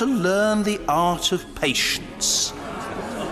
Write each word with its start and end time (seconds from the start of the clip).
to 0.00 0.06
learn 0.06 0.62
the 0.62 0.80
art 0.88 1.30
of 1.30 1.44
patience. 1.56 2.54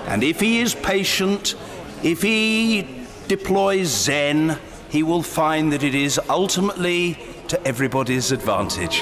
And 0.07 0.23
if 0.23 0.39
he 0.39 0.61
is 0.61 0.75
patient, 0.75 1.55
if 2.03 2.21
he 2.21 2.87
deploys 3.27 3.89
Zen, 3.89 4.59
he 4.91 5.03
will 5.03 5.23
find 5.23 5.73
that 5.73 5.83
it 5.83 5.95
is 5.95 6.21
ultimately 6.29 7.19
to 7.49 7.59
everybody's 7.67 8.33
advantage. 8.33 8.99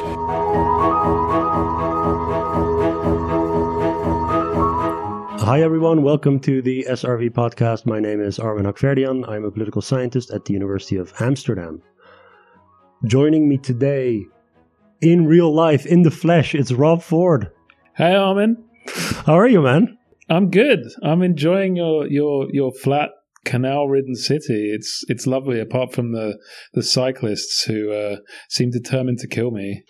Hi, 5.42 5.60
everyone. 5.60 6.05
Welcome 6.05 6.38
to 6.42 6.62
the 6.62 6.86
SRV 6.88 7.30
podcast. 7.30 7.84
My 7.84 7.98
name 7.98 8.20
is 8.20 8.38
Armen 8.38 8.66
Hakhverdian. 8.66 9.28
I'm 9.28 9.44
a 9.44 9.50
political 9.50 9.83
scientist 9.83 10.30
at 10.30 10.44
the 10.44 10.52
University 10.52 10.98
of 10.98 11.12
Amsterdam. 11.19 11.83
Joining 13.06 13.48
me 13.48 13.58
today 13.58 14.24
in 15.00 15.27
real 15.27 15.52
life, 15.52 15.84
in 15.84 16.02
the 16.02 16.12
flesh, 16.12 16.55
it's 16.55 16.70
Rob 16.70 17.02
Ford. 17.02 17.50
Hey, 17.96 18.14
Armen. 18.14 18.62
How 19.24 19.38
are 19.38 19.48
you, 19.48 19.62
man? 19.62 19.96
I'm 20.28 20.50
good. 20.50 20.80
I'm 21.02 21.23
enjoying 21.23 21.77
your 21.77 22.06
your 22.06 22.46
your 22.52 22.70
flat 22.70 23.09
canal-ridden 23.46 24.16
city. 24.16 24.70
It's 24.70 25.02
it's 25.09 25.27
lovely. 25.27 25.60
Apart 25.60 25.95
from 25.95 26.12
the 26.12 26.38
the 26.74 26.82
cyclists 26.82 27.64
who 27.64 27.91
uh, 27.91 28.16
seem 28.50 28.70
determined 28.70 29.20
to 29.20 29.27
kill 29.27 29.50
me. 29.50 29.82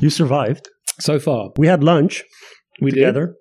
You 0.00 0.10
survived. 0.10 0.70
So 0.98 1.20
far, 1.20 1.50
We 1.56 1.68
had 1.68 1.84
lunch 1.84 2.24
we 2.80 2.90
together. 2.90 3.36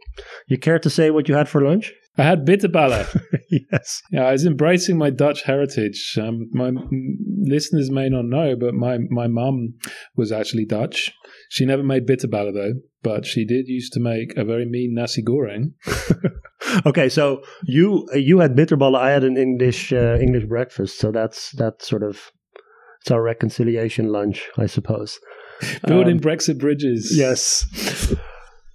You 0.48 0.60
care 0.60 0.78
to 0.78 0.90
say 0.90 1.10
what 1.10 1.28
you 1.28 1.34
had 1.34 1.50
for 1.50 1.62
lunch? 1.62 1.92
I 2.18 2.24
had 2.24 2.46
bitterballen. 2.46 3.08
yes. 3.50 4.02
yeah, 4.12 4.26
I 4.26 4.32
was 4.34 4.46
embracing 4.46 4.98
my 4.98 5.10
Dutch 5.10 5.44
heritage. 5.44 6.18
Um, 6.22 6.50
my 6.52 6.68
m- 6.68 7.18
listeners 7.44 7.90
may 7.90 8.10
not 8.10 8.26
know, 8.26 8.56
but 8.60 8.74
my 8.74 8.98
my 9.10 9.28
mum 9.28 9.76
was 10.16 10.32
actually 10.32 10.66
Dutch. 10.66 11.12
She 11.50 11.66
never 11.66 11.84
made 11.84 12.06
bitterballen 12.06 12.54
though, 12.54 12.74
but 13.02 13.26
she 13.26 13.46
did 13.46 13.68
used 13.68 13.94
to 13.94 14.00
make 14.00 14.36
a 14.36 14.44
very 14.44 14.66
mean 14.66 14.94
nasi 14.94 15.24
goreng. 15.24 15.74
Okay, 16.86 17.10
so 17.10 17.42
you 17.66 18.08
you 18.14 18.40
had 18.40 18.56
bitterballen. 18.56 18.96
I 19.00 19.10
had 19.10 19.24
an 19.24 19.36
English 19.36 19.92
uh, 19.92 20.18
English 20.22 20.46
breakfast. 20.46 21.00
So 21.00 21.12
that's 21.12 21.52
that's 21.54 21.88
sort 21.90 22.04
of 22.04 22.32
it's 23.02 23.12
our 23.12 23.22
reconciliation 23.22 24.10
lunch, 24.10 24.48
I 24.58 24.68
suppose. 24.68 25.20
Building 25.88 26.18
Um, 26.18 26.22
Brexit 26.22 26.60
bridges. 26.60 27.12
Yes. 27.18 27.66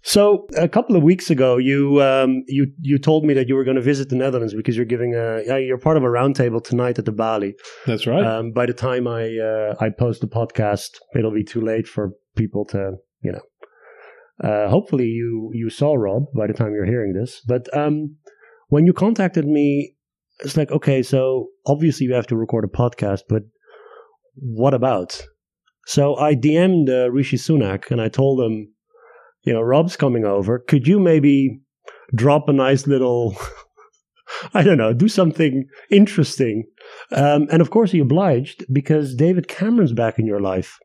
So 0.07 0.47
a 0.57 0.69
couple 0.69 0.95
of 0.95 1.03
weeks 1.03 1.31
ago, 1.31 1.57
you 1.57 2.01
um, 2.01 2.45
you 2.47 2.69
you 2.81 2.97
told 2.97 3.25
me 3.25 3.35
that 3.35 3.49
you 3.49 3.57
were 3.57 3.65
going 3.65 3.75
to 3.75 3.83
visit 3.83 4.09
the 4.09 4.15
Netherlands 4.15 4.55
because 4.55 4.77
you're 4.77 4.87
giving 4.87 5.17
a 5.17 5.59
you're 5.59 5.79
part 5.79 5.97
of 5.97 6.05
a 6.05 6.07
roundtable 6.07 6.63
tonight 6.63 7.01
at 7.01 7.07
the 7.07 7.13
Balie. 7.13 7.55
that's 7.87 8.07
right. 8.07 8.25
Um, 8.25 8.53
by 8.53 8.67
the 8.67 8.73
time 8.73 9.09
I 9.09 9.37
uh, 9.37 9.75
I 9.81 9.91
post 9.91 10.21
the 10.21 10.29
podcast, 10.29 10.91
it'll 11.17 11.35
be 11.35 11.43
too 11.43 11.61
late 11.61 11.89
for 11.89 12.13
people 12.37 12.65
to 12.67 12.93
you 13.21 13.33
know. 13.33 14.49
Uh, 14.49 14.69
hopefully 14.71 15.07
you 15.07 15.51
you 15.53 15.69
saw 15.71 15.95
Rob 15.95 16.27
by 16.37 16.47
the 16.47 16.55
time 16.55 16.73
you're 16.73 16.87
hearing 16.87 17.13
this, 17.13 17.43
but 17.45 17.67
um, 17.77 18.15
when 18.69 18.87
you 18.87 18.93
contacted 18.93 19.45
me, 19.45 19.97
it's 20.39 20.57
like 20.57 20.71
okay, 20.71 21.03
so 21.03 21.49
obviously 21.67 22.07
you 22.07 22.15
have 22.15 22.29
to 22.29 22.37
record 22.37 22.65
a 22.65 22.69
podcast, 22.69 23.23
but 23.29 23.43
what 24.37 24.73
about? 24.73 25.21
So 25.87 26.17
I 26.17 26.37
DM'd 26.37 26.91
uh, 26.91 27.11
Rishi 27.11 27.39
Sunak 27.39 27.91
and 27.91 28.01
I 28.01 28.09
told 28.09 28.41
him, 28.41 28.69
you 29.47 29.53
know, 29.53 29.63
Rob's 29.63 29.97
coming 29.97 30.25
over. 30.25 30.59
Could 30.59 30.87
you 30.87 30.99
maybe 31.01 31.61
drop 32.15 32.49
a 32.49 32.53
nice 32.53 32.87
little, 32.87 33.37
I 34.55 34.63
don't 34.63 34.79
know, 34.79 34.93
do 34.93 35.09
something 35.09 35.65
interesting? 35.91 36.65
Um, 37.13 37.47
and 37.51 37.63
of 37.63 37.71
course, 37.71 37.93
he 37.93 38.01
obliged 38.01 38.65
because 38.73 39.15
David 39.15 39.49
Cameron's 39.49 39.93
back 39.93 40.19
in 40.19 40.27
your 40.27 40.41
life. 40.41 40.79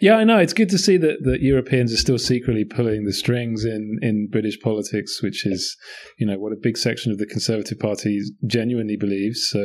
Yeah, 0.00 0.16
I 0.16 0.24
know. 0.24 0.38
It's 0.38 0.52
good 0.52 0.68
to 0.70 0.76
see 0.78 0.96
that, 0.98 1.18
that 1.22 1.40
Europeans 1.40 1.94
are 1.94 1.96
still 1.96 2.18
secretly 2.18 2.64
pulling 2.64 3.06
the 3.06 3.12
strings 3.12 3.64
in, 3.64 3.98
in 4.02 4.28
British 4.30 4.60
politics, 4.60 5.22
which 5.22 5.46
is, 5.46 5.76
you 6.18 6.26
know, 6.26 6.36
what 6.38 6.52
a 6.52 6.56
big 6.60 6.76
section 6.76 7.10
of 7.12 7.16
the 7.18 7.26
Conservative 7.26 7.78
Party 7.78 8.20
genuinely 8.46 8.96
believes. 8.96 9.48
So 9.48 9.60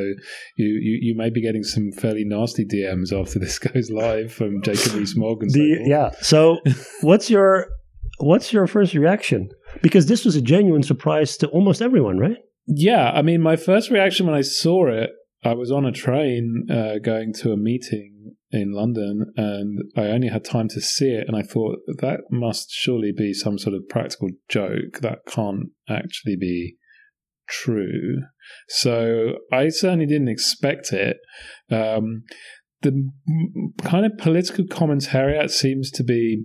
you, 0.56 0.66
you, 0.66 0.98
you 1.02 1.14
may 1.16 1.28
be 1.28 1.42
getting 1.42 1.64
some 1.64 1.90
fairly 1.92 2.24
nasty 2.24 2.64
DMs 2.64 3.12
after 3.12 3.38
this 3.38 3.58
goes 3.58 3.90
live 3.90 4.32
from 4.32 4.62
Jacob 4.62 4.94
Rees-Mogg 4.94 5.42
and 5.42 5.52
so 5.52 5.58
The, 5.58 5.74
forth. 5.76 5.88
yeah. 5.88 6.10
So, 6.22 6.58
what's 7.02 7.28
your 7.28 7.66
what's 8.18 8.52
your 8.52 8.66
first 8.66 8.94
reaction? 8.94 9.48
Because 9.82 10.06
this 10.06 10.24
was 10.24 10.36
a 10.36 10.42
genuine 10.42 10.82
surprise 10.82 11.36
to 11.38 11.48
almost 11.48 11.82
everyone, 11.82 12.18
right? 12.18 12.36
Yeah, 12.66 13.10
I 13.10 13.22
mean, 13.22 13.40
my 13.40 13.56
first 13.56 13.90
reaction 13.90 14.26
when 14.26 14.34
I 14.34 14.42
saw 14.42 14.88
it, 14.88 15.10
I 15.44 15.54
was 15.54 15.70
on 15.70 15.86
a 15.86 15.92
train 15.92 16.66
uh, 16.70 16.98
going 17.02 17.32
to 17.34 17.52
a 17.52 17.56
meeting 17.56 18.34
in 18.50 18.72
London, 18.72 19.32
and 19.36 19.78
I 19.96 20.06
only 20.06 20.28
had 20.28 20.44
time 20.44 20.68
to 20.68 20.80
see 20.80 21.10
it, 21.10 21.26
and 21.28 21.36
I 21.36 21.42
thought 21.42 21.78
that 21.86 22.20
must 22.30 22.70
surely 22.70 23.12
be 23.16 23.32
some 23.32 23.58
sort 23.58 23.74
of 23.74 23.88
practical 23.88 24.28
joke. 24.48 25.00
That 25.00 25.20
can't 25.28 25.70
actually 25.88 26.36
be 26.36 26.76
true. 27.48 28.22
So 28.68 29.34
I 29.52 29.68
certainly 29.68 30.06
didn't 30.06 30.28
expect 30.28 30.92
it. 30.92 31.18
Um, 31.70 32.24
the 32.82 33.10
kind 33.82 34.06
of 34.06 34.18
political 34.18 34.64
commentariat 34.64 35.50
seems 35.50 35.90
to 35.92 36.04
be 36.04 36.44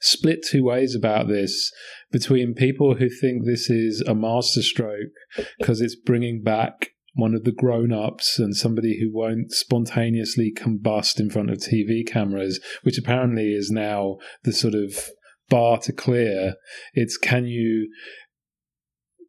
split 0.00 0.44
two 0.48 0.64
ways 0.64 0.94
about 0.94 1.28
this 1.28 1.72
between 2.10 2.54
people 2.54 2.94
who 2.94 3.08
think 3.08 3.44
this 3.44 3.68
is 3.70 4.02
a 4.06 4.14
masterstroke 4.14 5.10
because 5.58 5.80
it's 5.80 5.96
bringing 5.96 6.42
back 6.42 6.90
one 7.14 7.34
of 7.34 7.44
the 7.44 7.52
grown-ups 7.52 8.38
and 8.38 8.54
somebody 8.54 9.00
who 9.00 9.10
won't 9.10 9.50
spontaneously 9.50 10.52
combust 10.54 11.18
in 11.18 11.30
front 11.30 11.50
of 11.50 11.58
TV 11.58 12.06
cameras, 12.06 12.60
which 12.82 12.98
apparently 12.98 13.54
is 13.54 13.70
now 13.70 14.16
the 14.42 14.52
sort 14.52 14.74
of 14.74 15.08
bar 15.48 15.78
to 15.78 15.92
clear. 15.92 16.54
It's 16.92 17.16
can 17.16 17.46
you 17.46 17.88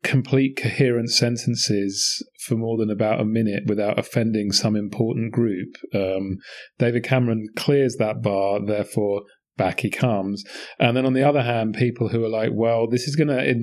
complete 0.04 0.58
coherent 0.62 1.10
sentences 1.10 2.26
for 2.40 2.56
more 2.56 2.78
than 2.78 2.90
about 2.90 3.20
a 3.20 3.26
minute 3.26 3.64
without 3.68 4.00
offending 4.00 4.52
some 4.52 4.76
important 4.76 5.32
group. 5.32 5.76
Um, 5.94 6.38
David 6.78 7.04
Cameron 7.04 7.48
clears 7.56 7.98
that 7.98 8.22
bar, 8.22 8.66
therefore 8.66 9.24
back 9.58 9.82
he 9.82 9.90
comes. 9.90 10.44
And 10.80 10.96
then 10.96 11.06
on 11.06 11.14
the 11.14 11.28
other 11.28 11.42
hand, 11.42 11.76
people 11.76 12.10
who 12.10 12.24
are 12.24 12.30
like, 12.30 12.52
well, 12.54 12.88
this 12.88 13.08
is 13.08 13.16
going 13.16 13.28
to 13.30 13.54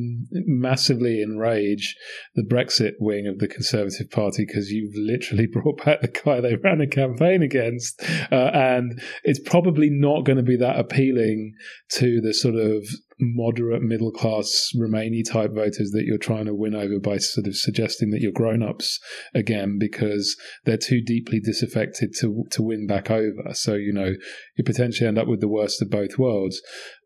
massively 0.47 1.23
enrage 1.23 1.97
the 2.35 2.43
Brexit 2.43 2.93
wing 2.99 3.27
of 3.27 3.39
the 3.39 3.49
Conservative 3.49 4.11
Party 4.11 4.45
because 4.47 4.71
you've 4.71 4.95
literally 4.95 5.47
brought 5.53 5.85
back 5.85 6.01
the 6.01 6.09
guy 6.09 6.41
they 6.41 6.57
ran 6.57 6.81
a 6.81 6.87
campaign 6.87 7.43
against. 7.43 8.03
Uh, 8.31 8.51
and 8.53 9.01
it's 9.23 9.41
probably 9.41 9.89
not 9.91 10.25
going 10.25 10.39
to 10.39 10.43
be 10.43 10.57
that 10.57 10.79
appealing 10.79 11.55
to 11.93 12.21
the 12.21 12.35
sort 12.35 12.57
of 12.57 12.85
moderate 13.21 13.83
middle 13.83 14.11
class 14.11 14.71
Remainy 14.77 15.23
type 15.29 15.53
voters 15.55 15.91
that 15.93 16.05
you're 16.05 16.19
trying 16.19 16.47
to 16.47 16.55
win 16.55 16.75
over 16.75 16.99
by 16.99 17.19
sort 17.19 17.47
of 17.47 17.57
suggesting 17.57 18.11
that 18.11 18.21
you're 18.21 18.33
grown 18.33 18.63
ups 18.63 18.99
again 19.35 19.79
because 19.79 20.37
they're 20.65 20.77
too 20.77 21.01
deeply 21.01 21.41
disaffected 21.41 22.15
to 22.21 22.45
to 22.51 22.63
win 22.63 22.87
back 22.87 23.11
over. 23.11 23.53
So 23.53 23.75
you 23.75 23.93
know 23.93 24.13
you 24.57 24.65
potentially 24.65 25.09
end 25.09 25.19
up 25.19 25.29
with 25.29 25.41
the 25.41 25.49
worst 25.49 25.83
of 25.83 25.91
both 25.91 26.19
worlds. 26.19 26.61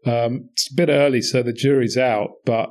Um, 0.07 0.49
it's 0.53 0.71
a 0.73 0.77
bit 0.77 0.89
early, 0.89 1.23
so 1.23 1.43
the 1.43 1.53
jury's 1.53 1.97
out, 1.97 2.31
but. 2.45 2.71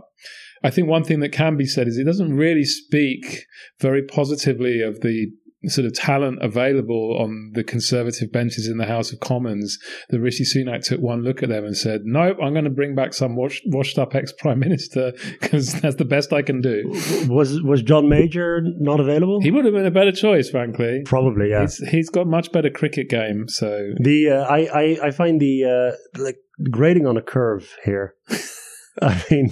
I 0.63 0.71
think 0.71 0.87
one 0.87 1.03
thing 1.03 1.19
that 1.19 1.31
can 1.31 1.55
be 1.55 1.67
said 1.67 1.87
is 1.87 1.99
it 1.99 2.05
doesn't 2.05 2.35
really 2.35 2.65
speak 2.65 3.45
very 3.79 4.01
positively 4.01 4.81
of 4.81 5.01
the 5.01 5.27
sort 5.65 5.85
of 5.85 5.93
talent 5.93 6.37
available 6.41 7.17
on 7.19 7.51
the 7.53 7.63
conservative 7.63 8.31
benches 8.31 8.67
in 8.67 8.77
the 8.77 8.85
House 8.85 9.11
of 9.11 9.19
Commons. 9.19 9.77
The 10.09 10.19
Rishi 10.19 10.43
Sunak 10.43 10.83
took 10.83 11.01
one 11.01 11.23
look 11.23 11.41
at 11.41 11.49
them 11.49 11.65
and 11.65 11.75
said, 11.75 12.01
"Nope, 12.05 12.37
I'm 12.41 12.53
going 12.53 12.65
to 12.65 12.69
bring 12.69 12.95
back 12.95 13.13
some 13.13 13.35
washed, 13.35 13.63
washed 13.67 13.97
up 13.97 14.15
ex 14.15 14.31
prime 14.31 14.59
minister 14.59 15.13
because 15.41 15.73
that's 15.81 15.95
the 15.95 16.05
best 16.05 16.31
I 16.31 16.41
can 16.41 16.61
do." 16.61 16.83
Was 17.27 17.61
was 17.63 17.81
John 17.81 18.07
Major 18.07 18.61
not 18.79 18.99
available? 18.99 19.41
He 19.41 19.51
would 19.51 19.65
have 19.65 19.73
been 19.73 19.85
a 19.85 19.91
better 19.91 20.11
choice, 20.11 20.49
frankly. 20.49 21.01
Probably, 21.05 21.49
yeah. 21.49 21.61
He's, 21.61 21.77
he's 21.89 22.09
got 22.09 22.27
much 22.27 22.51
better 22.51 22.69
cricket 22.69 23.09
game, 23.09 23.47
so 23.47 23.93
The 23.99 24.29
uh, 24.29 24.43
I, 24.43 24.59
I 24.59 24.97
I 25.07 25.11
find 25.11 25.39
the 25.39 25.95
uh, 25.95 26.21
like 26.21 26.37
grading 26.69 27.07
on 27.07 27.17
a 27.17 27.21
curve 27.21 27.75
here. 27.83 28.15
I 29.01 29.23
mean, 29.29 29.51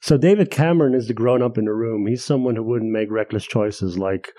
so 0.00 0.16
David 0.16 0.50
Cameron 0.50 0.94
is 0.94 1.08
the 1.08 1.14
grown 1.14 1.42
up 1.42 1.58
in 1.58 1.64
the 1.64 1.72
room. 1.72 2.06
He's 2.06 2.24
someone 2.24 2.56
who 2.56 2.62
wouldn't 2.62 2.92
make 2.92 3.10
reckless 3.10 3.44
choices 3.44 3.98
like 3.98 4.32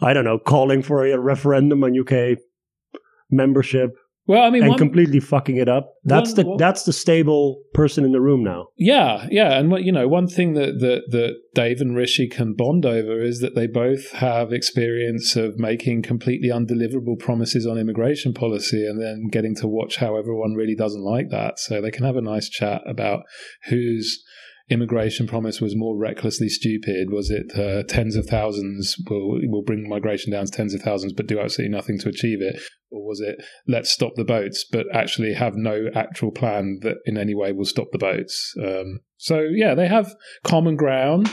I 0.00 0.12
don't 0.12 0.24
know, 0.24 0.38
calling 0.38 0.82
for 0.82 1.04
a 1.04 1.18
referendum 1.18 1.82
on 1.84 1.98
UK 1.98 2.38
membership 3.30 3.90
well, 4.28 4.42
I 4.42 4.50
mean, 4.50 4.60
and 4.60 4.68
one, 4.72 4.78
completely 4.78 5.20
fucking 5.20 5.56
it 5.56 5.70
up. 5.70 5.94
That's 6.04 6.34
one- 6.34 6.36
the 6.36 6.48
one- 6.50 6.56
that's 6.58 6.84
the 6.84 6.92
stable 6.92 7.62
person 7.72 8.04
in 8.04 8.12
the 8.12 8.20
room 8.20 8.44
now. 8.44 8.66
Yeah, 8.76 9.26
yeah, 9.30 9.58
and 9.58 9.70
what 9.70 9.84
you 9.84 9.90
know, 9.90 10.06
one 10.06 10.28
thing 10.28 10.52
that 10.52 10.80
that 10.80 11.04
that 11.12 11.36
Dave 11.54 11.80
and 11.80 11.96
Rishi 11.96 12.28
can 12.28 12.52
bond 12.52 12.84
over 12.84 13.22
is 13.22 13.40
that 13.40 13.54
they 13.54 13.66
both 13.66 14.12
have 14.12 14.52
experience 14.52 15.34
of 15.34 15.58
making 15.58 16.02
completely 16.02 16.50
undeliverable 16.50 17.18
promises 17.18 17.66
on 17.66 17.78
immigration 17.78 18.34
policy, 18.34 18.86
and 18.86 19.00
then 19.00 19.28
getting 19.30 19.54
to 19.56 19.66
watch 19.66 19.96
how 19.96 20.16
everyone 20.16 20.52
really 20.52 20.74
doesn't 20.76 21.02
like 21.02 21.30
that. 21.30 21.58
So 21.58 21.80
they 21.80 21.90
can 21.90 22.04
have 22.04 22.16
a 22.16 22.20
nice 22.20 22.50
chat 22.50 22.82
about 22.86 23.22
who's 23.70 24.22
immigration 24.70 25.26
promise 25.26 25.60
was 25.60 25.74
more 25.76 25.96
recklessly 25.96 26.48
stupid? 26.48 27.10
Was 27.10 27.30
it 27.30 27.58
uh, 27.58 27.82
tens 27.88 28.16
of 28.16 28.26
thousands 28.26 28.96
will 29.08 29.40
will 29.44 29.62
bring 29.62 29.88
migration 29.88 30.32
down 30.32 30.46
to 30.46 30.52
tens 30.52 30.74
of 30.74 30.82
thousands, 30.82 31.12
but 31.12 31.26
do 31.26 31.40
absolutely 31.40 31.74
nothing 31.74 31.98
to 32.00 32.08
achieve 32.08 32.40
it? 32.42 32.60
Or 32.90 33.06
was 33.06 33.20
it 33.20 33.36
let's 33.66 33.90
stop 33.90 34.12
the 34.16 34.24
boats, 34.24 34.64
but 34.70 34.86
actually 34.94 35.34
have 35.34 35.54
no 35.56 35.88
actual 35.94 36.30
plan 36.30 36.78
that 36.82 36.96
in 37.06 37.16
any 37.18 37.34
way 37.34 37.52
will 37.52 37.64
stop 37.64 37.88
the 37.92 37.98
boats? 37.98 38.54
Um, 38.62 39.00
so 39.16 39.40
yeah, 39.40 39.74
they 39.74 39.88
have 39.88 40.14
common 40.44 40.76
ground 40.76 41.28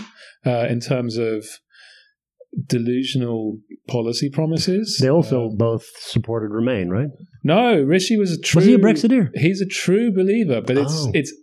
uh, 0.45 0.67
in 0.69 0.79
terms 0.79 1.17
of 1.17 1.45
delusional 2.67 3.57
policy 3.87 4.29
promises. 4.29 4.97
They 5.01 5.09
also 5.09 5.47
Uh, 5.47 5.55
both 5.55 5.85
supported 5.99 6.51
Remain, 6.53 6.89
right? 6.89 7.09
no, 7.43 7.81
Rishi 7.81 8.17
was 8.17 8.31
a 8.31 8.39
true. 8.39 8.59
Was 8.59 8.65
he 8.65 8.73
a 8.73 8.77
Brexiteer? 8.77 9.29
He's 9.35 9.61
a 9.61 9.65
true 9.65 10.11
believer, 10.13 10.61
but 10.61 10.77
it's 10.77 11.05
Oh. 11.05 11.11
it's 11.13 11.33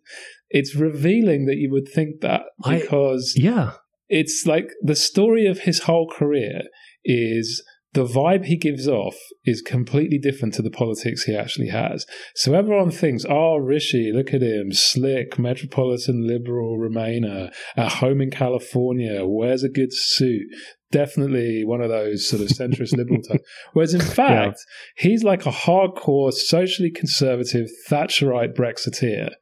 it's 0.52 0.74
revealing 0.76 1.46
that 1.46 1.56
you 1.56 1.70
would 1.70 1.88
think 1.88 2.20
that 2.20 2.42
I- 2.64 2.78
because 2.80 3.34
Yeah. 3.36 3.72
it's 4.08 4.44
like 4.46 4.68
the 4.82 4.94
story 4.96 5.46
of 5.46 5.60
his 5.60 5.80
whole 5.80 6.08
career 6.08 6.62
is 7.04 7.62
the 7.94 8.06
vibe 8.06 8.46
he 8.46 8.56
gives 8.56 8.88
off 8.88 9.16
is 9.44 9.60
completely 9.60 10.16
different 10.18 10.54
to 10.54 10.62
the 10.62 10.70
politics 10.70 11.24
he 11.24 11.36
actually 11.36 11.68
has. 11.68 12.06
So 12.34 12.54
everyone 12.54 12.90
thinks, 12.90 13.26
oh, 13.28 13.56
Rishi, 13.56 14.10
look 14.14 14.32
at 14.32 14.40
him, 14.42 14.72
slick, 14.72 15.38
metropolitan 15.38 16.26
liberal 16.26 16.78
Remainer, 16.78 17.52
at 17.76 17.92
home 17.92 18.22
in 18.22 18.30
California, 18.30 19.26
wears 19.26 19.62
a 19.62 19.68
good 19.68 19.92
suit. 19.92 20.46
Definitely 20.90 21.64
one 21.64 21.82
of 21.82 21.90
those 21.90 22.26
sort 22.26 22.40
of 22.42 22.48
centrist 22.48 22.96
liberal 22.96 23.20
types. 23.22 23.44
Whereas 23.74 23.92
in 23.94 24.00
fact, 24.00 24.58
he's 24.96 25.22
like 25.22 25.44
a 25.44 25.50
hardcore, 25.50 26.32
socially 26.32 26.90
conservative, 26.90 27.68
Thatcherite 27.90 28.54
Brexiteer. 28.54 29.32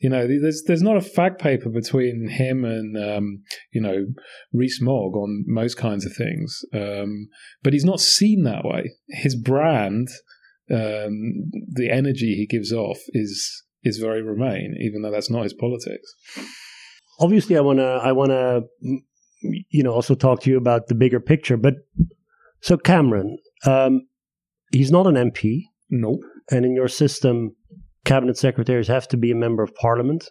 You 0.00 0.08
know, 0.08 0.26
there's 0.26 0.62
there's 0.66 0.82
not 0.82 0.96
a 0.96 1.02
fact 1.02 1.40
paper 1.40 1.68
between 1.68 2.28
him 2.28 2.64
and 2.64 2.96
um, 2.96 3.42
you 3.72 3.80
know 3.82 4.06
Rees 4.52 4.78
Mogg 4.80 5.14
on 5.14 5.44
most 5.46 5.76
kinds 5.76 6.06
of 6.06 6.14
things, 6.14 6.60
um, 6.72 7.28
but 7.62 7.74
he's 7.74 7.84
not 7.84 8.00
seen 8.00 8.44
that 8.44 8.64
way. 8.64 8.92
His 9.08 9.36
brand, 9.36 10.08
um, 10.70 11.50
the 11.74 11.90
energy 11.90 12.34
he 12.34 12.46
gives 12.46 12.72
off, 12.72 12.98
is 13.10 13.62
is 13.82 13.98
very 13.98 14.22
Remain, 14.22 14.74
even 14.80 15.02
though 15.02 15.10
that's 15.10 15.30
not 15.30 15.42
his 15.42 15.54
politics. 15.54 16.14
Obviously, 17.18 17.56
I 17.56 17.60
wanna, 17.60 17.98
I 18.02 18.12
wanna, 18.12 18.62
you 19.40 19.82
know, 19.82 19.92
also 19.92 20.14
talk 20.14 20.40
to 20.42 20.50
you 20.50 20.56
about 20.56 20.88
the 20.88 20.94
bigger 20.94 21.20
picture. 21.20 21.56
But 21.56 21.74
so 22.60 22.76
Cameron, 22.76 23.38
um, 23.66 24.06
he's 24.72 24.90
not 24.90 25.06
an 25.06 25.14
MP, 25.14 25.64
Nope. 25.90 26.20
and 26.50 26.64
in 26.64 26.74
your 26.74 26.88
system, 26.88 27.54
cabinet 28.04 28.36
secretaries 28.36 28.88
have 28.88 29.06
to 29.08 29.16
be 29.16 29.30
a 29.30 29.34
member 29.36 29.62
of 29.62 29.74
parliament. 29.74 30.28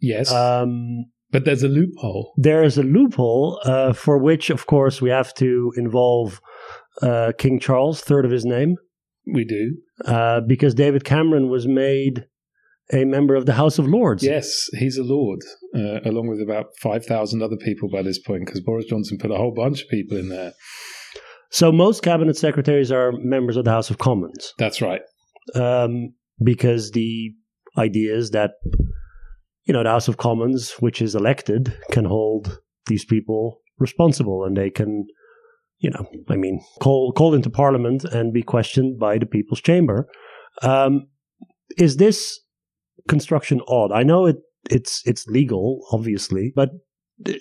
Yes, 0.00 0.32
Um, 0.32 1.06
but 1.30 1.44
there's 1.44 1.62
a 1.62 1.68
loophole. 1.68 2.32
there 2.36 2.62
is 2.62 2.78
a 2.78 2.82
loophole 2.82 3.60
uh, 3.64 3.92
for 3.92 4.18
which, 4.18 4.50
of 4.50 4.66
course, 4.66 5.02
we 5.02 5.10
have 5.10 5.34
to 5.34 5.72
involve 5.76 6.40
uh, 7.02 7.32
King 7.38 7.58
Charles, 7.60 8.00
third 8.00 8.24
of 8.24 8.30
his 8.30 8.44
name, 8.44 8.76
We 9.26 9.44
do. 9.44 9.76
uh, 10.06 10.40
because 10.46 10.74
David 10.74 11.04
Cameron 11.04 11.48
was 11.48 11.66
made 11.66 12.26
a 12.92 13.04
member 13.04 13.34
of 13.34 13.44
the 13.44 13.52
House 13.54 13.78
of 13.78 13.86
Lords. 13.86 14.22
Yes, 14.24 14.66
he's 14.78 14.96
a 14.96 15.02
lord, 15.04 15.40
uh, 15.76 16.00
along 16.08 16.28
with 16.28 16.40
about 16.40 16.66
five 16.80 17.04
thousand 17.04 17.42
other 17.42 17.56
people 17.62 17.88
by 17.90 18.02
this 18.02 18.18
point, 18.18 18.46
because 18.46 18.60
Boris 18.62 18.86
Johnson 18.86 19.18
put 19.18 19.30
a 19.30 19.36
whole 19.36 19.52
bunch 19.54 19.82
of 19.82 19.88
people 19.90 20.16
in 20.16 20.28
there. 20.30 20.52
So 21.50 21.70
most 21.72 22.02
cabinet 22.02 22.36
secretaries 22.36 22.90
are 22.92 23.12
members 23.12 23.56
of 23.56 23.64
the 23.64 23.70
House 23.70 23.90
of 23.90 23.98
Commons 23.98 24.54
That's 24.58 24.80
right. 24.80 25.00
um, 25.54 26.14
because 26.42 26.92
the 26.92 27.32
idea 27.76 28.14
is 28.14 28.30
that 28.30 28.52
you 29.64 29.72
know 29.72 29.82
the 29.82 29.90
House 29.90 30.08
of 30.08 30.16
Commons, 30.16 30.72
which 30.80 31.02
is 31.02 31.14
elected, 31.14 31.76
can 31.90 32.04
hold 32.04 32.60
these 32.86 33.04
people 33.04 33.60
responsible, 33.78 34.44
and 34.44 34.56
they 34.56 34.70
can, 34.70 35.06
you 35.78 35.90
know, 35.90 36.06
I 36.28 36.36
mean, 36.36 36.60
call 36.80 37.12
called 37.12 37.34
into 37.34 37.50
Parliament 37.50 38.04
and 38.04 38.32
be 38.32 38.42
questioned 38.42 38.98
by 38.98 39.18
the 39.18 39.26
People's 39.26 39.60
Chamber. 39.60 40.08
Um, 40.62 41.08
is 41.76 41.96
this 41.96 42.40
construction 43.08 43.60
odd? 43.68 43.92
I 43.92 44.02
know 44.02 44.26
it 44.26 44.36
it's 44.70 45.02
it's 45.06 45.26
legal, 45.26 45.86
obviously, 45.92 46.52
but 46.54 46.70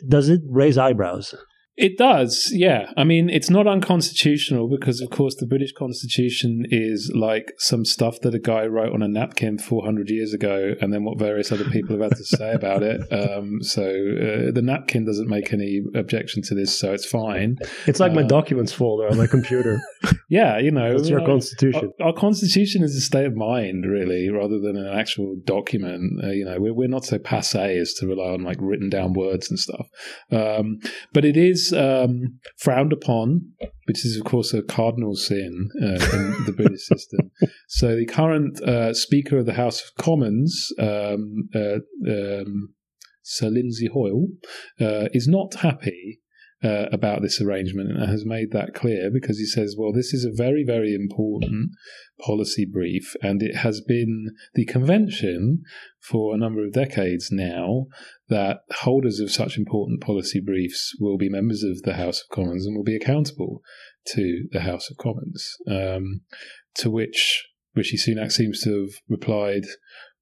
does 0.07 0.29
it 0.29 0.41
raise 0.49 0.77
eyebrows? 0.77 1.35
It 1.77 1.95
does, 1.97 2.49
yeah. 2.53 2.91
I 2.97 3.03
mean, 3.03 3.29
it's 3.29 3.51
not 3.51 3.67
unconstitutional 3.67 4.67
because, 4.67 4.99
of 4.99 5.11
course, 5.11 5.35
the 5.35 5.45
British 5.45 5.73
Constitution 5.73 6.65
is 6.71 7.11
like 7.13 7.53
some 7.59 7.85
stuff 7.85 8.19
that 8.21 8.33
a 8.33 8.39
guy 8.39 8.65
wrote 8.65 8.93
on 8.93 9.03
a 9.03 9.07
napkin 9.07 9.59
400 9.59 10.09
years 10.09 10.33
ago, 10.33 10.73
and 10.81 10.91
then 10.91 11.03
what 11.03 11.19
various 11.19 11.51
other 11.51 11.65
people 11.69 11.95
have 11.99 12.09
had 12.09 12.17
to 12.17 12.25
say 12.25 12.51
about 12.53 12.81
it. 12.81 13.01
Um, 13.13 13.61
so 13.61 13.83
uh, 13.83 14.51
the 14.51 14.61
napkin 14.63 15.05
doesn't 15.05 15.27
make 15.29 15.53
any 15.53 15.81
objection 15.93 16.41
to 16.43 16.55
this, 16.55 16.75
so 16.75 16.93
it's 16.93 17.05
fine. 17.05 17.59
It's 17.85 17.99
like 17.99 18.13
my 18.13 18.23
Uh, 18.23 18.27
documents 18.27 18.73
folder 18.73 19.07
on 19.07 19.17
my 19.17 19.27
computer. 19.27 19.79
Yeah, 20.29 20.59
you 20.59 20.71
know, 20.71 20.95
It's 20.95 21.09
your 21.09 21.25
constitution. 21.25 21.93
Our, 22.01 22.07
our 22.07 22.13
constitution 22.13 22.83
is 22.83 22.95
a 22.95 23.01
state 23.01 23.25
of 23.25 23.35
mind, 23.35 23.85
really, 23.85 24.29
rather 24.29 24.59
than 24.59 24.75
an 24.75 24.87
actual 24.97 25.37
document. 25.45 26.23
Uh, 26.23 26.31
you 26.31 26.43
know, 26.43 26.59
we're, 26.59 26.73
we're 26.73 26.87
not 26.89 27.05
so 27.05 27.17
passe 27.17 27.77
as 27.77 27.93
to 27.95 28.07
rely 28.07 28.31
on 28.33 28.43
like 28.43 28.57
written 28.59 28.89
down 28.89 29.13
words 29.13 29.49
and 29.49 29.59
stuff. 29.59 29.87
Um, 30.31 30.79
but 31.13 31.23
it 31.23 31.37
is 31.37 31.73
um, 31.73 32.39
frowned 32.57 32.91
upon, 32.91 33.53
which 33.85 34.05
is, 34.05 34.17
of 34.17 34.25
course, 34.25 34.53
a 34.53 34.61
cardinal 34.61 35.15
sin 35.15 35.69
uh, 35.81 35.93
in 35.93 36.45
the 36.45 36.53
British 36.55 36.85
system. 36.87 37.31
So 37.67 37.95
the 37.95 38.05
current 38.05 38.61
uh, 38.61 38.93
Speaker 38.93 39.37
of 39.37 39.45
the 39.45 39.53
House 39.53 39.81
of 39.81 39.95
Commons, 39.95 40.71
um, 40.79 41.49
uh, 41.55 41.79
um, 42.09 42.73
Sir 43.23 43.47
Lindsay 43.47 43.87
Hoyle, 43.87 44.27
uh, 44.81 45.07
is 45.13 45.27
not 45.27 45.55
happy 45.55 46.19
uh, 46.63 46.85
about 46.91 47.21
this 47.21 47.39
arrangement 47.39 47.91
and 47.91 48.09
has 48.09 48.25
made 48.25 48.51
that 48.51 48.73
clear 48.73 49.11
because 49.11 49.37
he 49.37 49.45
says, 49.45 49.75
well, 49.77 49.93
this 49.93 50.13
is 50.13 50.25
a 50.25 50.31
very, 50.31 50.63
very 50.65 50.95
important 50.95 51.71
policy 52.25 52.65
brief, 52.65 53.15
and 53.21 53.43
it 53.43 53.57
has 53.57 53.79
been 53.81 54.31
the 54.55 54.65
convention 54.65 55.61
for 55.99 56.33
a 56.33 56.37
number 56.37 56.65
of 56.65 56.73
decades 56.73 57.29
now 57.31 57.85
that 58.29 58.61
holders 58.71 59.19
of 59.19 59.31
such 59.31 59.57
important 59.57 60.01
policy 60.01 60.39
briefs 60.39 60.95
will 60.99 61.17
be 61.17 61.29
members 61.29 61.63
of 61.63 61.83
the 61.83 61.93
House 61.93 62.21
of 62.21 62.35
Commons 62.35 62.65
and 62.65 62.75
will 62.75 62.83
be 62.83 62.95
accountable 62.95 63.61
to 64.07 64.47
the 64.51 64.61
House 64.61 64.89
of 64.89 64.97
Commons. 64.97 65.57
Um, 65.69 66.21
to 66.75 66.89
which 66.89 67.47
Rishi 67.75 67.97
Sunak 67.97 68.31
seems 68.31 68.61
to 68.63 68.81
have 68.81 68.95
replied, 69.07 69.63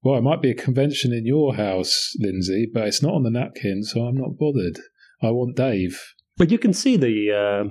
well, 0.02 0.18
it 0.18 0.22
might 0.22 0.42
be 0.42 0.50
a 0.50 0.54
convention 0.54 1.12
in 1.12 1.26
your 1.26 1.54
house, 1.54 2.12
Lindsay, 2.18 2.68
but 2.72 2.86
it's 2.86 3.02
not 3.02 3.14
on 3.14 3.22
the 3.22 3.30
napkin, 3.30 3.82
so 3.82 4.02
I'm 4.02 4.16
not 4.16 4.38
bothered. 4.38 4.78
I 5.22 5.30
want 5.30 5.56
Dave. 5.56 5.98
But 6.36 6.50
you 6.50 6.58
can 6.58 6.72
see 6.72 6.96
the. 6.96 7.32
Uh, 7.32 7.70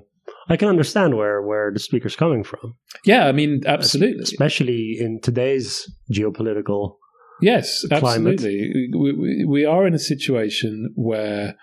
I 0.50 0.58
can 0.58 0.70
understand 0.70 1.16
where 1.16 1.42
where 1.42 1.72
the 1.72 1.80
speaker's 1.80 2.16
coming 2.16 2.44
from, 2.44 2.76
Yeah, 3.04 3.28
I 3.28 3.32
mean, 3.32 3.62
absolutely. 3.66 4.24
especially 4.24 4.98
in 5.00 5.20
today's 5.22 5.90
geopolitical. 6.12 6.96
Yes, 7.42 7.86
climate. 7.88 8.34
absolutely. 8.34 8.90
We, 8.98 9.46
we, 9.46 9.66
are 9.66 9.86
in 9.86 9.94
a 9.94 10.00
situation 10.00 10.94
where 10.96 11.56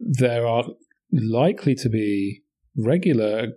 there 0.00 0.46
are 0.46 0.64
likely 1.12 1.74
to 1.74 1.88
be 1.88 2.42
regular 2.76 3.48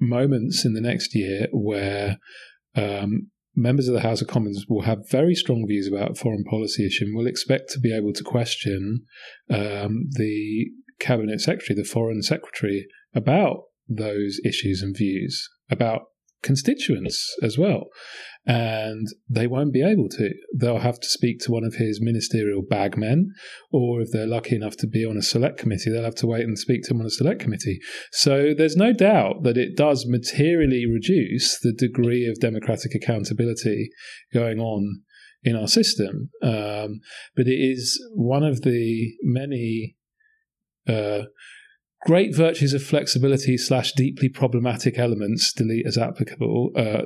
moments 0.00 0.64
in 0.64 0.74
the 0.74 0.80
next 0.80 1.14
year 1.14 1.46
where 1.52 2.18
um, 2.74 3.30
members 3.54 3.88
of 3.88 3.94
the 3.94 4.00
House 4.00 4.22
of 4.22 4.28
Commons 4.28 4.64
will 4.68 4.82
have 4.82 5.08
very 5.10 5.34
strong 5.34 5.66
views 5.68 5.86
about 5.86 6.18
foreign 6.18 6.44
policy 6.44 6.86
issue 6.86 7.04
and 7.04 7.16
will 7.16 7.26
expect 7.26 7.70
to 7.70 7.80
be 7.80 7.94
able 7.94 8.12
to 8.12 8.24
question 8.24 9.04
um, 9.50 10.08
the 10.10 10.66
cabinet 11.00 11.40
secretary, 11.40 11.76
the 11.76 11.88
foreign 11.88 12.22
secretary, 12.22 12.86
about 13.14 13.64
those 13.88 14.40
issues 14.44 14.82
and 14.82 14.96
views, 14.96 15.48
about 15.70 16.02
constituents 16.42 17.36
as 17.42 17.58
well. 17.58 17.88
And 18.46 19.06
they 19.28 19.46
won't 19.46 19.72
be 19.72 19.82
able 19.82 20.08
to. 20.10 20.30
They'll 20.56 20.78
have 20.78 20.98
to 20.98 21.08
speak 21.08 21.40
to 21.40 21.52
one 21.52 21.64
of 21.64 21.74
his 21.74 22.00
ministerial 22.00 22.62
bagmen, 22.62 23.32
or 23.70 24.00
if 24.00 24.08
they're 24.12 24.26
lucky 24.26 24.56
enough 24.56 24.76
to 24.78 24.86
be 24.86 25.04
on 25.04 25.18
a 25.18 25.22
select 25.22 25.58
committee, 25.58 25.90
they'll 25.90 26.04
have 26.04 26.14
to 26.16 26.26
wait 26.26 26.44
and 26.44 26.58
speak 26.58 26.82
to 26.84 26.94
him 26.94 27.00
on 27.00 27.06
a 27.06 27.10
select 27.10 27.40
committee. 27.40 27.78
So 28.12 28.54
there's 28.56 28.76
no 28.76 28.92
doubt 28.94 29.42
that 29.42 29.58
it 29.58 29.76
does 29.76 30.06
materially 30.08 30.86
reduce 30.86 31.58
the 31.60 31.72
degree 31.72 32.26
of 32.26 32.40
democratic 32.40 32.94
accountability 32.94 33.90
going 34.32 34.58
on 34.58 35.02
in 35.42 35.56
our 35.56 35.68
system. 35.68 36.30
Um, 36.42 37.00
but 37.36 37.46
it 37.46 37.60
is 37.60 38.02
one 38.14 38.42
of 38.42 38.62
the 38.62 39.12
many 39.22 39.96
uh, 40.88 41.22
great 42.02 42.34
virtues 42.34 42.72
of 42.72 42.82
flexibility 42.82 43.56
slash 43.58 43.92
deeply 43.92 44.28
problematic 44.28 44.98
elements, 44.98 45.52
delete 45.52 45.86
as 45.86 45.98
applicable, 45.98 46.70
uh, 46.76 47.02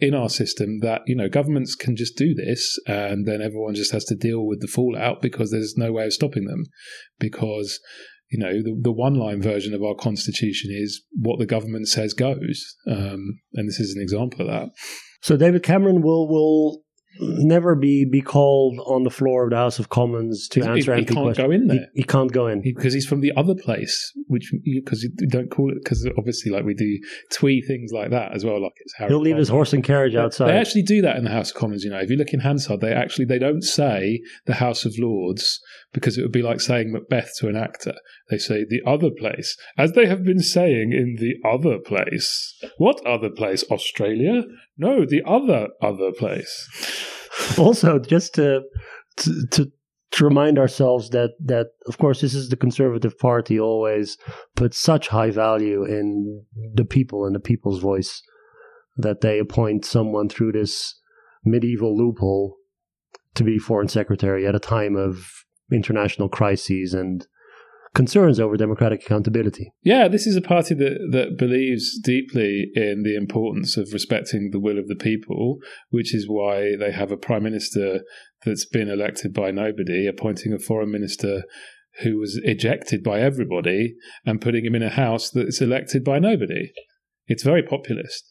in 0.00 0.14
our 0.14 0.28
system 0.28 0.80
that, 0.80 1.02
you 1.06 1.16
know, 1.16 1.28
governments 1.28 1.74
can 1.74 1.96
just 1.96 2.16
do 2.16 2.34
this 2.34 2.78
and 2.86 3.26
then 3.26 3.40
everyone 3.40 3.74
just 3.74 3.92
has 3.92 4.04
to 4.04 4.14
deal 4.14 4.46
with 4.46 4.60
the 4.60 4.68
fallout 4.68 5.22
because 5.22 5.50
there's 5.50 5.76
no 5.76 5.92
way 5.92 6.04
of 6.04 6.12
stopping 6.12 6.44
them. 6.44 6.64
Because, 7.18 7.80
you 8.30 8.38
know, 8.38 8.62
the, 8.62 8.78
the 8.82 8.92
one 8.92 9.14
line 9.14 9.40
version 9.40 9.72
of 9.72 9.82
our 9.82 9.94
constitution 9.94 10.70
is 10.72 11.02
what 11.12 11.38
the 11.38 11.46
government 11.46 11.88
says 11.88 12.12
goes. 12.12 12.76
Um, 12.86 13.40
and 13.54 13.68
this 13.68 13.80
is 13.80 13.94
an 13.96 14.02
example 14.02 14.42
of 14.42 14.48
that. 14.48 14.68
So 15.22 15.38
David 15.38 15.62
Cameron 15.62 16.02
will 16.02 16.28
will 16.28 16.83
never 17.20 17.74
be 17.74 18.04
be 18.04 18.20
called 18.20 18.78
on 18.86 19.02
the 19.04 19.10
floor 19.10 19.44
of 19.44 19.50
the 19.50 19.56
House 19.56 19.78
of 19.78 19.88
Commons 19.88 20.48
to 20.48 20.60
answer 20.62 20.94
he, 20.94 21.00
he 21.00 21.06
can't 21.06 21.24
questions. 21.24 21.46
go 21.46 21.50
in 21.50 21.66
there. 21.66 21.86
He, 21.94 22.00
he 22.00 22.04
can't 22.04 22.32
go 22.32 22.46
in. 22.46 22.62
because 22.62 22.92
he's 22.92 23.06
from 23.06 23.20
the 23.20 23.32
other 23.36 23.54
place, 23.54 24.12
which 24.26 24.52
because 24.64 25.02
you, 25.02 25.10
don't 25.28 25.50
call 25.50 25.70
it 25.70 25.78
because 25.82 26.08
obviously 26.18 26.50
like 26.50 26.64
we 26.64 26.74
do 26.74 26.98
twee 27.30 27.62
things 27.62 27.92
like 27.92 28.10
that 28.10 28.32
as 28.34 28.44
well. 28.44 28.62
Like 28.62 28.72
it's 28.76 28.94
Harry 28.98 29.10
He'll 29.10 29.20
leave 29.20 29.36
his 29.36 29.48
horse 29.48 29.72
and 29.72 29.84
carriage 29.84 30.14
outside. 30.14 30.48
They 30.48 30.58
actually 30.58 30.82
do 30.82 31.02
that 31.02 31.16
in 31.16 31.24
the 31.24 31.30
House 31.30 31.50
of 31.50 31.56
Commons. 31.56 31.84
You 31.84 31.90
know, 31.90 32.00
if 32.00 32.10
you 32.10 32.16
look 32.16 32.32
in 32.32 32.40
Hansard, 32.40 32.80
they 32.80 32.92
actually 32.92 33.26
they 33.26 33.38
don't 33.38 33.62
say 33.62 34.20
the 34.46 34.54
House 34.54 34.84
of 34.84 34.94
Lords 34.98 35.60
because 35.92 36.18
it 36.18 36.22
would 36.22 36.32
be 36.32 36.42
like 36.42 36.60
saying 36.60 36.92
Macbeth 36.92 37.32
to 37.38 37.48
an 37.48 37.56
actor. 37.56 37.94
They 38.30 38.38
say 38.38 38.64
the 38.68 38.82
other 38.86 39.10
place, 39.10 39.56
as 39.78 39.92
they 39.92 40.06
have 40.06 40.24
been 40.24 40.40
saying 40.40 40.92
in 40.92 41.16
the 41.18 41.36
other 41.48 41.78
place. 41.78 42.54
What 42.78 43.04
other 43.06 43.30
place? 43.30 43.64
Australia? 43.70 44.42
No, 44.76 45.04
the 45.04 45.22
other 45.26 45.68
other 45.80 46.12
place. 46.12 46.68
also, 47.58 47.98
just 47.98 48.34
to, 48.34 48.62
to 49.16 49.70
to 50.14 50.24
remind 50.24 50.58
ourselves 50.58 51.10
that 51.10 51.30
that 51.44 51.68
of 51.86 51.98
course 51.98 52.20
this 52.20 52.34
is 52.34 52.48
the 52.48 52.56
Conservative 52.56 53.18
Party 53.18 53.58
always 53.58 54.16
puts 54.54 54.78
such 54.78 55.08
high 55.08 55.30
value 55.30 55.84
in 55.84 56.44
the 56.74 56.84
people 56.84 57.24
and 57.24 57.34
the 57.34 57.40
people's 57.40 57.80
voice 57.80 58.22
that 58.96 59.22
they 59.22 59.40
appoint 59.40 59.84
someone 59.84 60.28
through 60.28 60.52
this 60.52 61.00
medieval 61.44 61.96
loophole 61.96 62.56
to 63.34 63.42
be 63.42 63.58
foreign 63.58 63.88
secretary 63.88 64.46
at 64.46 64.54
a 64.54 64.60
time 64.60 64.94
of 64.94 65.26
international 65.72 66.28
crises 66.28 66.94
and 66.94 67.26
concerns 67.94 68.40
over 68.40 68.56
democratic 68.56 69.02
accountability. 69.02 69.72
Yeah, 69.82 70.08
this 70.08 70.26
is 70.26 70.36
a 70.36 70.42
party 70.42 70.74
that, 70.74 70.98
that 71.12 71.38
believes 71.38 71.98
deeply 72.00 72.66
in 72.74 73.02
the 73.04 73.16
importance 73.16 73.76
of 73.76 73.92
respecting 73.92 74.50
the 74.50 74.60
will 74.60 74.78
of 74.78 74.88
the 74.88 74.96
people, 74.96 75.58
which 75.90 76.14
is 76.14 76.28
why 76.28 76.76
they 76.76 76.90
have 76.90 77.12
a 77.12 77.16
prime 77.16 77.44
minister 77.44 78.00
that's 78.44 78.66
been 78.66 78.88
elected 78.88 79.32
by 79.32 79.50
nobody, 79.50 80.06
appointing 80.06 80.52
a 80.52 80.58
foreign 80.58 80.90
minister 80.90 81.44
who 82.02 82.18
was 82.18 82.40
ejected 82.42 83.04
by 83.04 83.20
everybody, 83.20 83.94
and 84.26 84.40
putting 84.40 84.64
him 84.64 84.74
in 84.74 84.82
a 84.82 84.90
house 84.90 85.30
that's 85.30 85.60
elected 85.60 86.02
by 86.02 86.18
nobody. 86.18 86.72
It's 87.28 87.44
very 87.44 87.62
populist. 87.62 88.24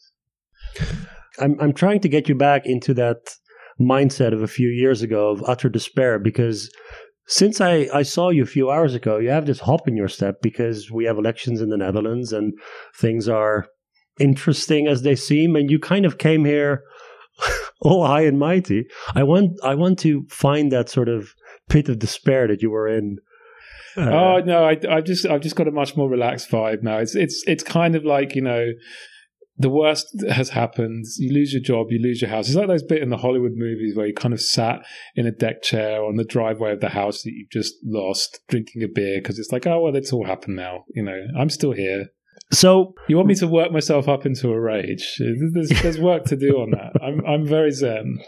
I'm 1.40 1.58
I'm 1.58 1.72
trying 1.72 2.00
to 2.00 2.08
get 2.08 2.28
you 2.28 2.34
back 2.34 2.62
into 2.66 2.94
that 2.94 3.16
mindset 3.80 4.32
of 4.32 4.42
a 4.42 4.46
few 4.46 4.68
years 4.68 5.02
ago 5.02 5.30
of 5.30 5.42
utter 5.46 5.68
despair 5.68 6.18
because 6.18 6.70
since 7.26 7.60
I, 7.60 7.88
I 7.92 8.02
saw 8.02 8.30
you 8.30 8.42
a 8.42 8.46
few 8.46 8.70
hours 8.70 8.94
ago, 8.94 9.18
you 9.18 9.30
have 9.30 9.46
this 9.46 9.60
hop 9.60 9.88
in 9.88 9.96
your 9.96 10.08
step 10.08 10.36
because 10.42 10.90
we 10.90 11.04
have 11.04 11.18
elections 11.18 11.60
in 11.60 11.70
the 11.70 11.76
Netherlands 11.76 12.32
and 12.32 12.52
things 12.98 13.28
are 13.28 13.66
interesting 14.20 14.86
as 14.86 15.02
they 15.02 15.16
seem, 15.16 15.56
and 15.56 15.70
you 15.70 15.78
kind 15.78 16.04
of 16.04 16.18
came 16.18 16.44
here 16.44 16.82
all 17.80 18.06
high 18.06 18.22
and 18.22 18.38
mighty. 18.38 18.86
I 19.14 19.22
want 19.22 19.52
I 19.62 19.74
want 19.74 19.98
to 20.00 20.24
find 20.28 20.70
that 20.72 20.88
sort 20.88 21.08
of 21.08 21.34
pit 21.68 21.88
of 21.88 21.98
despair 21.98 22.46
that 22.48 22.62
you 22.62 22.70
were 22.70 22.88
in. 22.88 23.18
Uh, 23.96 24.10
oh 24.10 24.40
no, 24.44 24.64
I 24.64 24.76
I 24.88 25.00
just 25.00 25.26
I've 25.26 25.40
just 25.40 25.56
got 25.56 25.68
a 25.68 25.72
much 25.72 25.96
more 25.96 26.08
relaxed 26.08 26.50
vibe 26.50 26.82
now. 26.82 26.98
It's 26.98 27.14
it's 27.14 27.42
it's 27.46 27.62
kind 27.62 27.94
of 27.94 28.04
like 28.04 28.34
you 28.34 28.42
know 28.42 28.66
the 29.56 29.68
worst 29.68 30.06
has 30.28 30.50
happened. 30.50 31.04
You 31.16 31.32
lose 31.32 31.52
your 31.52 31.62
job, 31.62 31.86
you 31.90 32.00
lose 32.00 32.20
your 32.20 32.30
house. 32.30 32.48
It's 32.48 32.56
like 32.56 32.66
those 32.66 32.82
bit 32.82 33.02
in 33.02 33.10
the 33.10 33.16
Hollywood 33.16 33.52
movies 33.54 33.96
where 33.96 34.06
you 34.06 34.14
kind 34.14 34.34
of 34.34 34.40
sat 34.40 34.80
in 35.14 35.26
a 35.26 35.30
deck 35.30 35.62
chair 35.62 36.02
on 36.04 36.16
the 36.16 36.24
driveway 36.24 36.72
of 36.72 36.80
the 36.80 36.88
house 36.88 37.22
that 37.22 37.32
you've 37.32 37.50
just 37.50 37.74
lost, 37.84 38.40
drinking 38.48 38.82
a 38.82 38.88
beer 38.88 39.20
because 39.20 39.38
it's 39.38 39.52
like, 39.52 39.66
oh 39.66 39.80
well, 39.80 39.96
it's 39.96 40.12
all 40.12 40.26
happened 40.26 40.56
now. 40.56 40.84
You 40.94 41.04
know, 41.04 41.18
I'm 41.38 41.50
still 41.50 41.72
here. 41.72 42.06
so 42.50 42.94
You 43.08 43.16
want 43.16 43.28
me 43.28 43.36
to 43.36 43.46
work 43.46 43.70
myself 43.70 44.08
up 44.08 44.26
into 44.26 44.50
a 44.50 44.60
rage? 44.60 45.14
There's, 45.18 45.68
there's 45.82 46.00
work 46.00 46.24
to 46.26 46.36
do 46.36 46.56
on 46.60 46.70
that. 46.72 47.00
I'm 47.00 47.24
I'm 47.24 47.46
very 47.46 47.70
zen. 47.70 48.18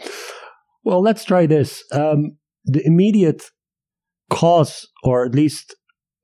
Well, 0.83 1.01
let's 1.01 1.25
try 1.25 1.45
this. 1.45 1.83
Um, 1.91 2.37
the 2.63 2.81
immediate 2.85 3.43
cause, 4.29 4.87
or 5.03 5.25
at 5.25 5.35
least 5.35 5.75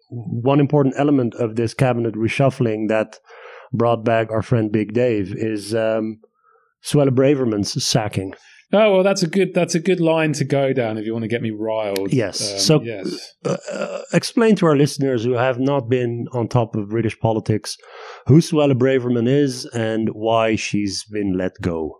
one 0.09 0.59
important 0.59 0.95
element 0.97 1.33
of 1.35 1.55
this 1.55 1.73
cabinet 1.73 2.13
reshuffling 2.15 2.87
that 2.87 3.17
brought 3.73 4.03
back 4.05 4.31
our 4.31 4.41
friend 4.41 4.71
Big 4.71 4.93
Dave, 4.93 5.33
is 5.35 5.73
um, 5.75 6.19
Suella 6.83 7.09
Braverman's 7.09 7.83
sacking. 7.83 8.33
Oh 8.75 8.91
well, 8.91 9.03
that's 9.03 9.21
a 9.21 9.27
good 9.27 9.53
that's 9.53 9.75
a 9.75 9.79
good 9.79 9.99
line 9.99 10.33
to 10.33 10.45
go 10.45 10.73
down 10.73 10.97
if 10.97 11.05
you 11.05 11.13
want 11.13 11.23
to 11.23 11.27
get 11.29 11.43
me 11.43 11.51
riled. 11.51 12.11
Yes. 12.11 12.53
Um, 12.53 12.59
So- 12.59 12.81
yes. 12.81 13.33
Uh, 13.45 13.57
uh, 13.71 14.01
explain 14.13 14.55
to 14.55 14.65
our 14.65 14.75
listeners 14.75 15.23
who 15.23 15.33
have 15.33 15.59
not 15.59 15.89
been 15.89 16.25
on 16.33 16.47
top 16.47 16.75
of 16.75 16.89
British 16.89 17.19
politics 17.19 17.77
who 18.25 18.37
Suella 18.37 18.73
Braverman 18.73 19.27
is 19.27 19.65
and 19.75 20.09
why 20.13 20.55
she's 20.55 21.03
been 21.05 21.37
let 21.37 21.51
go. 21.61 21.99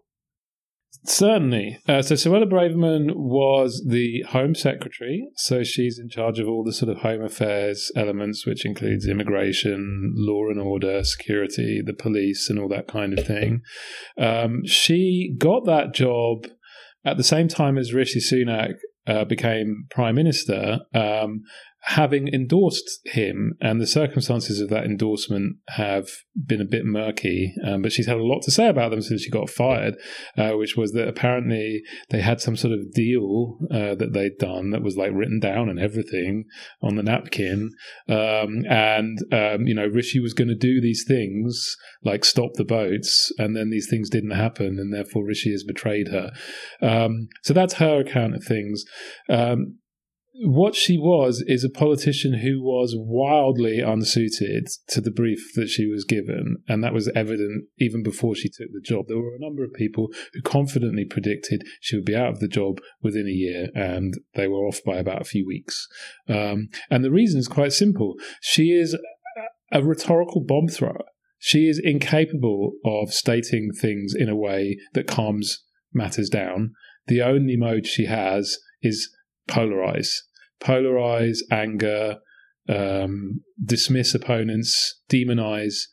Certainly. 1.05 1.79
Uh, 1.88 2.01
so 2.01 2.15
Suella 2.15 2.50
Braverman 2.50 3.15
was 3.15 3.83
the 3.88 4.24
Home 4.29 4.55
Secretary. 4.55 5.27
So 5.36 5.63
she's 5.63 6.00
in 6.00 6.10
charge 6.10 6.39
of 6.39 6.48
all 6.48 6.63
the 6.63 6.72
sort 6.72 6.89
of 6.89 7.00
home 7.00 7.22
affairs 7.24 7.91
elements, 7.95 8.45
which 8.45 8.65
includes 8.65 9.07
immigration, 9.07 10.13
law 10.15 10.50
and 10.50 10.60
order, 10.60 11.03
security, 11.03 11.81
the 11.86 11.93
police, 11.93 12.50
and 12.50 12.57
all 12.57 12.69
that 12.69 12.88
kind 12.88 13.17
of 13.17 13.27
thing. 13.27 13.62
Um, 14.17 14.62
she 14.65 15.36
got 15.38 15.65
that 15.65 15.93
job 15.93 16.48
at 17.05 17.17
the 17.17 17.24
same 17.24 17.50
time 17.50 17.77
as 17.77 17.93
Rishi 17.93 18.19
Sunak 18.19 18.75
uh, 19.05 19.25
became 19.25 19.88
Prime 19.89 20.15
Minister. 20.15 20.79
Um, 20.93 21.41
having 21.85 22.29
endorsed 22.29 22.99
him, 23.05 23.57
and 23.59 23.81
the 23.81 23.87
circumstances 23.87 24.61
of 24.61 24.69
that 24.69 24.85
endorsement 24.85 25.57
have 25.69 26.07
been 26.45 26.61
a 26.61 26.65
bit 26.65 26.85
murky, 26.85 27.53
um, 27.65 27.81
but 27.81 27.91
she's 27.91 28.07
had 28.07 28.17
a 28.17 28.23
lot 28.23 28.41
to 28.41 28.51
say 28.51 28.67
about 28.69 28.91
them 28.91 29.01
since 29.01 29.21
she 29.21 29.29
got 29.29 29.49
fired, 29.49 29.95
uh, 30.37 30.51
which 30.51 30.77
was 30.77 30.93
that 30.93 31.09
apparently 31.09 31.81
they 32.09 32.21
had 32.21 32.39
some 32.39 32.55
sort 32.55 32.73
of 32.73 32.93
deal 32.93 33.57
uh, 33.69 33.95
that 33.95 34.13
they'd 34.13 34.37
done 34.39 34.71
that 34.71 34.81
was 34.81 34.95
like 34.95 35.11
written 35.13 35.39
down 35.39 35.67
and 35.67 35.79
everything 35.79 36.45
on 36.81 36.95
the 36.95 37.03
napkin. 37.03 37.71
Um, 38.07 38.63
and, 38.69 39.19
um, 39.33 39.67
you 39.67 39.75
know, 39.75 39.87
Rishi 39.87 40.19
was 40.19 40.33
going 40.33 40.47
to 40.47 40.55
do 40.55 40.79
these 40.79 41.03
things 41.05 41.75
like 42.03 42.23
stop 42.23 42.53
the 42.53 42.63
boats, 42.63 43.29
and 43.37 43.57
then 43.57 43.69
these 43.69 43.87
things 43.89 44.09
didn't 44.09 44.31
happen, 44.31 44.79
and 44.79 44.93
therefore 44.93 45.25
Rishi 45.25 45.51
has 45.51 45.65
betrayed 45.65 46.07
her. 46.07 46.31
Um, 46.81 47.27
so 47.41 47.53
that's 47.53 47.75
her 47.75 47.99
account 47.99 48.35
of 48.35 48.43
things. 48.43 48.85
Um, 49.29 49.79
what 50.35 50.75
she 50.75 50.97
was 50.97 51.43
is 51.47 51.63
a 51.63 51.69
politician 51.69 52.39
who 52.39 52.61
was 52.61 52.95
wildly 52.97 53.79
unsuited 53.79 54.67
to 54.87 54.99
the 54.99 55.11
brief 55.11 55.53
that 55.55 55.69
she 55.69 55.85
was 55.85 56.05
given, 56.05 56.57
and 56.67 56.83
that 56.83 56.93
was 56.93 57.07
evident 57.09 57.65
even 57.77 58.01
before 58.01 58.35
she 58.35 58.49
took 58.49 58.69
the 58.73 58.81
job. 58.81 59.05
There 59.07 59.17
were 59.17 59.35
a 59.35 59.39
number 59.39 59.63
of 59.63 59.73
people 59.73 60.09
who 60.33 60.41
confidently 60.41 61.05
predicted 61.05 61.63
she 61.79 61.95
would 61.95 62.05
be 62.05 62.15
out 62.15 62.29
of 62.29 62.39
the 62.39 62.47
job 62.47 62.79
within 63.01 63.27
a 63.27 63.31
year, 63.31 63.69
and 63.75 64.15
they 64.33 64.47
were 64.47 64.65
off 64.65 64.81
by 64.83 64.97
about 64.97 65.21
a 65.21 65.25
few 65.25 65.45
weeks. 65.45 65.87
Um, 66.27 66.69
and 66.89 67.03
the 67.03 67.11
reason 67.11 67.39
is 67.39 67.47
quite 67.47 67.73
simple: 67.73 68.15
she 68.41 68.71
is 68.71 68.97
a 69.71 69.83
rhetorical 69.83 70.41
bomb 70.41 70.67
thrower. 70.67 71.05
She 71.37 71.67
is 71.67 71.79
incapable 71.83 72.73
of 72.85 73.13
stating 73.13 73.71
things 73.71 74.13
in 74.17 74.29
a 74.29 74.35
way 74.35 74.77
that 74.93 75.07
calms 75.07 75.63
matters 75.93 76.29
down. 76.29 76.71
The 77.07 77.21
only 77.21 77.57
mode 77.57 77.85
she 77.85 78.05
has 78.05 78.57
is 78.81 79.09
polarize, 79.50 80.09
polarize, 80.62 81.39
anger, 81.51 82.17
um, 82.69 83.41
dismiss 83.63 84.15
opponents, 84.15 85.01
demonize. 85.12 85.83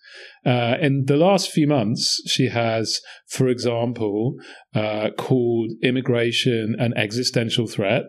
Uh, 0.47 0.77
in 0.81 1.05
the 1.07 1.17
last 1.17 1.51
few 1.51 1.67
months, 1.67 2.23
she 2.27 2.49
has, 2.49 3.01
for 3.29 3.49
example, 3.49 4.35
uh, 4.75 5.11
called 5.19 5.73
immigration 5.83 6.77
an 6.79 6.95
existential 6.97 7.67
threat 7.67 8.05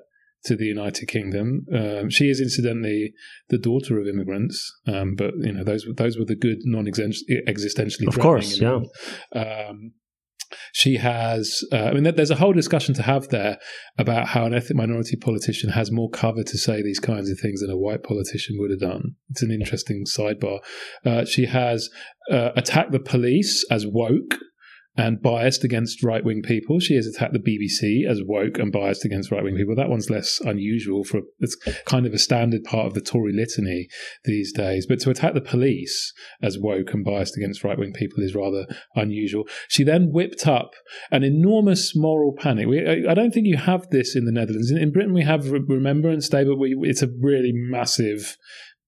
to 0.46 0.56
the 0.56 0.66
United 0.66 1.08
Kingdom. 1.08 1.66
Um, 1.74 2.10
she 2.10 2.30
is 2.30 2.42
incidentally 2.42 3.14
the 3.50 3.60
daughter 3.60 4.00
of 4.00 4.08
immigrants, 4.08 4.72
um, 4.88 5.16
but 5.16 5.34
you 5.40 5.54
know 5.54 5.64
those 5.64 5.86
those 5.98 6.18
were 6.18 6.26
the 6.26 6.36
good 6.36 6.60
non-existentially. 6.64 8.08
Of 8.08 8.20
course, 8.20 8.60
yeah. 8.60 8.80
Um, 9.36 9.94
she 10.74 10.98
has, 10.98 11.64
uh, 11.72 11.86
I 11.86 11.94
mean, 11.94 12.04
there's 12.04 12.32
a 12.32 12.36
whole 12.36 12.54
discussion 12.54 12.94
to 12.96 13.04
have 13.04 13.30
there 13.30 13.58
about 13.98 14.28
how 14.28 14.46
an 14.46 14.54
ethnic 14.54 14.78
minority 14.78 15.16
politician 15.16 15.70
has 15.70 15.92
more 15.92 16.10
cover 16.10 16.44
to 16.44 16.58
say 16.58 16.82
these 16.82 17.00
kinds 17.00 17.30
of 17.30 17.40
things 17.40 17.62
than 17.62 17.70
a 17.70 17.78
white 17.78 18.04
politician 18.04 18.58
would 18.60 18.72
have 18.72 18.80
done. 18.80 19.16
It's 19.30 19.44
an 19.44 19.52
interesting 19.52 20.06
sidebar. 20.06 20.60
Uh, 21.06 21.26
she 21.26 21.46
has 21.46 21.90
uh, 22.30 22.52
attacked 22.56 22.92
the 22.92 23.00
police 23.00 23.66
as 23.70 23.86
woke 23.88 24.38
and 24.98 25.22
biased 25.22 25.64
against 25.64 26.04
right 26.04 26.24
wing 26.24 26.42
people. 26.42 26.80
She 26.80 26.96
has 26.96 27.08
attacked 27.08 27.34
the 27.34 27.40
BBC 27.40 28.10
as 28.10 28.22
woke 28.24 28.60
and 28.60 28.72
biased 28.72 29.06
against 29.06 29.32
right 29.32 29.44
wing 29.44 29.56
people. 29.56 29.76
That 29.76 29.90
one's 29.90 30.10
less 30.10 30.40
unusual 30.42 31.04
for 31.04 31.22
it's 31.40 31.56
kind 31.86 32.06
of 32.06 32.14
a 32.14 32.20
standard 32.20 32.64
part 32.66 32.88
of 32.88 32.94
the 32.94 33.02
Tory 33.02 33.32
litany 33.32 33.88
these 34.26 34.52
days. 34.52 34.86
But 34.86 35.00
to 35.02 35.10
attack 35.10 35.34
the 35.34 35.42
police 35.42 36.14
as 36.42 36.58
woke 36.60 36.94
and 36.94 37.06
biased 37.06 37.38
against 37.38 37.64
right 37.64 37.80
wing 37.80 37.94
people 37.94 38.22
is 38.22 38.36
rather 38.36 38.66
unusual. 38.96 39.48
She 39.70 39.84
then 39.84 40.12
whipped 40.12 40.46
up 40.46 40.72
an 41.10 41.24
enormous 41.24 41.94
moral 41.96 42.34
panic. 42.38 42.68
We, 42.68 43.08
I 43.08 43.14
don't 43.14 43.32
think 43.32 43.48
you 43.48 43.58
have 43.58 43.90
this 43.92 44.16
in 44.16 44.26
the 44.26 44.32
Netherlands. 44.32 44.72
In, 44.72 44.78
in 44.78 44.92
Britain, 44.92 45.14
we 45.14 45.24
have 45.24 45.52
Remembrance 45.52 46.28
Day, 46.28 46.44
but 46.44 46.58
we, 46.58 46.76
it's 46.82 47.02
a 47.02 47.10
really 47.22 47.52
massive, 47.54 48.36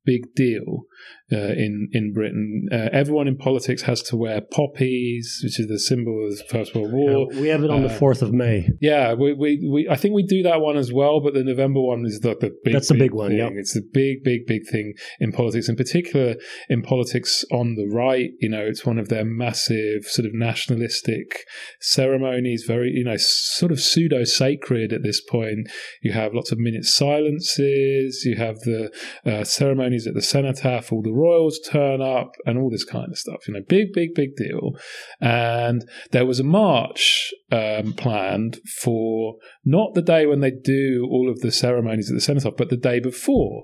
big 0.05 0.33
deal. 0.35 0.83
Uh, 1.31 1.37
in 1.37 1.89
in 1.93 2.13
Britain. 2.13 2.67
Uh, 2.71 2.89
everyone 2.91 3.27
in 3.27 3.37
politics 3.37 3.83
has 3.83 4.01
to 4.03 4.15
wear 4.15 4.41
poppies, 4.41 5.39
which 5.43 5.59
is 5.59 5.67
the 5.67 5.79
symbol 5.79 6.25
of 6.27 6.37
the 6.37 6.43
First 6.45 6.75
World 6.75 6.91
War. 6.93 7.27
we 7.29 7.47
have 7.47 7.63
it 7.63 7.69
on 7.71 7.81
the 7.81 7.89
Uh, 7.89 7.97
fourth 7.97 8.21
of 8.21 8.31
May. 8.33 8.67
Yeah, 8.81 9.13
we, 9.13 9.33
we, 9.33 9.67
we 9.71 9.87
I 9.89 9.95
think 9.95 10.13
we 10.13 10.23
do 10.23 10.43
that 10.43 10.61
one 10.61 10.77
as 10.77 10.91
well, 10.91 11.21
but 11.21 11.33
the 11.33 11.43
November 11.43 11.81
one 11.81 12.05
is 12.05 12.19
the, 12.19 12.35
the 12.35 12.51
big. 12.63 12.73
That's 12.73 12.89
the 12.89 12.95
big 12.95 13.13
one, 13.13 13.29
Thing. 13.29 13.37
yep. 13.39 13.51
It's 13.55 13.73
the 13.73 13.87
big, 13.93 14.23
big, 14.23 14.45
big 14.45 14.67
thing 14.71 14.93
in 15.19 15.31
politics, 15.31 15.69
in 15.69 15.75
particular 15.75 16.35
in 16.69 16.81
politics 16.81 17.43
on 17.51 17.75
the 17.75 17.87
right. 17.87 18.31
You 18.39 18.49
know, 18.49 18.61
it's 18.65 18.85
one 18.85 18.99
of 18.99 19.09
their 19.09 19.25
massive 19.25 20.03
sort 20.05 20.25
of 20.25 20.33
nationalistic 20.33 21.45
ceremonies, 21.79 22.63
very 22.67 22.91
you 22.91 23.03
know, 23.05 23.15
sort 23.17 23.71
of 23.71 23.79
pseudo 23.79 24.23
sacred 24.23 24.93
at 24.93 25.03
this 25.03 25.21
point. 25.21 25.69
You 26.01 26.11
have 26.13 26.33
lots 26.33 26.51
of 26.51 26.59
minute 26.59 26.85
silences. 26.85 28.23
You 28.25 28.35
have 28.37 28.59
the 28.61 28.91
uh, 29.25 29.43
ceremonies 29.43 30.07
at 30.07 30.13
the 30.13 30.21
cenotaph. 30.21 30.91
All 30.93 31.01
the 31.01 31.11
royals 31.11 31.59
turn 31.59 32.01
up, 32.01 32.31
and 32.45 32.57
all 32.57 32.69
this 32.69 32.85
kind 32.85 33.11
of 33.11 33.17
stuff. 33.17 33.47
You 33.47 33.55
know, 33.55 33.61
big, 33.67 33.93
big, 33.93 34.13
big 34.13 34.35
deal. 34.35 34.71
And 35.19 35.83
there 36.11 36.25
was 36.25 36.39
a 36.39 36.43
march 36.43 37.33
um, 37.51 37.93
planned 37.93 38.59
for 38.81 39.35
not 39.65 39.93
the 39.93 40.01
day 40.01 40.25
when 40.25 40.41
they 40.41 40.51
do 40.51 41.07
all 41.09 41.29
of 41.29 41.39
the 41.39 41.51
ceremonies 41.51 42.09
at 42.09 42.15
the 42.15 42.21
cenotaph, 42.21 42.57
but 42.57 42.69
the 42.69 42.77
day 42.77 42.99
before. 42.99 43.63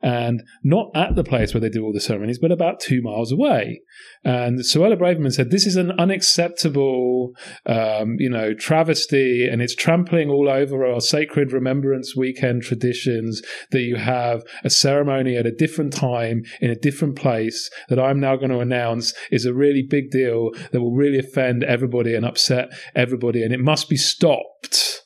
And 0.00 0.44
not 0.62 0.92
at 0.94 1.16
the 1.16 1.24
place 1.24 1.52
where 1.52 1.60
they 1.60 1.68
do 1.68 1.84
all 1.84 1.92
the 1.92 2.00
ceremonies, 2.00 2.38
but 2.38 2.52
about 2.52 2.78
two 2.78 3.02
miles 3.02 3.32
away. 3.32 3.80
And 4.22 4.60
Suella 4.60 4.96
Braverman 4.96 5.32
said, 5.32 5.50
"This 5.50 5.66
is 5.66 5.74
an 5.74 5.90
unacceptable, 5.90 7.32
um, 7.66 8.14
you 8.20 8.30
know, 8.30 8.54
travesty, 8.54 9.48
and 9.48 9.60
it's 9.60 9.74
trampling 9.74 10.30
all 10.30 10.48
over 10.48 10.86
our 10.86 11.00
sacred 11.00 11.52
Remembrance 11.52 12.14
Weekend 12.16 12.62
traditions 12.62 13.42
that 13.72 13.80
you 13.80 13.96
have 13.96 14.44
a 14.62 14.70
ceremony 14.70 15.36
at 15.36 15.46
a 15.46 15.52
different 15.52 15.92
time 15.92 16.44
in 16.60 16.70
a 16.70 16.76
different 16.76 17.16
place 17.16 17.68
that 17.88 17.98
I'm 17.98 18.20
now 18.20 18.36
going 18.36 18.50
to 18.50 18.60
announce 18.60 19.14
is 19.32 19.46
a 19.46 19.54
really 19.54 19.82
big 19.82 20.10
deal 20.10 20.50
that 20.70 20.80
will 20.80 20.94
really 20.94 21.18
offend 21.18 21.64
everybody 21.64 22.14
and 22.14 22.24
upset 22.24 22.68
everybody, 22.94 23.42
and 23.42 23.52
it 23.52 23.60
must 23.60 23.88
be 23.88 23.96
stopped." 23.96 25.02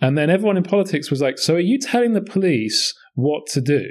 And 0.00 0.18
then 0.18 0.28
everyone 0.28 0.58
in 0.58 0.64
politics 0.64 1.10
was 1.10 1.22
like, 1.22 1.38
"So 1.38 1.54
are 1.54 1.60
you 1.60 1.78
telling 1.78 2.12
the 2.12 2.20
police?" 2.20 2.94
What 3.20 3.48
to 3.48 3.60
do 3.60 3.82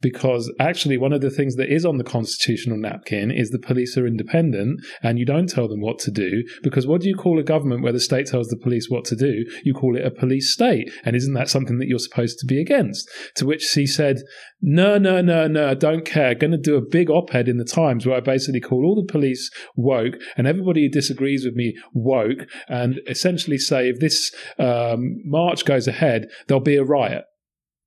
because 0.00 0.50
actually, 0.58 0.96
one 0.96 1.12
of 1.12 1.20
the 1.20 1.28
things 1.28 1.56
that 1.56 1.70
is 1.70 1.84
on 1.84 1.98
the 1.98 2.02
constitutional 2.02 2.78
napkin 2.78 3.30
is 3.30 3.50
the 3.50 3.58
police 3.58 3.98
are 3.98 4.06
independent 4.06 4.80
and 5.02 5.18
you 5.18 5.26
don't 5.26 5.50
tell 5.50 5.68
them 5.68 5.82
what 5.82 5.98
to 5.98 6.10
do 6.10 6.42
because 6.62 6.86
what 6.86 7.02
do 7.02 7.08
you 7.10 7.14
call 7.14 7.38
a 7.38 7.42
government 7.42 7.82
where 7.82 7.92
the 7.92 8.00
state 8.00 8.26
tells 8.26 8.48
the 8.48 8.56
police 8.56 8.88
what 8.88 9.04
to 9.04 9.16
do? 9.16 9.44
You 9.64 9.74
call 9.74 9.98
it 9.98 10.06
a 10.06 10.10
police 10.10 10.50
state. 10.50 10.90
And 11.04 11.14
isn't 11.14 11.34
that 11.34 11.50
something 11.50 11.76
that 11.76 11.88
you're 11.88 11.98
supposed 11.98 12.38
to 12.38 12.46
be 12.46 12.58
against? 12.58 13.06
To 13.34 13.44
which 13.44 13.60
she 13.60 13.86
said, 13.86 14.22
No, 14.62 14.96
no, 14.96 15.20
no, 15.20 15.46
no, 15.46 15.68
I 15.68 15.74
don't 15.74 16.06
care. 16.06 16.34
Going 16.34 16.52
to 16.52 16.56
do 16.56 16.76
a 16.76 16.80
big 16.80 17.10
op 17.10 17.34
ed 17.34 17.48
in 17.48 17.58
the 17.58 17.66
Times 17.66 18.06
where 18.06 18.16
I 18.16 18.20
basically 18.20 18.60
call 18.60 18.86
all 18.86 18.94
the 18.94 19.12
police 19.12 19.50
woke 19.76 20.14
and 20.38 20.46
everybody 20.46 20.84
who 20.84 20.88
disagrees 20.88 21.44
with 21.44 21.54
me 21.54 21.76
woke 21.92 22.48
and 22.66 22.98
essentially 23.06 23.58
say 23.58 23.90
if 23.90 24.00
this 24.00 24.34
um, 24.58 25.20
march 25.26 25.66
goes 25.66 25.86
ahead, 25.86 26.28
there'll 26.48 26.62
be 26.62 26.76
a 26.76 26.82
riot. 26.82 27.24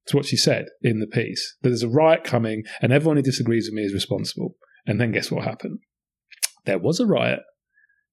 That's 0.05 0.13
what 0.13 0.25
she 0.25 0.37
said 0.37 0.65
in 0.81 0.99
the 0.99 1.07
piece. 1.07 1.55
That 1.61 1.69
there's 1.69 1.83
a 1.83 1.89
riot 1.89 2.23
coming 2.23 2.63
and 2.81 2.91
everyone 2.91 3.17
who 3.17 3.23
disagrees 3.23 3.67
with 3.67 3.75
me 3.75 3.83
is 3.83 3.93
responsible. 3.93 4.55
And 4.85 4.99
then 4.99 5.11
guess 5.11 5.31
what 5.31 5.45
happened? 5.45 5.79
There 6.65 6.79
was 6.79 6.99
a 6.99 7.05
riot, 7.05 7.39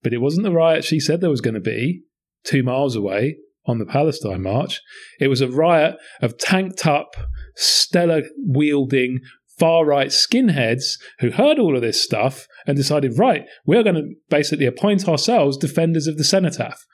but 0.02 0.12
it 0.12 0.18
wasn't 0.18 0.44
the 0.44 0.52
riot 0.52 0.84
she 0.84 1.00
said 1.00 1.20
there 1.20 1.30
was 1.30 1.40
going 1.40 1.54
to 1.54 1.60
be 1.60 2.02
two 2.44 2.62
miles 2.62 2.96
away 2.96 3.36
on 3.66 3.78
the 3.78 3.86
Palestine 3.86 4.42
March. 4.42 4.80
It 5.20 5.28
was 5.28 5.40
a 5.40 5.48
riot 5.48 5.96
of 6.22 6.38
tanked 6.38 6.86
up, 6.86 7.14
Stella 7.56 8.22
wielding, 8.38 9.20
far 9.58 9.84
right 9.84 10.08
skinheads 10.08 10.98
who 11.18 11.30
heard 11.30 11.58
all 11.58 11.76
of 11.76 11.82
this 11.82 12.02
stuff 12.02 12.46
and 12.66 12.76
decided, 12.76 13.18
right, 13.18 13.44
we're 13.66 13.82
going 13.82 13.96
to 13.96 14.14
basically 14.30 14.64
appoint 14.64 15.06
ourselves 15.06 15.58
defenders 15.58 16.06
of 16.06 16.16
the 16.16 16.24
cenotaph. 16.24 16.86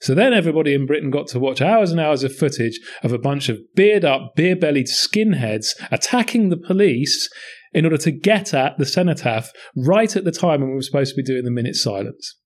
So 0.00 0.14
then 0.14 0.34
everybody 0.34 0.74
in 0.74 0.86
Britain 0.86 1.10
got 1.10 1.28
to 1.28 1.38
watch 1.38 1.62
hours 1.62 1.90
and 1.90 2.00
hours 2.00 2.24
of 2.24 2.34
footage 2.34 2.78
of 3.02 3.12
a 3.12 3.18
bunch 3.18 3.48
of 3.48 3.58
beard 3.74 4.04
up, 4.04 4.34
beer 4.36 4.56
bellied 4.56 4.86
skinheads 4.86 5.74
attacking 5.90 6.48
the 6.48 6.56
police 6.56 7.28
in 7.72 7.84
order 7.84 7.98
to 7.98 8.10
get 8.10 8.54
at 8.54 8.78
the 8.78 8.86
cenotaph 8.86 9.50
right 9.76 10.14
at 10.14 10.24
the 10.24 10.32
time 10.32 10.60
when 10.60 10.70
we 10.70 10.76
were 10.76 10.82
supposed 10.82 11.10
to 11.10 11.16
be 11.16 11.22
doing 11.22 11.44
the 11.44 11.50
minute 11.50 11.76
silence. 11.76 12.38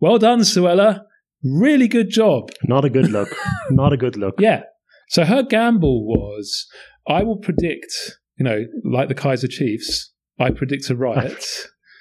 Well 0.00 0.18
done, 0.18 0.40
Suella. 0.40 1.02
Really 1.44 1.88
good 1.88 2.10
job. 2.10 2.50
Not 2.64 2.84
a 2.84 2.90
good 2.90 3.10
look. 3.10 3.28
Not 3.70 3.92
a 3.92 3.96
good 3.96 4.16
look. 4.16 4.34
Yeah. 4.38 4.62
So 5.08 5.24
her 5.24 5.42
gamble 5.42 6.06
was 6.06 6.66
I 7.06 7.22
will 7.22 7.36
predict, 7.38 7.92
you 8.36 8.44
know, 8.44 8.64
like 8.84 9.08
the 9.08 9.14
Kaiser 9.14 9.48
Chiefs, 9.48 10.12
I 10.38 10.50
predict 10.50 10.90
a 10.90 10.96
riot. 10.96 11.44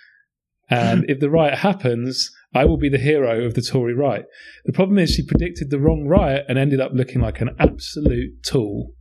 and 0.70 1.06
if 1.10 1.20
the 1.20 1.30
riot 1.30 1.60
happens, 1.60 2.32
I 2.54 2.66
will 2.66 2.78
be 2.78 2.90
the 2.90 2.98
hero 2.98 3.46
of 3.46 3.54
the 3.54 3.62
Tory 3.62 3.94
right. 3.94 4.26
The 4.66 4.74
problem 4.74 5.00
is 5.00 5.12
she 5.12 5.26
predicted 5.26 5.70
the 5.70 5.80
wrong 5.80 6.06
riot 6.08 6.46
and 6.50 6.58
ended 6.58 6.82
up 6.82 6.92
looking 6.94 7.22
like 7.22 7.40
an 7.42 7.56
absolute 7.60 8.44
tool. 8.44 8.94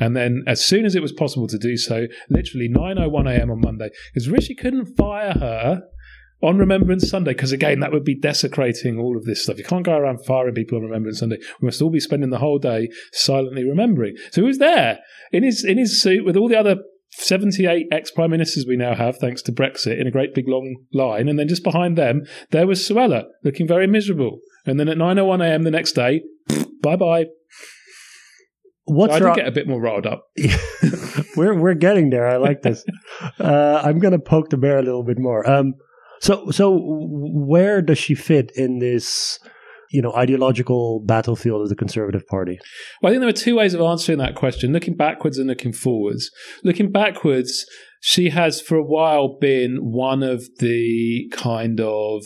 And 0.00 0.16
then, 0.16 0.44
as 0.46 0.64
soon 0.64 0.84
as 0.84 0.94
it 0.94 1.02
was 1.02 1.12
possible 1.12 1.48
to 1.48 1.58
do 1.58 1.76
so, 1.76 2.06
literally 2.30 2.68
9:01 2.68 3.30
a.m. 3.30 3.50
on 3.50 3.60
Monday, 3.60 3.90
because 4.12 4.28
Rishi 4.28 4.54
couldn't 4.54 4.96
fire 4.96 5.32
her 5.32 5.82
on 6.40 6.58
Remembrance 6.58 7.08
Sunday, 7.08 7.32
because 7.32 7.50
again, 7.50 7.80
that 7.80 7.90
would 7.90 8.04
be 8.04 8.14
desecrating 8.14 8.98
all 8.98 9.16
of 9.16 9.24
this 9.24 9.42
stuff. 9.42 9.58
You 9.58 9.64
can't 9.64 9.84
go 9.84 9.96
around 9.96 10.24
firing 10.24 10.54
people 10.54 10.78
on 10.78 10.84
Remembrance 10.84 11.18
Sunday. 11.18 11.38
We 11.60 11.66
must 11.66 11.82
all 11.82 11.90
be 11.90 12.00
spending 12.00 12.30
the 12.30 12.38
whole 12.38 12.58
day 12.58 12.88
silently 13.12 13.68
remembering. 13.68 14.16
So 14.30 14.42
he 14.42 14.46
was 14.46 14.58
there 14.58 15.00
in 15.32 15.42
his 15.42 15.64
in 15.64 15.78
his 15.78 16.00
suit 16.00 16.24
with 16.24 16.36
all 16.36 16.48
the 16.48 16.58
other 16.58 16.76
78 17.20 17.86
ex 17.90 18.10
prime 18.10 18.30
ministers 18.30 18.64
we 18.66 18.76
now 18.76 18.94
have, 18.94 19.16
thanks 19.18 19.42
to 19.42 19.52
Brexit, 19.52 20.00
in 20.00 20.06
a 20.06 20.10
great 20.10 20.34
big 20.34 20.48
long 20.48 20.76
line. 20.92 21.28
And 21.28 21.38
then 21.38 21.48
just 21.48 21.64
behind 21.64 21.98
them, 21.98 22.22
there 22.50 22.66
was 22.66 22.86
Suella, 22.86 23.24
looking 23.44 23.66
very 23.66 23.86
miserable. 23.86 24.38
And 24.64 24.78
then 24.78 24.88
at 24.88 24.96
9:01 24.96 25.44
a.m. 25.44 25.62
the 25.64 25.70
next 25.70 25.92
day, 25.92 26.22
bye 26.82 26.96
bye. 26.96 27.26
What's 28.84 29.14
I 29.14 29.18
did 29.18 29.24
wrong? 29.24 29.36
get 29.36 29.48
a 29.48 29.52
bit 29.52 29.68
more 29.68 29.80
riled 29.80 30.06
up. 30.06 30.24
we're 31.36 31.54
we're 31.54 31.74
getting 31.74 32.10
there. 32.10 32.26
I 32.26 32.36
like 32.36 32.62
this. 32.62 32.84
Uh, 33.40 33.82
I'm 33.84 33.98
gonna 33.98 34.18
poke 34.18 34.50
the 34.50 34.56
bear 34.56 34.78
a 34.78 34.82
little 34.82 35.04
bit 35.04 35.18
more. 35.18 35.48
Um, 35.48 35.74
so 36.20 36.50
so 36.50 36.78
where 36.80 37.82
does 37.82 37.98
she 37.98 38.14
fit 38.14 38.52
in 38.54 38.78
this, 38.78 39.38
you 39.90 40.02
know, 40.02 40.12
ideological 40.14 41.00
battlefield 41.00 41.62
of 41.62 41.68
the 41.68 41.76
Conservative 41.76 42.26
Party? 42.26 42.58
Well, 43.00 43.10
I 43.10 43.14
think 43.14 43.20
there 43.20 43.28
are 43.28 43.32
two 43.32 43.56
ways 43.56 43.74
of 43.74 43.80
answering 43.80 44.18
that 44.18 44.34
question 44.34 44.72
looking 44.72 44.96
backwards 44.96 45.38
and 45.38 45.48
looking 45.48 45.72
forwards. 45.72 46.30
Looking 46.62 46.90
backwards, 46.90 47.64
she 48.00 48.30
has 48.30 48.60
for 48.60 48.76
a 48.76 48.84
while 48.84 49.38
been 49.40 49.78
one 49.80 50.22
of 50.22 50.44
the 50.58 51.28
kind 51.32 51.80
of 51.80 52.22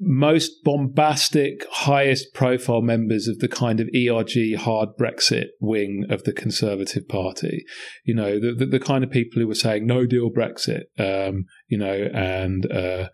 most 0.00 0.62
bombastic, 0.64 1.64
highest 1.70 2.34
profile 2.34 2.82
members 2.82 3.28
of 3.28 3.38
the 3.38 3.48
kind 3.48 3.80
of 3.80 3.88
ERG 3.94 4.56
hard 4.56 4.90
Brexit 4.98 5.46
wing 5.60 6.04
of 6.10 6.24
the 6.24 6.32
Conservative 6.32 7.08
Party. 7.08 7.64
You 8.04 8.14
know, 8.14 8.40
the, 8.40 8.52
the, 8.52 8.66
the 8.66 8.80
kind 8.80 9.04
of 9.04 9.10
people 9.10 9.40
who 9.40 9.48
were 9.48 9.54
saying 9.54 9.86
no 9.86 10.04
deal 10.06 10.30
Brexit, 10.30 10.84
um, 10.98 11.44
you 11.68 11.78
know, 11.78 12.08
and, 12.12 12.70
uh, 12.70 13.08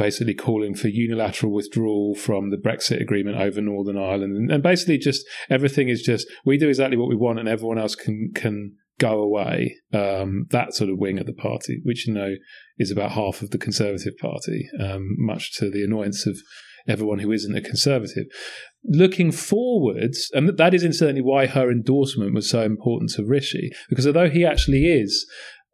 basically 0.00 0.32
calling 0.32 0.74
for 0.74 0.88
unilateral 0.88 1.52
withdrawal 1.52 2.14
from 2.14 2.48
the 2.48 2.56
Brexit 2.56 3.02
agreement 3.02 3.36
over 3.36 3.60
Northern 3.60 3.98
Ireland, 3.98 4.50
and, 4.50 4.62
basically 4.62 4.96
just 4.96 5.26
everything 5.50 5.90
is 5.90 6.00
just 6.00 6.26
we 6.46 6.56
do 6.56 6.70
exactly 6.70 6.96
what 6.96 7.10
we 7.10 7.16
want, 7.16 7.38
and 7.38 7.46
everyone 7.46 7.78
else 7.78 7.94
can 7.94 8.32
can 8.34 8.76
go 8.98 9.20
away. 9.20 9.76
Um, 9.92 10.46
that 10.52 10.72
sort 10.72 10.88
of 10.88 10.98
wing 10.98 11.18
of 11.18 11.26
the 11.26 11.34
party, 11.34 11.80
which 11.84 12.06
you 12.06 12.14
know 12.14 12.36
is 12.78 12.90
about 12.90 13.12
half 13.12 13.42
of 13.42 13.50
the 13.50 13.58
Conservative 13.58 14.16
Party, 14.18 14.70
um, 14.80 15.16
much 15.18 15.54
to 15.58 15.70
the 15.70 15.84
annoyance 15.84 16.26
of 16.26 16.38
everyone 16.88 17.18
who 17.18 17.30
isn't 17.30 17.54
a 17.54 17.60
Conservative. 17.60 18.24
Looking 18.84 19.32
forwards, 19.32 20.30
and 20.32 20.56
that 20.56 20.72
is 20.72 20.82
certainly 20.98 21.20
why 21.20 21.46
her 21.46 21.70
endorsement 21.70 22.34
was 22.34 22.48
so 22.48 22.62
important 22.62 23.10
to 23.16 23.26
Rishi, 23.26 23.70
because 23.90 24.06
although 24.06 24.30
he 24.30 24.46
actually 24.46 24.86
is 24.86 25.26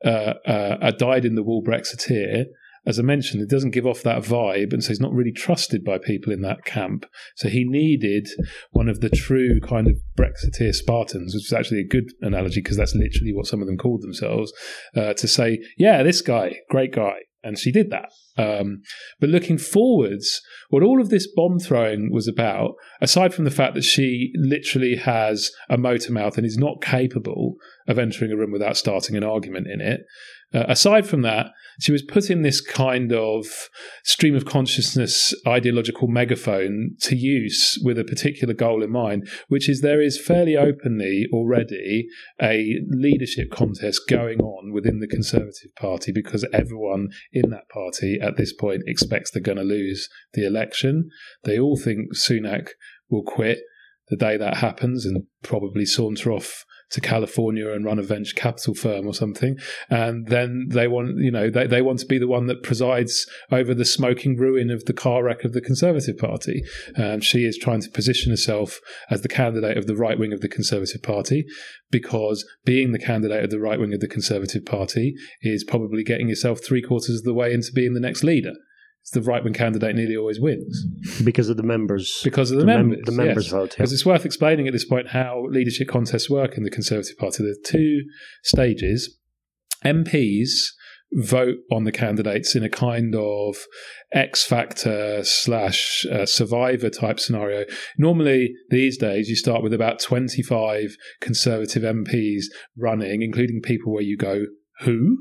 uh, 0.04 0.34
uh, 0.44 0.78
a 0.82 0.90
dyed 0.90 1.24
in 1.24 1.36
the 1.36 1.44
wool 1.44 1.62
Brexiteer, 1.62 2.46
as 2.86 2.98
I 2.98 3.02
mentioned, 3.02 3.42
it 3.42 3.50
doesn't 3.50 3.72
give 3.72 3.86
off 3.86 4.02
that 4.02 4.22
vibe, 4.22 4.72
and 4.72 4.82
so 4.82 4.88
he's 4.88 5.00
not 5.00 5.12
really 5.12 5.32
trusted 5.32 5.84
by 5.84 5.98
people 5.98 6.32
in 6.32 6.42
that 6.42 6.64
camp. 6.64 7.04
So 7.34 7.48
he 7.48 7.64
needed 7.64 8.28
one 8.70 8.88
of 8.88 9.00
the 9.00 9.10
true 9.10 9.60
kind 9.60 9.88
of 9.88 9.96
Brexiteer 10.16 10.72
Spartans, 10.72 11.34
which 11.34 11.46
is 11.46 11.52
actually 11.52 11.80
a 11.80 11.86
good 11.86 12.12
analogy 12.20 12.60
because 12.60 12.76
that's 12.76 12.94
literally 12.94 13.32
what 13.32 13.46
some 13.46 13.60
of 13.60 13.66
them 13.66 13.76
called 13.76 14.02
themselves, 14.02 14.52
uh, 14.94 15.14
to 15.14 15.26
say, 15.26 15.58
"Yeah, 15.76 16.02
this 16.04 16.20
guy, 16.20 16.60
great 16.70 16.92
guy," 16.92 17.16
and 17.42 17.58
she 17.58 17.72
did 17.72 17.90
that. 17.90 18.10
Um, 18.38 18.82
but 19.18 19.30
looking 19.30 19.58
forwards, 19.58 20.42
what 20.68 20.82
all 20.82 21.00
of 21.00 21.08
this 21.08 21.26
bomb 21.34 21.58
throwing 21.58 22.12
was 22.12 22.28
about, 22.28 22.74
aside 23.00 23.32
from 23.32 23.44
the 23.44 23.50
fact 23.50 23.74
that 23.74 23.84
she 23.84 24.32
literally 24.36 24.96
has 24.96 25.50
a 25.68 25.78
motor 25.78 26.12
mouth 26.12 26.36
and 26.36 26.46
is 26.46 26.58
not 26.58 26.82
capable 26.82 27.56
of 27.88 27.98
entering 27.98 28.30
a 28.30 28.36
room 28.36 28.52
without 28.52 28.76
starting 28.76 29.16
an 29.16 29.24
argument 29.24 29.66
in 29.66 29.80
it, 29.80 30.02
uh, 30.56 30.64
aside 30.68 31.06
from 31.06 31.20
that, 31.22 31.48
she 31.78 31.92
was 31.92 32.02
put 32.02 32.30
in 32.30 32.40
this 32.40 32.62
kind 32.62 33.12
of 33.12 33.68
stream 34.02 34.34
of 34.34 34.46
consciousness 34.46 35.34
ideological 35.46 36.08
megaphone 36.08 36.96
to 37.00 37.14
use 37.14 37.78
with 37.84 37.98
a 37.98 38.04
particular 38.04 38.54
goal 38.54 38.82
in 38.82 38.90
mind, 38.90 39.28
which 39.48 39.68
is 39.68 39.82
there 39.82 40.00
is 40.00 40.18
fairly 40.18 40.56
openly 40.56 41.26
already 41.30 42.08
a 42.40 42.76
leadership 42.88 43.50
contest 43.50 44.02
going 44.08 44.40
on 44.40 44.72
within 44.72 45.00
the 45.00 45.06
Conservative 45.06 45.74
Party 45.78 46.10
because 46.10 46.46
everyone 46.52 47.08
in 47.32 47.50
that 47.50 47.68
party 47.68 48.18
at 48.22 48.38
this 48.38 48.54
point 48.54 48.82
expects 48.86 49.30
they're 49.30 49.42
going 49.42 49.58
to 49.58 49.64
lose 49.64 50.08
the 50.32 50.46
election. 50.46 51.10
They 51.44 51.58
all 51.58 51.76
think 51.76 52.14
Sunak 52.16 52.68
will 53.10 53.24
quit 53.24 53.58
the 54.08 54.16
day 54.16 54.38
that 54.38 54.58
happens 54.58 55.04
and 55.04 55.24
probably 55.42 55.84
saunter 55.84 56.32
off 56.32 56.64
to 56.90 57.00
California 57.00 57.70
and 57.70 57.84
run 57.84 57.98
a 57.98 58.02
venture 58.02 58.34
capital 58.34 58.74
firm 58.74 59.06
or 59.06 59.14
something. 59.14 59.56
And 59.90 60.26
then 60.28 60.66
they 60.70 60.86
want, 60.88 61.18
you 61.18 61.30
know, 61.30 61.50
they, 61.50 61.66
they 61.66 61.82
want 61.82 61.98
to 62.00 62.06
be 62.06 62.18
the 62.18 62.28
one 62.28 62.46
that 62.46 62.62
presides 62.62 63.26
over 63.50 63.74
the 63.74 63.84
smoking 63.84 64.36
ruin 64.36 64.70
of 64.70 64.84
the 64.84 64.92
car 64.92 65.24
wreck 65.24 65.44
of 65.44 65.52
the 65.52 65.60
Conservative 65.60 66.16
Party. 66.16 66.62
Um, 66.96 67.20
she 67.20 67.44
is 67.44 67.58
trying 67.58 67.80
to 67.82 67.90
position 67.90 68.30
herself 68.30 68.80
as 69.10 69.22
the 69.22 69.28
candidate 69.28 69.76
of 69.76 69.86
the 69.86 69.96
right 69.96 70.18
wing 70.18 70.32
of 70.32 70.40
the 70.40 70.48
Conservative 70.48 71.02
Party 71.02 71.44
because 71.90 72.44
being 72.64 72.92
the 72.92 72.98
candidate 72.98 73.44
of 73.44 73.50
the 73.50 73.60
right 73.60 73.78
wing 73.78 73.92
of 73.92 74.00
the 74.00 74.08
Conservative 74.08 74.64
Party 74.64 75.14
is 75.42 75.64
probably 75.64 76.04
getting 76.04 76.28
yourself 76.28 76.60
three 76.64 76.82
quarters 76.82 77.18
of 77.18 77.24
the 77.24 77.34
way 77.34 77.52
into 77.52 77.72
being 77.72 77.94
the 77.94 78.00
next 78.00 78.22
leader 78.22 78.52
the 79.12 79.22
right 79.22 79.44
wing 79.44 79.52
candidate 79.52 79.94
nearly 79.94 80.16
always 80.16 80.40
wins 80.40 80.84
because 81.24 81.48
of 81.48 81.56
the 81.56 81.62
members. 81.62 82.20
Because 82.24 82.50
of 82.50 82.56
the, 82.58 82.62
the 82.62 82.66
members, 82.66 82.96
mem- 82.98 83.04
the 83.04 83.24
members 83.24 83.44
yes. 83.46 83.52
vote. 83.52 83.70
Because 83.70 83.92
Yeah. 83.92 83.94
it's 83.96 84.06
worth 84.06 84.24
explaining 84.24 84.66
at 84.66 84.72
this 84.72 84.84
point 84.84 85.08
how 85.10 85.44
leadership 85.48 85.88
contests 85.88 86.28
work 86.28 86.56
in 86.56 86.64
the 86.64 86.70
Conservative 86.70 87.16
Party. 87.16 87.42
There 87.42 87.52
are 87.52 87.64
two 87.64 88.02
stages. 88.42 89.18
MPs 89.84 90.72
vote 91.12 91.58
on 91.70 91.84
the 91.84 91.92
candidates 91.92 92.56
in 92.56 92.64
a 92.64 92.68
kind 92.68 93.14
of 93.14 93.56
X 94.12 94.44
Factor 94.44 95.22
slash 95.22 96.04
uh, 96.10 96.26
Survivor 96.26 96.90
type 96.90 97.20
scenario. 97.20 97.64
Normally, 97.96 98.52
these 98.70 98.98
days, 98.98 99.28
you 99.28 99.36
start 99.36 99.62
with 99.62 99.72
about 99.72 100.00
25 100.00 100.96
Conservative 101.20 101.82
MPs 101.84 102.44
running, 102.76 103.22
including 103.22 103.60
people 103.62 103.92
where 103.92 104.02
you 104.02 104.16
go, 104.16 104.46
who? 104.80 105.18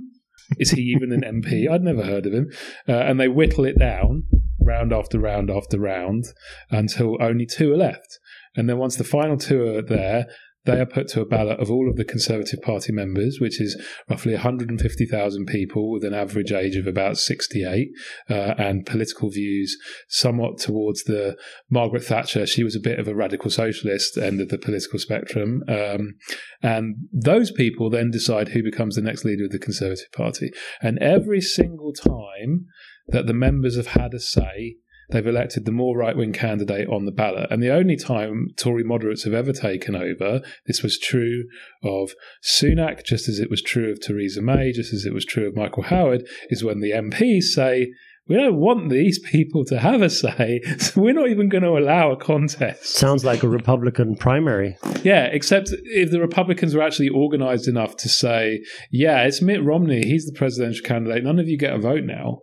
Is 0.59 0.71
he 0.71 0.81
even 0.81 1.11
an 1.11 1.21
MP? 1.21 1.69
I'd 1.69 1.83
never 1.83 2.03
heard 2.03 2.25
of 2.25 2.33
him. 2.33 2.51
Uh, 2.87 2.93
and 2.93 3.19
they 3.19 3.27
whittle 3.27 3.65
it 3.65 3.77
down 3.79 4.23
round 4.61 4.91
after 4.91 5.19
round 5.19 5.49
after 5.49 5.79
round 5.79 6.25
until 6.69 7.21
only 7.21 7.45
two 7.45 7.73
are 7.73 7.77
left. 7.77 8.19
And 8.55 8.69
then 8.69 8.77
once 8.77 8.95
the 8.95 9.03
final 9.03 9.37
two 9.37 9.77
are 9.77 9.81
there, 9.81 10.27
they 10.65 10.79
are 10.79 10.85
put 10.85 11.07
to 11.09 11.21
a 11.21 11.25
ballot 11.25 11.59
of 11.59 11.71
all 11.71 11.89
of 11.89 11.95
the 11.95 12.03
Conservative 12.03 12.61
Party 12.61 12.91
members, 12.91 13.39
which 13.39 13.61
is 13.61 13.81
roughly 14.09 14.33
150,000 14.33 15.45
people 15.45 15.91
with 15.91 16.03
an 16.03 16.13
average 16.13 16.51
age 16.51 16.75
of 16.75 16.87
about 16.87 17.17
68 17.17 17.89
uh, 18.29 18.33
and 18.33 18.85
political 18.85 19.29
views 19.29 19.77
somewhat 20.07 20.57
towards 20.57 21.03
the 21.03 21.37
Margaret 21.69 22.03
Thatcher. 22.03 22.45
She 22.45 22.63
was 22.63 22.75
a 22.75 22.79
bit 22.79 22.99
of 22.99 23.07
a 23.07 23.15
radical 23.15 23.49
socialist 23.49 24.17
end 24.17 24.41
of 24.41 24.49
the 24.49 24.57
political 24.57 24.99
spectrum. 24.99 25.63
Um, 25.67 26.15
and 26.61 26.95
those 27.11 27.51
people 27.51 27.89
then 27.89 28.11
decide 28.11 28.49
who 28.49 28.63
becomes 28.63 28.95
the 28.95 29.01
next 29.01 29.23
leader 29.23 29.45
of 29.45 29.51
the 29.51 29.59
Conservative 29.59 30.11
Party. 30.11 30.51
And 30.81 30.97
every 30.99 31.41
single 31.41 31.93
time 31.93 32.65
that 33.07 33.27
the 33.27 33.33
members 33.33 33.75
have 33.75 33.87
had 33.87 34.13
a 34.13 34.19
say, 34.19 34.77
they've 35.09 35.25
elected 35.25 35.65
the 35.65 35.71
more 35.71 35.97
right 35.97 36.15
wing 36.15 36.33
candidate 36.33 36.87
on 36.89 37.05
the 37.05 37.11
ballot. 37.11 37.47
And 37.51 37.61
the 37.61 37.73
only 37.73 37.95
time 37.95 38.49
Tory 38.57 38.83
moderates 38.83 39.23
have 39.23 39.33
ever 39.33 39.53
taken 39.53 39.95
over, 39.95 40.41
this 40.65 40.81
was 40.83 40.97
true 40.97 41.45
of 41.83 42.11
Sunak, 42.43 43.03
just 43.03 43.27
as 43.29 43.39
it 43.39 43.49
was 43.49 43.61
true 43.61 43.91
of 43.91 44.01
Theresa 44.01 44.41
May, 44.41 44.71
just 44.71 44.93
as 44.93 45.05
it 45.05 45.13
was 45.13 45.25
true 45.25 45.47
of 45.47 45.55
Michael 45.55 45.83
Howard, 45.83 46.27
is 46.49 46.63
when 46.63 46.79
the 46.79 46.91
MPs 46.91 47.43
say, 47.43 47.93
we 48.27 48.35
don't 48.35 48.55
want 48.55 48.89
these 48.89 49.19
people 49.19 49.63
to 49.65 49.79
have 49.79 50.01
a 50.01 50.09
say, 50.09 50.61
so 50.79 51.01
we're 51.01 51.13
not 51.13 51.29
even 51.29 51.49
going 51.49 51.63
to 51.63 51.77
allow 51.77 52.11
a 52.11 52.17
contest. 52.17 52.95
Sounds 52.95 53.23
like 53.23 53.43
a 53.43 53.49
Republican 53.49 54.15
primary. 54.15 54.77
Yeah, 55.03 55.25
except 55.25 55.69
if 55.71 56.11
the 56.11 56.19
Republicans 56.19 56.73
were 56.73 56.81
actually 56.81 57.09
organized 57.09 57.67
enough 57.67 57.95
to 57.97 58.09
say, 58.09 58.63
yeah, 58.91 59.23
it's 59.23 59.41
Mitt 59.41 59.63
Romney, 59.63 60.05
he's 60.05 60.25
the 60.25 60.37
presidential 60.37 60.83
candidate, 60.83 61.23
none 61.23 61.39
of 61.39 61.47
you 61.47 61.57
get 61.57 61.73
a 61.73 61.79
vote 61.79 62.03
now. 62.03 62.39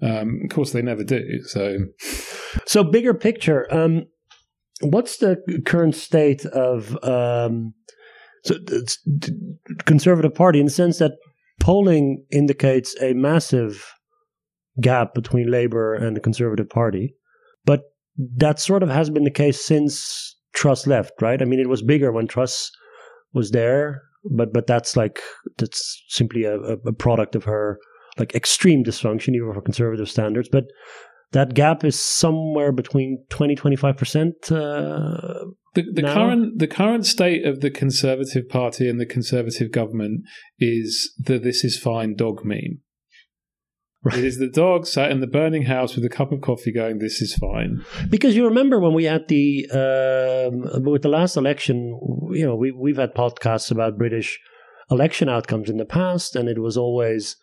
Um, 0.00 0.40
of 0.44 0.54
course, 0.54 0.72
they 0.72 0.82
never 0.82 1.02
do. 1.02 1.42
So, 1.46 1.78
So, 2.66 2.84
bigger 2.84 3.14
picture, 3.14 3.66
um, 3.74 4.04
what's 4.80 5.16
the 5.16 5.38
current 5.66 5.96
state 5.96 6.44
of 6.46 6.96
um, 7.02 7.74
so 8.44 8.56
Conservative 9.86 10.34
Party 10.34 10.60
in 10.60 10.66
the 10.66 10.70
sense 10.70 10.98
that 10.98 11.12
polling 11.60 12.24
indicates 12.30 12.94
a 13.00 13.14
massive 13.14 13.84
gap 14.80 15.14
between 15.14 15.50
Labour 15.50 15.94
and 15.94 16.16
the 16.16 16.20
Conservative 16.20 16.68
Party, 16.68 17.14
but 17.64 17.82
that 18.36 18.58
sort 18.60 18.82
of 18.82 18.88
has 18.88 19.10
been 19.10 19.24
the 19.24 19.30
case 19.30 19.64
since 19.64 20.36
Truss 20.52 20.86
left, 20.86 21.12
right? 21.20 21.40
I 21.40 21.44
mean, 21.44 21.60
it 21.60 21.68
was 21.68 21.82
bigger 21.82 22.12
when 22.12 22.26
Truss 22.26 22.70
was 23.32 23.50
there, 23.50 24.02
but 24.30 24.52
but 24.52 24.66
that's 24.66 24.96
like 24.96 25.20
that's 25.58 26.02
simply 26.08 26.44
a, 26.44 26.56
a 26.56 26.92
product 26.92 27.34
of 27.34 27.44
her 27.44 27.78
like 28.18 28.34
extreme 28.34 28.84
dysfunction, 28.84 29.34
even 29.34 29.52
for 29.52 29.60
conservative 29.60 30.08
standards. 30.08 30.48
But 30.50 30.64
that 31.32 31.54
gap 31.54 31.84
is 31.84 32.00
somewhere 32.00 32.70
between 32.70 33.24
20 33.30 33.56
25% 33.56 34.52
uh, 34.52 35.44
the, 35.74 35.82
the 35.92 36.02
current 36.02 36.58
the 36.58 36.68
current 36.68 37.04
state 37.04 37.44
of 37.44 37.60
the 37.60 37.70
Conservative 37.70 38.48
Party 38.48 38.88
and 38.88 39.00
the 39.00 39.06
Conservative 39.06 39.72
government 39.72 40.22
is 40.58 41.12
the 41.18 41.38
"this 41.38 41.64
is 41.64 41.76
fine" 41.76 42.14
dog 42.14 42.44
meme. 42.44 42.80
Right. 44.04 44.18
It 44.18 44.24
is 44.24 44.38
the 44.38 44.48
dog 44.48 44.86
sat 44.86 45.10
in 45.10 45.20
the 45.20 45.26
burning 45.26 45.62
house 45.62 45.96
with 45.96 46.04
a 46.04 46.10
cup 46.10 46.30
of 46.30 46.42
coffee, 46.42 46.72
going, 46.72 46.98
"This 46.98 47.22
is 47.22 47.34
fine." 47.34 47.82
because 48.10 48.36
you 48.36 48.44
remember 48.44 48.78
when 48.78 48.92
we 48.92 49.04
had 49.04 49.28
the 49.28 49.66
um, 49.72 50.84
with 50.84 51.02
the 51.02 51.08
last 51.08 51.36
election 51.36 51.98
you 52.32 52.46
know 52.46 52.54
we, 52.54 52.70
we've 52.70 52.96
had 52.96 53.14
podcasts 53.14 53.70
about 53.70 53.98
british 53.98 54.40
election 54.90 55.28
outcomes 55.28 55.70
in 55.70 55.76
the 55.76 55.84
past 55.84 56.36
and 56.36 56.48
it 56.48 56.60
was 56.60 56.76
always 56.76 57.36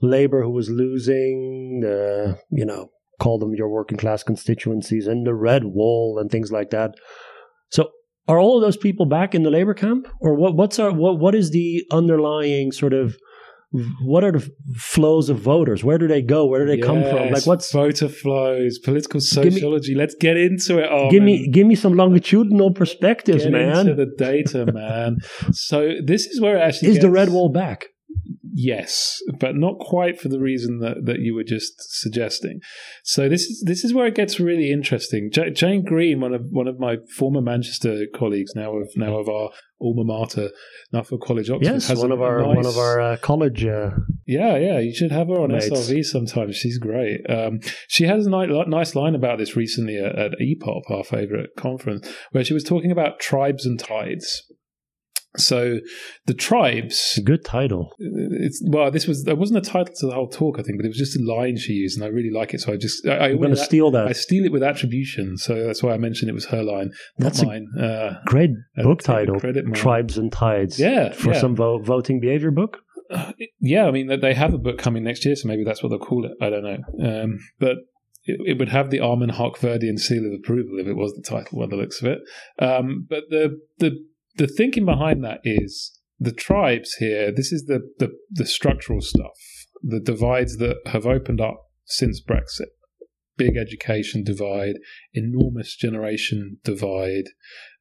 labor 0.00 0.42
who 0.42 0.50
was 0.50 0.68
losing 0.68 1.80
the 1.80 2.38
you 2.50 2.64
know 2.64 2.90
call 3.20 3.38
them 3.38 3.54
your 3.54 3.68
working 3.68 3.98
class 3.98 4.22
constituencies 4.22 5.06
and 5.06 5.26
the 5.26 5.34
red 5.34 5.64
wall 5.64 6.18
and 6.20 6.30
things 6.30 6.50
like 6.50 6.70
that 6.70 6.94
so 7.70 7.90
are 8.28 8.38
all 8.38 8.56
of 8.56 8.62
those 8.62 8.76
people 8.76 9.06
back 9.06 9.34
in 9.34 9.42
the 9.42 9.50
labor 9.50 9.74
camp 9.74 10.08
or 10.20 10.34
what 10.34 10.54
what's 10.54 10.78
our 10.78 10.92
what 10.92 11.18
what 11.18 11.34
is 11.34 11.50
the 11.50 11.84
underlying 11.90 12.72
sort 12.72 12.92
of 12.92 13.16
what 14.02 14.22
are 14.22 14.32
the 14.32 14.50
flows 14.76 15.30
of 15.30 15.38
voters 15.38 15.82
where 15.82 15.96
do 15.96 16.06
they 16.06 16.20
go 16.20 16.46
where 16.46 16.66
do 16.66 16.70
they 16.76 16.80
come 16.80 17.02
from 17.02 17.30
like 17.30 17.46
what's 17.46 17.72
voter 17.72 18.08
flows, 18.08 18.78
political 18.78 19.18
me- 19.18 19.24
sociology? 19.24 19.94
Let's 19.94 20.14
get 20.14 20.36
into 20.36 20.78
it. 20.78 20.88
Armen. 20.90 21.10
give 21.10 21.22
me 21.22 21.48
give 21.48 21.66
me 21.66 21.74
some 21.74 21.94
longitudinal 21.94 22.72
perspectives, 22.74 23.44
Get 23.44 23.52
man. 23.52 23.88
into 23.88 23.94
the 23.94 24.10
data, 24.18 24.70
man. 24.72 25.18
so 25.52 25.94
this 26.04 26.26
is 26.26 26.40
where 26.40 26.56
it 26.56 26.60
actually 26.60 26.90
Is 26.90 26.98
the 26.98 27.10
red 27.10 27.30
wall 27.30 27.50
back? 27.50 27.86
Yes, 28.54 29.18
but 29.40 29.56
not 29.56 29.78
quite 29.78 30.20
for 30.20 30.28
the 30.28 30.38
reason 30.38 30.80
that, 30.80 31.06
that 31.06 31.20
you 31.20 31.34
were 31.34 31.44
just 31.44 31.72
suggesting. 31.78 32.60
So 33.02 33.26
this 33.28 33.42
is 33.42 33.64
this 33.66 33.82
is 33.82 33.94
where 33.94 34.06
it 34.06 34.14
gets 34.14 34.38
really 34.38 34.70
interesting. 34.70 35.30
Ja 35.34 35.48
Jane 35.48 35.82
Green, 35.82 36.20
one 36.20 36.34
of 36.34 36.42
one 36.50 36.68
of 36.68 36.78
my 36.78 36.96
former 37.16 37.40
Manchester 37.40 38.04
colleagues, 38.14 38.52
now 38.54 38.76
of 38.76 38.90
now 38.94 39.18
of 39.18 39.28
our 39.30 39.50
alma 39.82 40.04
mater, 40.04 40.50
Nuffield 40.94 41.20
College, 41.20 41.50
Oxford, 41.50 41.72
Yes, 41.72 41.88
has 41.88 41.98
one 41.98 42.12
of 42.12 42.22
our 42.22 42.40
nice- 42.42 42.56
one 42.56 42.66
of 42.66 42.76
our 42.78 43.00
uh, 43.00 43.16
college. 43.18 43.64
Uh, 43.64 43.90
yeah, 44.26 44.56
yeah, 44.56 44.78
you 44.78 44.94
should 44.94 45.10
have 45.12 45.28
her 45.28 45.40
on 45.40 45.50
Mates. 45.52 45.68
SLV 45.70 46.04
sometime. 46.04 46.52
She's 46.52 46.78
great. 46.78 47.20
Um, 47.28 47.60
she 47.88 48.04
has 48.04 48.26
a 48.26 48.30
ni- 48.30 48.64
nice 48.66 48.94
line 48.94 49.14
about 49.14 49.38
this 49.38 49.56
recently 49.56 49.98
at, 49.98 50.16
at 50.18 50.32
EPOP, 50.40 50.82
our 50.90 51.04
favourite 51.04 51.50
conference, 51.56 52.08
where 52.30 52.44
she 52.44 52.54
was 52.54 52.64
talking 52.64 52.90
about 52.92 53.18
tribes 53.18 53.66
and 53.66 53.78
tides. 53.78 54.44
So 55.36 55.78
the 56.26 56.34
tribes, 56.34 57.18
good 57.24 57.42
title. 57.44 57.94
it's 57.98 58.62
well, 58.66 58.90
this 58.90 59.06
was 59.06 59.24
there 59.24 59.34
wasn't 59.36 59.66
a 59.66 59.70
title 59.70 59.94
to 60.00 60.06
the 60.06 60.12
whole 60.12 60.28
talk, 60.28 60.58
I 60.58 60.62
think, 60.62 60.78
but 60.78 60.84
it 60.84 60.88
was 60.90 60.98
just 60.98 61.16
a 61.18 61.22
line 61.24 61.56
she 61.56 61.72
used, 61.72 61.96
and 61.96 62.04
I 62.04 62.08
really 62.08 62.30
like 62.30 62.52
it. 62.52 62.60
So 62.60 62.72
I 62.72 62.76
just 62.76 63.06
I, 63.06 63.30
I'm 63.30 63.38
going 63.38 63.50
to 63.50 63.56
steal 63.56 63.90
that. 63.92 64.06
I 64.08 64.12
steal 64.12 64.44
it 64.44 64.52
with 64.52 64.62
attribution, 64.62 65.38
so 65.38 65.64
that's 65.66 65.82
why 65.82 65.92
I 65.94 65.96
mentioned 65.98 66.28
it 66.28 66.34
was 66.34 66.46
her 66.46 66.62
line, 66.62 66.90
not 67.18 67.28
That's 67.32 67.42
a 67.42 67.46
mine. 67.46 67.66
Uh, 67.80 68.14
Great 68.26 68.50
book 68.76 69.02
title. 69.02 69.40
Tribes 69.72 70.18
and 70.18 70.30
Tides. 70.30 70.78
Yeah, 70.78 71.12
For 71.12 71.32
yeah. 71.32 71.40
some 71.40 71.56
vo- 71.56 71.78
voting 71.78 72.20
behavior 72.20 72.50
book. 72.50 72.78
yeah, 73.60 73.86
I 73.86 73.90
mean 73.90 74.08
they- 74.08 74.16
they 74.16 74.34
have 74.34 74.52
a 74.54 74.58
book 74.58 74.78
coming 74.78 75.02
next 75.04 75.24
year, 75.24 75.34
so 75.36 75.48
maybe 75.48 75.64
that's 75.64 75.82
what 75.82 75.88
they'll 75.90 75.98
call 75.98 76.24
it. 76.26 76.32
I 76.40 76.50
don't 76.50 76.62
know, 76.64 77.22
um, 77.22 77.38
but 77.58 77.76
it, 78.24 78.38
it 78.46 78.58
would 78.58 78.68
have 78.68 78.90
the 78.90 79.00
Armen 79.00 79.30
Hakhverdian 79.30 79.98
seal 79.98 80.24
of 80.26 80.32
approval 80.32 80.78
if 80.78 80.86
it 80.86 80.94
was 80.96 81.12
the 81.14 81.22
title, 81.22 81.58
by 81.58 81.66
the 81.66 81.76
looks 81.76 82.00
of 82.02 82.08
it. 82.08 82.18
Um, 82.58 83.06
but 83.08 83.24
the 83.30 83.58
the 83.78 83.96
the 84.36 84.46
thinking 84.46 84.84
behind 84.84 85.24
that 85.24 85.40
is 85.44 85.98
the 86.18 86.32
tribes 86.32 86.94
here. 86.94 87.32
This 87.32 87.52
is 87.52 87.64
the 87.66 87.80
the, 87.98 88.10
the 88.30 88.46
structural 88.46 89.00
stuff, 89.00 89.38
the 89.82 90.00
divides 90.00 90.58
that 90.58 90.76
have 90.86 91.06
opened 91.06 91.40
up 91.40 91.66
since 91.84 92.22
Brexit. 92.22 92.70
Big 93.36 93.56
education 93.56 94.22
divide, 94.22 94.74
enormous 95.14 95.74
generation 95.74 96.58
divide, 96.64 97.24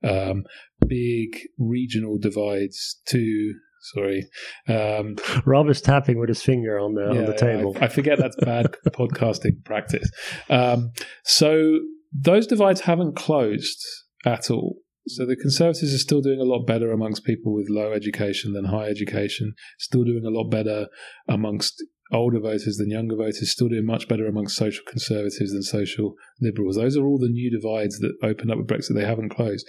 um, 0.04 0.44
big 0.88 1.38
regional 1.58 2.18
divides 2.18 3.02
too. 3.06 3.54
Sorry, 3.94 4.28
um, 4.68 5.16
Rob 5.46 5.68
is 5.68 5.82
tapping 5.82 6.20
with 6.20 6.30
his 6.30 6.42
finger 6.42 6.80
on 6.80 6.94
the 6.94 7.10
on 7.10 7.26
the 7.26 7.36
table. 7.36 7.76
I, 7.82 7.86
I 7.86 7.88
forget 7.90 8.18
that's 8.18 8.38
bad 8.38 8.68
podcasting 8.88 9.64
practice. 9.66 10.10
Um, 10.50 10.92
so 11.24 11.80
those 12.14 12.48
divides 12.48 12.82
haven't 12.82 13.16
closed 13.16 13.84
at 14.26 14.52
all. 14.52 14.78
So 15.08 15.26
the 15.26 15.36
Conservatives 15.36 15.94
are 15.94 16.00
still 16.00 16.22
doing 16.22 16.40
a 16.40 16.46
lot 16.46 16.66
better 16.66 16.92
amongst 16.92 17.26
people 17.26 17.54
with 17.54 17.70
low 17.70 17.92
education 17.92 18.54
than 18.54 18.66
high 18.66 18.86
education. 18.86 19.54
Still 19.80 20.04
doing 20.04 20.26
a 20.26 20.30
lot 20.30 20.50
better 20.50 20.88
amongst 21.28 21.84
older 22.12 22.40
voters 22.40 22.78
than 22.78 22.92
younger 22.92 23.16
voters. 23.16 23.52
Still 23.52 23.70
doing 23.70 23.86
much 23.86 24.08
better 24.08 24.28
amongst 24.28 24.56
social 24.56 24.84
conservatives 24.88 25.52
than 25.52 25.64
social 25.64 26.14
liberals. 26.40 26.76
Those 26.76 26.98
are 26.98 27.06
all 27.06 27.18
the 27.18 27.30
new 27.30 27.50
divides 27.50 28.00
that 28.00 28.14
opened 28.24 28.52
up 28.52 28.58
with 28.58 28.68
Brexit. 28.68 28.96
They 28.96 29.06
haven't 29.06 29.30
closed. 29.30 29.68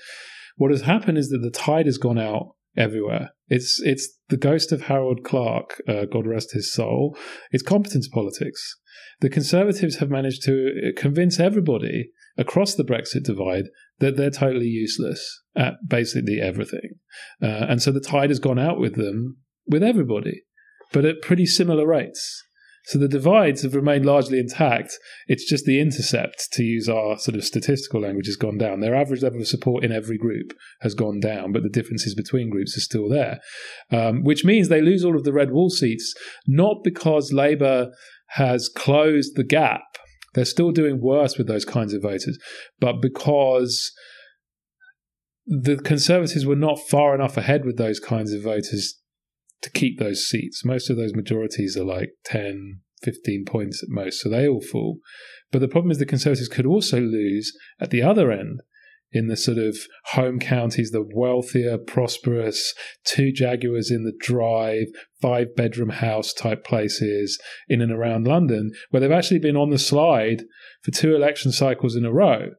What 0.57 0.71
has 0.71 0.83
happened 0.83 1.19
is 1.19 1.31
that 1.31 1.39
the 1.39 1.51
tide 1.51 1.87
has 1.87 1.99
gone 1.99 2.19
out 2.19 2.55
everywhere. 2.77 3.31
It's 3.49 3.81
it's 3.83 4.19
the 4.29 4.37
ghost 4.37 4.73
of 4.73 4.83
Harold 4.83 5.25
Clarke, 5.25 5.81
uh, 5.89 6.05
God 6.05 6.27
rest 6.27 6.53
his 6.53 6.73
soul. 6.73 7.17
It's 7.51 7.63
competence 7.63 8.09
politics. 8.09 8.77
The 9.21 9.31
Conservatives 9.31 9.97
have 9.97 10.11
managed 10.11 10.43
to 10.45 10.93
convince 10.97 11.39
everybody 11.39 12.11
across 12.37 12.75
the 12.75 12.85
Brexit 12.85 13.25
divide 13.25 13.65
that 13.99 14.17
they're 14.17 14.31
totally 14.31 14.67
useless 14.67 15.43
at 15.55 15.75
basically 15.87 16.41
everything. 16.41 16.95
Uh, 17.43 17.67
and 17.69 17.83
so 17.83 17.93
the 17.93 18.01
tide 18.01 18.31
has 18.31 18.39
gone 18.39 18.59
out 18.59 18.79
with 18.79 18.97
them, 18.97 19.37
with 19.67 19.83
everybody, 19.83 20.43
but 20.93 21.05
at 21.05 21.23
pretty 21.23 21.47
similar 21.47 21.87
rates. 21.87 22.43
So 22.87 22.99
the 22.99 23.07
divides 23.07 23.63
have 23.63 23.77
remained 23.77 24.05
largely 24.05 24.41
intact. 24.41 24.99
It's 25.29 25.49
just 25.49 25.67
the 25.67 25.79
intercept, 25.79 26.49
to 26.53 26.65
use 26.65 26.89
our 26.89 27.17
sort 27.17 27.37
of 27.37 27.45
statistical 27.45 28.01
language, 28.01 28.27
has 28.27 28.35
gone 28.35 28.59
down. 28.59 28.81
Their 28.81 28.97
average 28.97 29.23
level 29.23 29.41
of 29.41 29.47
support 29.47 29.85
in 29.85 29.93
every 29.93 30.19
group 30.19 30.53
has 30.81 30.95
gone 30.95 31.21
down, 31.21 31.53
but 31.53 31.63
the 31.63 31.69
differences 31.69 32.15
between 32.15 32.51
groups 32.51 32.77
are 32.77 32.81
still 32.81 33.09
there, 33.09 33.39
um, 33.93 34.25
which 34.25 34.45
means 34.45 34.69
they 34.69 34.81
lose 34.81 35.05
all 35.05 35.17
of 35.17 35.23
the 35.23 35.33
red 35.33 35.53
wall 35.53 35.71
seats, 35.71 36.13
not 36.47 36.79
because 36.83 37.33
Labour 37.33 37.93
has 38.31 38.69
closed 38.69 39.37
the 39.37 39.45
gap. 39.45 39.83
They're 40.35 40.45
still 40.45 40.71
doing 40.71 41.01
worse 41.01 41.37
with 41.37 41.47
those 41.47 41.65
kinds 41.65 41.93
of 41.93 42.03
voters, 42.03 42.39
but 42.81 43.01
because 43.01 43.93
the 45.47 45.77
Conservatives 45.77 46.47
were 46.47 46.57
not 46.57 46.79
far 46.89 47.15
enough 47.15 47.37
ahead 47.37 47.65
with 47.65 47.77
those 47.77 48.01
kinds 48.01 48.33
of 48.33 48.43
voters 48.43 48.99
to 49.63 49.71
keep 49.71 49.99
those 49.99 50.27
seats. 50.27 50.65
Most 50.65 50.91
of 50.91 50.97
those 50.97 51.15
majorities 51.15 51.77
are 51.77 51.85
like 51.85 52.11
10, 52.25 52.81
15 53.03 53.45
points 53.47 53.83
at 53.83 53.89
most, 53.89 54.21
so 54.21 54.29
they 54.29 54.47
all 54.47 54.61
fall. 54.61 54.99
But 55.51 55.61
the 55.61 55.69
problem 55.69 55.91
is 55.91 55.99
the 55.99 56.07
Conservatives 56.07 56.49
could 56.49 56.67
also 56.67 57.01
lose 57.01 57.53
at 57.81 57.91
the 57.91 58.03
other 58.03 58.31
end 58.31 58.61
in 59.13 59.29
the 59.29 59.37
sort 59.37 59.59
of 59.59 59.77
home 60.07 60.39
counties, 60.39 60.91
the 60.91 61.07
wealthier, 61.15 61.79
prosperous, 61.79 62.75
two 63.05 63.33
Jaguars 63.33 63.91
in 63.91 64.05
the 64.05 64.13
drive, 64.19 64.87
five 65.21 65.55
bedroom 65.55 65.91
house 65.91 66.33
type 66.33 66.65
places 66.65 67.41
in 67.69 67.81
and 67.81 67.93
around 67.93 68.27
London, 68.27 68.73
where 68.91 69.01
they've 69.01 69.11
actually 69.11 69.41
been 69.41 69.57
on 69.57 69.71
the 69.71 69.79
slide 69.79 70.45
for 70.83 70.91
two 70.91 71.15
election 71.15 71.53
cycles 71.53 71.95
in 71.95 72.05
a 72.05 72.13
row. 72.13 72.51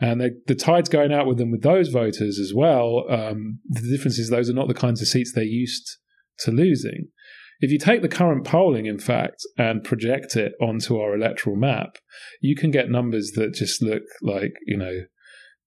And 0.00 0.20
they, 0.20 0.30
the 0.46 0.54
tide's 0.54 0.88
going 0.88 1.12
out 1.12 1.26
with 1.26 1.38
them 1.38 1.50
with 1.50 1.62
those 1.62 1.88
voters 1.88 2.38
as 2.38 2.52
well. 2.54 3.04
Um, 3.08 3.60
the 3.68 3.88
difference 3.90 4.18
is 4.18 4.28
those 4.28 4.50
are 4.50 4.54
not 4.54 4.68
the 4.68 4.74
kinds 4.74 5.00
of 5.00 5.08
seats 5.08 5.32
they're 5.32 5.44
used 5.44 5.98
to 6.40 6.50
losing. 6.50 7.08
If 7.60 7.70
you 7.70 7.78
take 7.78 8.02
the 8.02 8.08
current 8.08 8.44
polling, 8.44 8.86
in 8.86 8.98
fact, 8.98 9.46
and 9.56 9.84
project 9.84 10.36
it 10.36 10.52
onto 10.60 10.98
our 10.98 11.14
electoral 11.14 11.56
map, 11.56 11.96
you 12.40 12.56
can 12.56 12.72
get 12.72 12.90
numbers 12.90 13.32
that 13.36 13.54
just 13.54 13.80
look 13.80 14.02
like, 14.20 14.52
you 14.66 14.76
know, 14.76 15.02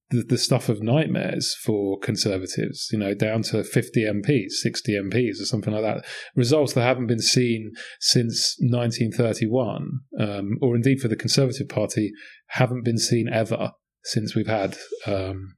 the, 0.09 0.23
the 0.23 0.37
stuff 0.37 0.69
of 0.69 0.81
nightmares 0.81 1.55
for 1.55 1.99
conservatives, 1.99 2.87
you 2.91 2.97
know, 2.97 3.13
down 3.13 3.41
to 3.43 3.63
50 3.63 4.03
MPs, 4.03 4.51
60 4.51 4.93
MPs, 4.93 5.41
or 5.41 5.45
something 5.45 5.73
like 5.73 5.83
that. 5.83 6.05
Results 6.35 6.73
that 6.73 6.83
haven't 6.83 7.07
been 7.07 7.19
seen 7.19 7.73
since 7.99 8.55
1931, 8.59 9.99
um, 10.19 10.57
or 10.61 10.75
indeed 10.75 10.99
for 10.99 11.07
the 11.07 11.15
Conservative 11.15 11.67
Party, 11.67 12.11
haven't 12.47 12.85
been 12.85 12.97
seen 12.97 13.27
ever 13.31 13.71
since 14.03 14.35
we've 14.35 14.47
had, 14.47 14.77
um, 15.05 15.55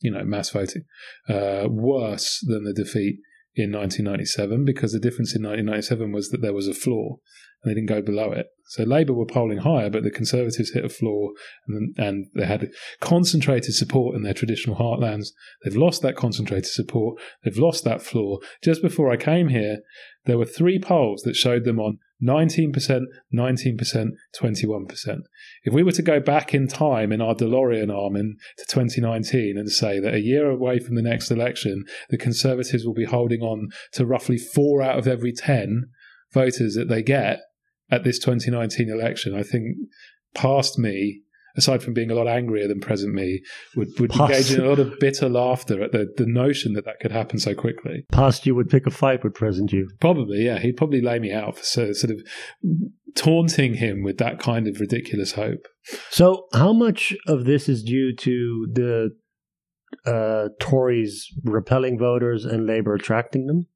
you 0.00 0.10
know, 0.10 0.24
mass 0.24 0.50
voting. 0.50 0.82
Uh, 1.28 1.66
worse 1.68 2.40
than 2.46 2.64
the 2.64 2.72
defeat 2.72 3.16
in 3.54 3.70
1997 3.72 4.64
because 4.64 4.92
the 4.92 4.98
difference 4.98 5.34
in 5.34 5.42
1997 5.42 6.12
was 6.12 6.30
that 6.30 6.40
there 6.40 6.54
was 6.54 6.68
a 6.68 6.74
floor 6.74 7.18
and 7.62 7.70
they 7.70 7.74
didn't 7.74 7.88
go 7.88 8.02
below 8.02 8.32
it. 8.32 8.46
So 8.66 8.84
Labour 8.84 9.12
were 9.12 9.26
polling 9.26 9.58
higher, 9.58 9.90
but 9.90 10.02
the 10.02 10.10
Conservatives 10.10 10.72
hit 10.72 10.84
a 10.84 10.88
floor 10.88 11.32
and, 11.68 11.94
and 11.98 12.26
they 12.34 12.46
had 12.46 12.70
concentrated 13.00 13.74
support 13.74 14.16
in 14.16 14.22
their 14.22 14.34
traditional 14.34 14.76
heartlands. 14.76 15.28
They've 15.62 15.76
lost 15.76 16.02
that 16.02 16.16
concentrated 16.16 16.66
support. 16.66 17.20
They've 17.44 17.58
lost 17.58 17.84
that 17.84 18.02
floor. 18.02 18.40
Just 18.62 18.80
before 18.80 19.12
I 19.12 19.16
came 19.16 19.48
here, 19.48 19.78
there 20.24 20.38
were 20.38 20.46
three 20.46 20.78
polls 20.78 21.22
that 21.22 21.36
showed 21.36 21.64
them 21.64 21.78
on 21.78 21.98
19%, 22.22 23.02
19%, 23.34 24.08
21%. 24.40 25.18
If 25.64 25.72
we 25.72 25.82
were 25.82 25.92
to 25.92 26.02
go 26.02 26.20
back 26.20 26.54
in 26.54 26.68
time 26.68 27.12
in 27.12 27.20
our 27.20 27.34
DeLorean 27.34 27.92
Armen, 27.92 28.36
to 28.58 28.64
2019 28.64 29.56
and 29.58 29.70
say 29.70 29.98
that 29.98 30.14
a 30.14 30.20
year 30.20 30.48
away 30.48 30.78
from 30.78 30.94
the 30.94 31.02
next 31.02 31.30
election, 31.30 31.84
the 32.10 32.18
Conservatives 32.18 32.84
will 32.84 32.94
be 32.94 33.04
holding 33.04 33.40
on 33.40 33.68
to 33.92 34.06
roughly 34.06 34.38
four 34.38 34.82
out 34.82 34.98
of 34.98 35.08
every 35.08 35.32
10 35.32 35.88
voters 36.32 36.74
that 36.74 36.88
they 36.88 37.02
get 37.02 37.40
at 37.90 38.04
this 38.04 38.18
2019 38.18 38.88
election, 38.88 39.34
I 39.34 39.42
think 39.42 39.76
past 40.34 40.78
me, 40.78 41.22
aside 41.56 41.82
from 41.82 41.94
being 41.94 42.10
a 42.10 42.14
lot 42.14 42.28
angrier 42.28 42.68
than 42.68 42.80
present 42.80 43.14
me, 43.14 43.42
would, 43.76 43.88
would 43.98 44.14
engage 44.14 44.52
in 44.52 44.60
a 44.60 44.68
lot 44.68 44.78
of 44.78 44.98
bitter 44.98 45.28
laughter 45.28 45.82
at 45.82 45.92
the, 45.92 46.12
the 46.16 46.26
notion 46.26 46.72
that 46.74 46.84
that 46.84 47.00
could 47.00 47.12
happen 47.12 47.38
so 47.38 47.54
quickly. 47.54 48.04
Past 48.12 48.46
you 48.46 48.54
would 48.54 48.70
pick 48.70 48.86
a 48.86 48.90
fight 48.90 49.22
with 49.24 49.34
present 49.34 49.72
you. 49.72 49.88
Probably, 50.00 50.44
yeah. 50.44 50.58
He'd 50.58 50.76
probably 50.76 51.00
lay 51.00 51.18
me 51.18 51.32
out 51.32 51.58
for 51.58 51.64
so, 51.64 51.92
sort 51.92 52.12
of 52.12 52.20
taunting 53.14 53.74
him 53.74 54.02
with 54.02 54.18
that 54.18 54.38
kind 54.38 54.66
of 54.66 54.80
ridiculous 54.80 55.32
hope. 55.32 55.66
So, 56.10 56.46
how 56.52 56.72
much 56.72 57.14
of 57.26 57.44
this 57.44 57.68
is 57.68 57.82
due 57.82 58.14
to 58.16 58.68
the 58.72 59.10
uh, 60.06 60.48
Tories 60.60 61.26
repelling 61.44 61.98
voters 61.98 62.44
and 62.44 62.66
Labour 62.66 62.94
attracting 62.94 63.46
them? 63.46 63.66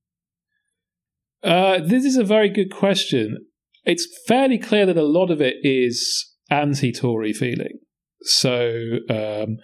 Uh, 1.42 1.80
this 1.84 2.04
is 2.04 2.16
a 2.16 2.24
very 2.24 2.48
good 2.48 2.72
question. 2.72 3.46
It's 3.84 4.08
fairly 4.26 4.58
clear 4.58 4.86
that 4.86 4.96
a 4.96 5.04
lot 5.04 5.30
of 5.30 5.40
it 5.40 5.56
is 5.62 6.34
anti-Tory 6.50 7.32
feeling. 7.32 7.78
So 8.22 8.98
um, 9.10 9.56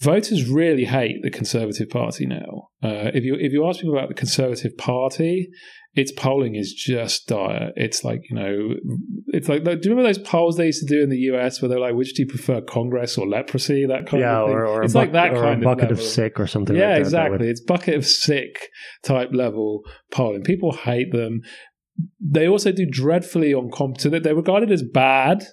voters 0.00 0.48
really 0.48 0.84
hate 0.84 1.16
the 1.22 1.30
Conservative 1.30 1.88
Party 1.88 2.26
now. 2.26 2.68
Uh, 2.82 3.10
if 3.14 3.24
you 3.24 3.36
if 3.38 3.52
you 3.52 3.68
ask 3.68 3.80
people 3.80 3.96
about 3.96 4.08
the 4.08 4.14
Conservative 4.14 4.76
Party, 4.76 5.48
its 5.94 6.12
polling 6.12 6.54
is 6.54 6.72
just 6.72 7.26
dire. 7.26 7.70
It's 7.76 8.04
like 8.04 8.20
you 8.30 8.36
know, 8.36 8.74
it's 9.28 9.48
like 9.48 9.64
do 9.64 9.70
you 9.70 9.90
remember 9.90 10.04
those 10.04 10.18
polls 10.18 10.56
they 10.56 10.66
used 10.66 10.86
to 10.86 10.94
do 10.94 11.02
in 11.02 11.10
the 11.10 11.18
US 11.32 11.60
where 11.60 11.68
they're 11.68 11.80
like, 11.80 11.94
which 11.94 12.14
do 12.14 12.22
you 12.22 12.28
prefer, 12.28 12.60
Congress 12.60 13.18
or 13.18 13.26
leprosy? 13.28 13.86
That 13.86 14.06
kind 14.06 14.22
yeah, 14.22 14.40
of 14.40 14.46
thing. 14.48 14.56
or, 14.56 14.66
or 14.66 14.82
it's 14.84 14.94
a 14.94 14.98
like 14.98 15.12
that 15.12 15.32
or 15.32 15.42
kind 15.42 15.62
a 15.62 15.64
bucket 15.64 15.90
of, 15.90 15.98
of 15.98 16.04
sick 16.04 16.38
or 16.40 16.46
something. 16.46 16.76
Yeah, 16.76 16.86
like 16.86 16.94
that. 16.94 17.00
exactly. 17.00 17.38
That 17.38 17.44
would- 17.44 17.50
It's 17.50 17.60
bucket 17.60 17.94
of 17.94 18.06
sick 18.06 18.68
type 19.02 19.30
level 19.32 19.82
polling. 20.10 20.42
People 20.42 20.72
hate 20.72 21.12
them. 21.12 21.40
They 22.20 22.46
also 22.46 22.70
do 22.70 22.86
dreadfully 22.88 23.52
on 23.52 23.70
competent. 23.72 24.22
They're 24.22 24.34
regarded 24.34 24.70
as 24.70 24.84
bad 24.84 25.44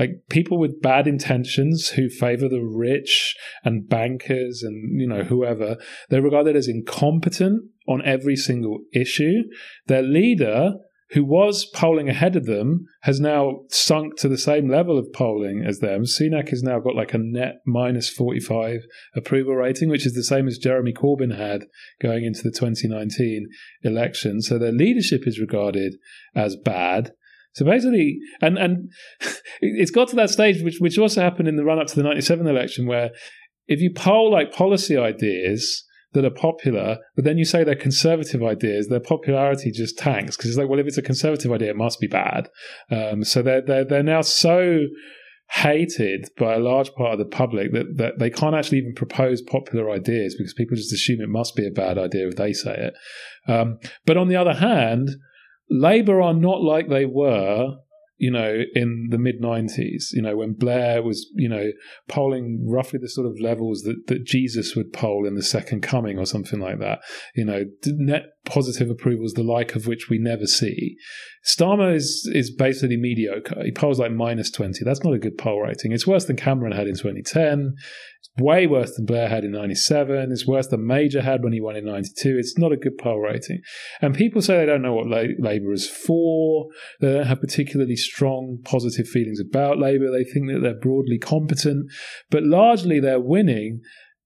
like 0.00 0.22
people 0.30 0.58
with 0.58 0.80
bad 0.80 1.06
intentions 1.06 1.90
who 1.90 2.08
favor 2.08 2.48
the 2.48 2.64
rich 2.64 3.36
and 3.62 3.86
bankers 3.86 4.62
and 4.62 4.98
you 4.98 5.06
know 5.06 5.22
whoever 5.22 5.76
they're 6.08 6.22
regarded 6.22 6.56
as 6.56 6.66
incompetent 6.66 7.62
on 7.86 8.02
every 8.04 8.36
single 8.36 8.78
issue. 8.94 9.42
Their 9.86 10.02
leader 10.02 10.72
who 11.10 11.24
was 11.24 11.64
polling 11.74 12.08
ahead 12.08 12.36
of 12.36 12.46
them 12.46 12.86
has 13.02 13.20
now 13.20 13.62
sunk 13.68 14.16
to 14.16 14.28
the 14.28 14.38
same 14.38 14.70
level 14.70 14.96
of 14.96 15.12
polling 15.12 15.64
as 15.66 15.80
them. 15.80 16.04
Sunak 16.04 16.50
has 16.50 16.62
now 16.62 16.78
got 16.78 16.94
like 16.94 17.12
a 17.12 17.18
net 17.18 17.56
minus 17.66 18.08
45 18.08 18.82
approval 19.14 19.56
rating 19.56 19.90
which 19.90 20.06
is 20.06 20.14
the 20.14 20.22
same 20.22 20.46
as 20.46 20.56
Jeremy 20.56 20.92
Corbyn 20.92 21.36
had 21.36 21.66
going 22.00 22.24
into 22.24 22.42
the 22.42 22.52
2019 22.52 23.48
election. 23.82 24.40
So 24.40 24.56
their 24.56 24.72
leadership 24.72 25.26
is 25.26 25.40
regarded 25.40 25.96
as 26.34 26.56
bad 26.56 27.12
so 27.52 27.64
basically, 27.64 28.18
and 28.40 28.58
and 28.58 28.90
it's 29.60 29.90
got 29.90 30.08
to 30.08 30.16
that 30.16 30.30
stage, 30.30 30.62
which 30.62 30.78
which 30.78 30.98
also 30.98 31.20
happened 31.20 31.48
in 31.48 31.56
the 31.56 31.64
run 31.64 31.78
up 31.78 31.86
to 31.88 31.96
the 31.96 32.02
'97 32.02 32.46
election, 32.46 32.86
where 32.86 33.10
if 33.66 33.80
you 33.80 33.92
poll 33.94 34.30
like 34.30 34.52
policy 34.52 34.96
ideas 34.96 35.84
that 36.12 36.24
are 36.24 36.30
popular, 36.30 36.98
but 37.14 37.24
then 37.24 37.38
you 37.38 37.44
say 37.44 37.62
they're 37.62 37.76
conservative 37.76 38.42
ideas, 38.42 38.88
their 38.88 39.00
popularity 39.00 39.70
just 39.70 39.96
tanks 39.96 40.36
because 40.36 40.50
it's 40.50 40.58
like, 40.58 40.68
well, 40.68 40.80
if 40.80 40.86
it's 40.86 40.98
a 40.98 41.02
conservative 41.02 41.52
idea, 41.52 41.70
it 41.70 41.76
must 41.76 42.00
be 42.00 42.08
bad. 42.08 42.48
Um, 42.90 43.24
so 43.24 43.42
they're 43.42 43.62
they're 43.62 43.84
they're 43.84 44.02
now 44.02 44.22
so 44.22 44.86
hated 45.52 46.28
by 46.38 46.54
a 46.54 46.60
large 46.60 46.92
part 46.94 47.12
of 47.12 47.18
the 47.18 47.24
public 47.24 47.72
that, 47.72 47.96
that 47.96 48.18
they 48.20 48.30
can't 48.30 48.54
actually 48.54 48.78
even 48.78 48.94
propose 48.94 49.42
popular 49.42 49.90
ideas 49.90 50.36
because 50.38 50.54
people 50.54 50.76
just 50.76 50.92
assume 50.92 51.20
it 51.20 51.28
must 51.28 51.56
be 51.56 51.66
a 51.66 51.72
bad 51.72 51.98
idea 51.98 52.28
if 52.28 52.36
they 52.36 52.52
say 52.52 52.72
it. 52.72 52.94
Um, 53.50 53.78
but 54.06 54.16
on 54.16 54.28
the 54.28 54.36
other 54.36 54.54
hand, 54.54 55.10
Labour 55.70 56.20
are 56.20 56.34
not 56.34 56.62
like 56.62 56.88
they 56.88 57.06
were 57.06 57.76
you 58.20 58.30
know, 58.30 58.64
in 58.74 59.08
the 59.08 59.16
mid 59.16 59.40
90s, 59.40 60.12
you 60.12 60.20
know, 60.20 60.36
when 60.36 60.52
Blair 60.52 61.02
was, 61.02 61.26
you 61.36 61.48
know, 61.48 61.70
polling 62.06 62.66
roughly 62.68 62.98
the 63.00 63.08
sort 63.08 63.26
of 63.26 63.40
levels 63.40 63.80
that, 63.84 64.08
that 64.08 64.24
Jesus 64.24 64.76
would 64.76 64.92
poll 64.92 65.26
in 65.26 65.36
the 65.36 65.42
second 65.42 65.80
coming 65.80 66.18
or 66.18 66.26
something 66.26 66.60
like 66.60 66.80
that, 66.80 67.00
you 67.34 67.46
know, 67.46 67.64
net 67.86 68.24
positive 68.44 68.90
approvals, 68.90 69.32
the 69.32 69.42
like 69.42 69.74
of 69.74 69.86
which 69.86 70.08
we 70.08 70.18
never 70.18 70.46
see. 70.46 70.96
Starmer 71.44 71.94
is, 71.94 72.28
is 72.34 72.50
basically 72.50 72.96
mediocre. 72.96 73.62
He 73.64 73.72
polls 73.72 73.98
like 73.98 74.12
minus 74.12 74.50
20. 74.50 74.84
That's 74.84 75.04
not 75.04 75.14
a 75.14 75.18
good 75.18 75.38
poll 75.38 75.60
rating. 75.60 75.92
It's 75.92 76.06
worse 76.06 76.24
than 76.24 76.36
Cameron 76.36 76.72
had 76.72 76.86
in 76.86 76.94
2010 76.94 77.74
It's 78.18 78.30
way 78.42 78.66
worse 78.66 78.94
than 78.94 79.06
Blair 79.06 79.28
had 79.28 79.44
in 79.44 79.52
97. 79.52 80.32
It's 80.32 80.46
worse 80.46 80.66
than 80.68 80.86
Major 80.86 81.22
had 81.22 81.42
when 81.42 81.52
he 81.52 81.60
won 81.60 81.76
in 81.76 81.84
92. 81.84 82.36
It's 82.38 82.58
not 82.58 82.72
a 82.72 82.76
good 82.76 82.98
poll 82.98 83.20
rating. 83.20 83.60
And 84.00 84.14
people 84.14 84.42
say 84.42 84.58
they 84.58 84.66
don't 84.66 84.82
know 84.82 84.94
what 84.94 85.06
Labour 85.06 85.72
is 85.72 85.88
for. 85.88 86.66
They 87.00 87.12
don't 87.12 87.26
have 87.26 87.40
particularly 87.40 87.96
strong 87.96 88.58
positive 88.64 89.06
feelings 89.06 89.40
about 89.40 89.78
Labour. 89.78 90.10
They 90.10 90.24
think 90.24 90.50
that 90.50 90.60
they're 90.62 90.80
broadly 90.80 91.18
competent. 91.18 91.90
But 92.30 92.44
largely 92.44 93.00
they're 93.00 93.20
winning 93.20 93.80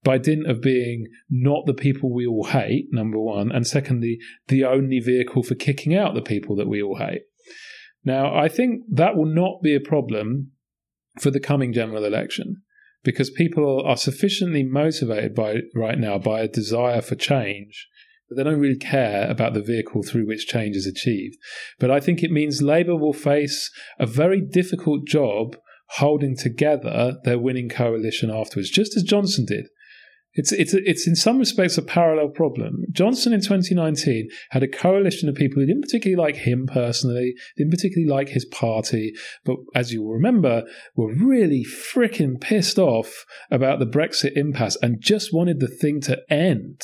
by 0.05 0.19
dint 0.19 0.49
of 0.49 0.61
being 0.61 1.07
not 1.31 1.67
the 1.67 1.75
people 1.75 2.13
we 2.13 2.27
all 2.27 2.45
hate, 2.45 2.89
number 2.93 3.19
one. 3.19 3.51
And 3.51 3.67
secondly, 3.67 4.19
the 4.49 4.65
only 4.65 5.01
vehicle 5.01 5.43
for 5.43 5.55
kicking 5.55 5.97
out 5.97 6.15
the 6.15 6.23
people 6.23 6.55
that 6.57 6.69
we 6.69 6.83
all 6.83 6.99
hate. 6.99 7.23
Now, 8.05 8.37
I 8.37 8.49
think 8.49 8.83
that 8.93 9.17
will 9.17 9.27
not 9.27 9.63
be 9.63 9.75
a 9.75 9.81
problem 9.81 10.53
for 11.19 11.31
the 11.31 11.41
coming 11.41 11.73
general 11.73 12.05
election 12.05 12.63
because 13.03 13.31
people 13.31 13.83
are 13.85 13.97
sufficiently 13.97 14.63
motivated 14.63 15.35
by 15.35 15.61
right 15.75 15.99
now 15.99 16.19
by 16.19 16.41
a 16.41 16.49
desire 16.49 17.01
for 17.01 17.15
change 17.15 17.89
that 18.29 18.37
they 18.37 18.45
don't 18.45 18.61
really 18.61 18.79
care 18.79 19.31
about 19.31 19.55
the 19.55 19.63
vehicle 19.63 20.03
through 20.03 20.27
which 20.27 20.47
change 20.47 20.77
is 20.77 20.87
achieved. 20.87 21.37
But 21.79 21.91
I 21.91 22.01
think 22.01 22.23
it 22.23 22.31
means 22.31 22.63
Labour 22.63 22.97
will 22.97 23.13
face 23.13 23.71
a 23.99 24.07
very 24.07 24.41
difficult 24.41 25.07
job 25.07 25.57
holding 25.91 26.37
together 26.37 27.19
their 27.25 27.39
winning 27.39 27.69
coalition 27.69 28.31
afterwards, 28.31 28.71
just 28.71 28.97
as 28.97 29.03
Johnson 29.03 29.45
did. 29.47 29.67
It's 30.35 30.51
it's 30.53 30.75
it's 30.75 31.07
in 31.07 31.15
some 31.15 31.39
respects 31.39 31.79
a 31.79 31.83
parallel 31.83 32.29
problem. 32.29 32.85
Johnson 32.91 33.33
in 33.33 33.41
2019 33.41 34.29
had 34.51 34.63
a 34.63 34.69
coalition 34.69 35.29
of 35.29 35.37
people 35.37 35.61
who 35.61 35.67
didn't 35.67 35.83
particularly 35.83 36.21
like 36.21 36.43
him 36.45 36.67
personally, 36.67 37.35
didn't 37.57 37.71
particularly 37.71 38.11
like 38.11 38.31
his 38.31 38.45
party, 38.45 39.13
but 39.45 39.57
as 39.75 39.93
you 39.93 40.03
will 40.03 40.13
remember, 40.13 40.65
were 40.97 41.15
really 41.15 41.65
freaking 41.65 42.41
pissed 42.41 42.79
off 42.79 43.25
about 43.51 43.79
the 43.79 43.87
Brexit 43.87 44.33
impasse 44.37 44.77
and 44.83 45.01
just 45.01 45.33
wanted 45.33 45.61
the 45.61 45.69
thing 45.69 46.01
to 46.03 46.21
end. 46.29 46.81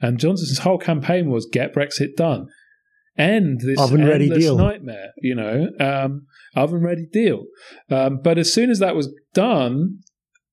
And 0.00 0.18
Johnson's 0.18 0.58
whole 0.58 0.78
campaign 0.78 1.30
was 1.30 1.48
get 1.50 1.74
Brexit 1.74 2.16
done, 2.16 2.48
end 3.16 3.60
this 3.60 3.80
oven 3.80 4.04
ready 4.04 4.28
deal 4.28 4.58
nightmare. 4.58 5.12
You 5.22 5.34
know, 5.34 5.68
um, 5.80 6.26
oven 6.54 6.82
ready 6.82 7.06
deal. 7.10 7.44
Um, 7.90 8.20
but 8.22 8.36
as 8.36 8.52
soon 8.52 8.68
as 8.68 8.80
that 8.80 8.96
was 8.96 9.14
done, 9.32 10.00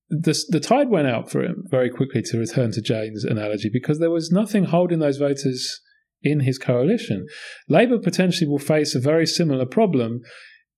the, 0.09 0.37
the 0.49 0.59
tide 0.59 0.89
went 0.89 1.07
out 1.07 1.29
for 1.29 1.43
him 1.43 1.63
very 1.67 1.89
quickly 1.89 2.21
to 2.23 2.37
return 2.37 2.71
to 2.71 2.81
Jane's 2.81 3.23
analogy 3.23 3.69
because 3.71 3.99
there 3.99 4.11
was 4.11 4.31
nothing 4.31 4.65
holding 4.65 4.99
those 4.99 5.17
voters 5.17 5.81
in 6.21 6.41
his 6.41 6.57
coalition. 6.57 7.27
Labour 7.67 7.99
potentially 7.99 8.49
will 8.49 8.59
face 8.59 8.95
a 8.95 8.99
very 8.99 9.25
similar 9.25 9.65
problem 9.65 10.21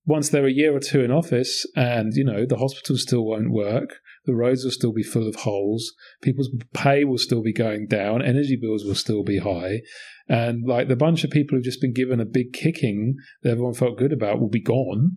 once 0.05 0.29
they're 0.29 0.47
a 0.47 0.51
year 0.51 0.75
or 0.75 0.79
two 0.79 1.01
in 1.01 1.11
office 1.11 1.65
and, 1.75 2.13
you 2.15 2.23
know, 2.23 2.45
the 2.45 2.57
hospitals 2.57 3.03
still 3.03 3.23
won't 3.23 3.51
work, 3.51 3.99
the 4.25 4.35
roads 4.35 4.63
will 4.63 4.71
still 4.71 4.93
be 4.93 5.03
full 5.03 5.27
of 5.27 5.35
holes, 5.35 5.93
people's 6.21 6.49
pay 6.73 7.03
will 7.03 7.17
still 7.17 7.41
be 7.41 7.53
going 7.53 7.87
down, 7.87 8.21
energy 8.21 8.57
bills 8.59 8.83
will 8.83 8.95
still 8.95 9.23
be 9.23 9.37
high, 9.37 9.79
and 10.27 10.67
like 10.67 10.87
the 10.87 10.95
bunch 10.95 11.23
of 11.23 11.29
people 11.29 11.55
who've 11.55 11.63
just 11.63 11.81
been 11.81 11.93
given 11.93 12.19
a 12.19 12.25
big 12.25 12.51
kicking 12.51 13.15
that 13.43 13.51
everyone 13.51 13.73
felt 13.73 13.97
good 13.97 14.13
about 14.13 14.39
will 14.39 14.49
be 14.49 14.61
gone 14.61 15.11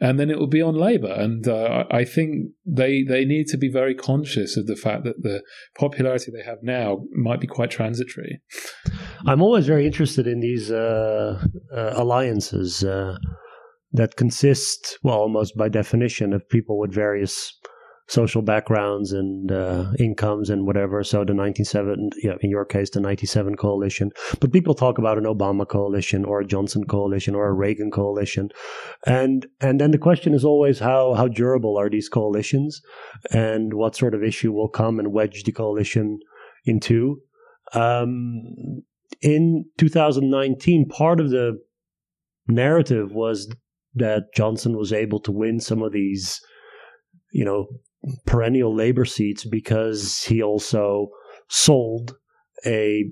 and 0.00 0.20
then 0.20 0.30
it 0.30 0.38
will 0.38 0.46
be 0.46 0.62
on 0.62 0.74
Labour. 0.74 1.12
And 1.12 1.48
uh, 1.48 1.84
I 1.90 2.04
think 2.04 2.50
they 2.64 3.02
they 3.02 3.24
need 3.24 3.46
to 3.48 3.56
be 3.56 3.70
very 3.70 3.94
conscious 3.94 4.56
of 4.56 4.66
the 4.66 4.76
fact 4.76 5.04
that 5.04 5.22
the 5.22 5.42
popularity 5.78 6.30
they 6.30 6.44
have 6.44 6.58
now 6.62 7.00
might 7.12 7.40
be 7.40 7.46
quite 7.46 7.70
transitory. 7.70 8.40
I'm 9.26 9.42
always 9.42 9.66
very 9.66 9.86
interested 9.86 10.26
in 10.26 10.40
these 10.40 10.70
uh, 10.70 11.42
uh, 11.74 11.92
alliances 11.94 12.84
uh, 12.84 13.16
that 13.92 14.16
consist, 14.16 14.98
well, 15.02 15.18
almost 15.18 15.56
by 15.56 15.68
definition, 15.68 16.32
of 16.32 16.48
people 16.48 16.78
with 16.78 16.92
various 16.92 17.58
social 18.08 18.42
backgrounds 18.42 19.12
and 19.12 19.50
uh, 19.50 19.90
incomes 19.98 20.48
and 20.48 20.66
whatever. 20.66 21.02
So 21.02 21.24
the 21.24 21.34
97, 21.34 22.10
yeah, 22.22 22.34
in 22.40 22.50
your 22.50 22.64
case, 22.64 22.90
the 22.90 23.00
97 23.00 23.56
coalition. 23.56 24.12
But 24.40 24.52
people 24.52 24.74
talk 24.74 24.98
about 24.98 25.18
an 25.18 25.24
Obama 25.24 25.68
coalition 25.68 26.24
or 26.24 26.40
a 26.40 26.46
Johnson 26.46 26.84
coalition 26.84 27.34
or 27.34 27.48
a 27.48 27.52
Reagan 27.52 27.90
coalition. 27.90 28.50
And, 29.06 29.46
and 29.60 29.80
then 29.80 29.90
the 29.90 29.98
question 29.98 30.34
is 30.34 30.44
always 30.44 30.78
how, 30.78 31.14
how 31.14 31.26
durable 31.26 31.76
are 31.78 31.90
these 31.90 32.08
coalitions 32.08 32.80
and 33.32 33.74
what 33.74 33.96
sort 33.96 34.14
of 34.14 34.22
issue 34.22 34.52
will 34.52 34.68
come 34.68 34.98
and 34.98 35.12
wedge 35.12 35.42
the 35.42 35.52
coalition 35.52 36.20
into. 36.64 37.20
Um, 37.72 38.82
in 39.20 39.64
2019, 39.78 40.88
part 40.88 41.18
of 41.18 41.30
the 41.30 41.58
narrative 42.46 43.12
was 43.12 43.52
that 43.96 44.32
Johnson 44.34 44.76
was 44.76 44.92
able 44.92 45.18
to 45.20 45.32
win 45.32 45.58
some 45.58 45.82
of 45.82 45.92
these 45.92 46.40
you 47.32 47.44
know 47.44 47.66
perennial 48.26 48.74
labor 48.74 49.04
seats 49.04 49.44
because 49.44 50.22
he 50.22 50.42
also 50.42 51.08
sold 51.48 52.16
a 52.64 53.04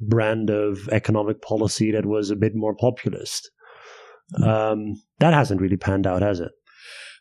brand 0.00 0.50
of 0.50 0.88
economic 0.90 1.40
policy 1.42 1.92
that 1.92 2.06
was 2.06 2.30
a 2.30 2.36
bit 2.36 2.52
more 2.54 2.74
populist. 2.74 3.50
Um, 4.42 4.94
that 5.18 5.34
hasn't 5.34 5.60
really 5.60 5.76
panned 5.76 6.06
out, 6.06 6.22
has 6.22 6.40
it? 6.40 6.52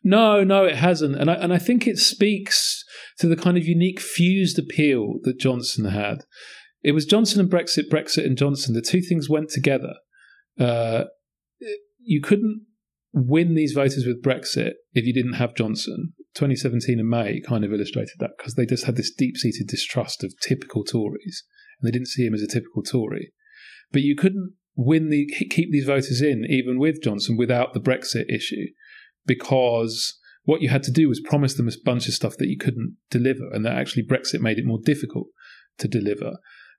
No, 0.03 0.43
no, 0.43 0.65
it 0.65 0.75
hasn't, 0.75 1.15
and 1.15 1.31
I, 1.31 1.35
and 1.35 1.53
I 1.53 1.57
think 1.57 1.87
it 1.87 1.97
speaks 1.97 2.83
to 3.19 3.27
the 3.27 3.37
kind 3.37 3.57
of 3.57 3.65
unique 3.65 4.01
fused 4.01 4.59
appeal 4.59 5.19
that 5.23 5.39
Johnson 5.39 5.85
had. 5.85 6.25
It 6.81 6.91
was 6.91 7.05
Johnson 7.05 7.39
and 7.39 7.49
Brexit, 7.49 7.89
Brexit 7.89 8.25
and 8.25 8.37
Johnson. 8.37 8.73
The 8.73 8.81
two 8.81 9.01
things 9.01 9.29
went 9.29 9.49
together. 9.49 9.93
Uh, 10.59 11.05
you 12.01 12.21
couldn't 12.21 12.65
win 13.13 13.55
these 13.55 13.71
voters 13.71 14.05
with 14.05 14.21
Brexit 14.21 14.73
if 14.93 15.05
you 15.05 15.13
didn't 15.13 15.33
have 15.33 15.55
Johnson. 15.55 16.13
2017 16.35 16.99
in 16.99 17.09
May 17.09 17.41
kind 17.41 17.63
of 17.63 17.71
illustrated 17.71 18.15
that 18.19 18.31
because 18.37 18.55
they 18.55 18.65
just 18.65 18.85
had 18.85 18.95
this 18.95 19.13
deep 19.13 19.37
seated 19.37 19.67
distrust 19.67 20.23
of 20.23 20.33
typical 20.41 20.83
Tories 20.83 21.43
and 21.79 21.87
they 21.87 21.91
didn't 21.91 22.07
see 22.07 22.25
him 22.25 22.33
as 22.33 22.41
a 22.41 22.47
typical 22.47 22.81
Tory. 22.81 23.31
But 23.91 24.01
you 24.01 24.15
couldn't 24.15 24.53
win 24.75 25.09
the 25.09 25.27
keep 25.49 25.71
these 25.71 25.85
voters 25.85 26.21
in 26.21 26.45
even 26.49 26.79
with 26.79 27.01
Johnson 27.03 27.37
without 27.37 27.73
the 27.73 27.79
Brexit 27.79 28.25
issue 28.33 28.67
because 29.25 30.19
what 30.45 30.61
you 30.61 30.69
had 30.69 30.83
to 30.83 30.91
do 30.91 31.07
was 31.07 31.19
promise 31.19 31.53
them 31.53 31.67
a 31.67 31.71
bunch 31.85 32.07
of 32.07 32.13
stuff 32.13 32.37
that 32.37 32.49
you 32.49 32.57
couldn't 32.57 32.97
deliver 33.09 33.49
and 33.51 33.65
that 33.65 33.77
actually 33.77 34.03
Brexit 34.03 34.41
made 34.41 34.57
it 34.57 34.65
more 34.65 34.79
difficult 34.83 35.27
to 35.77 35.87
deliver. 35.87 36.33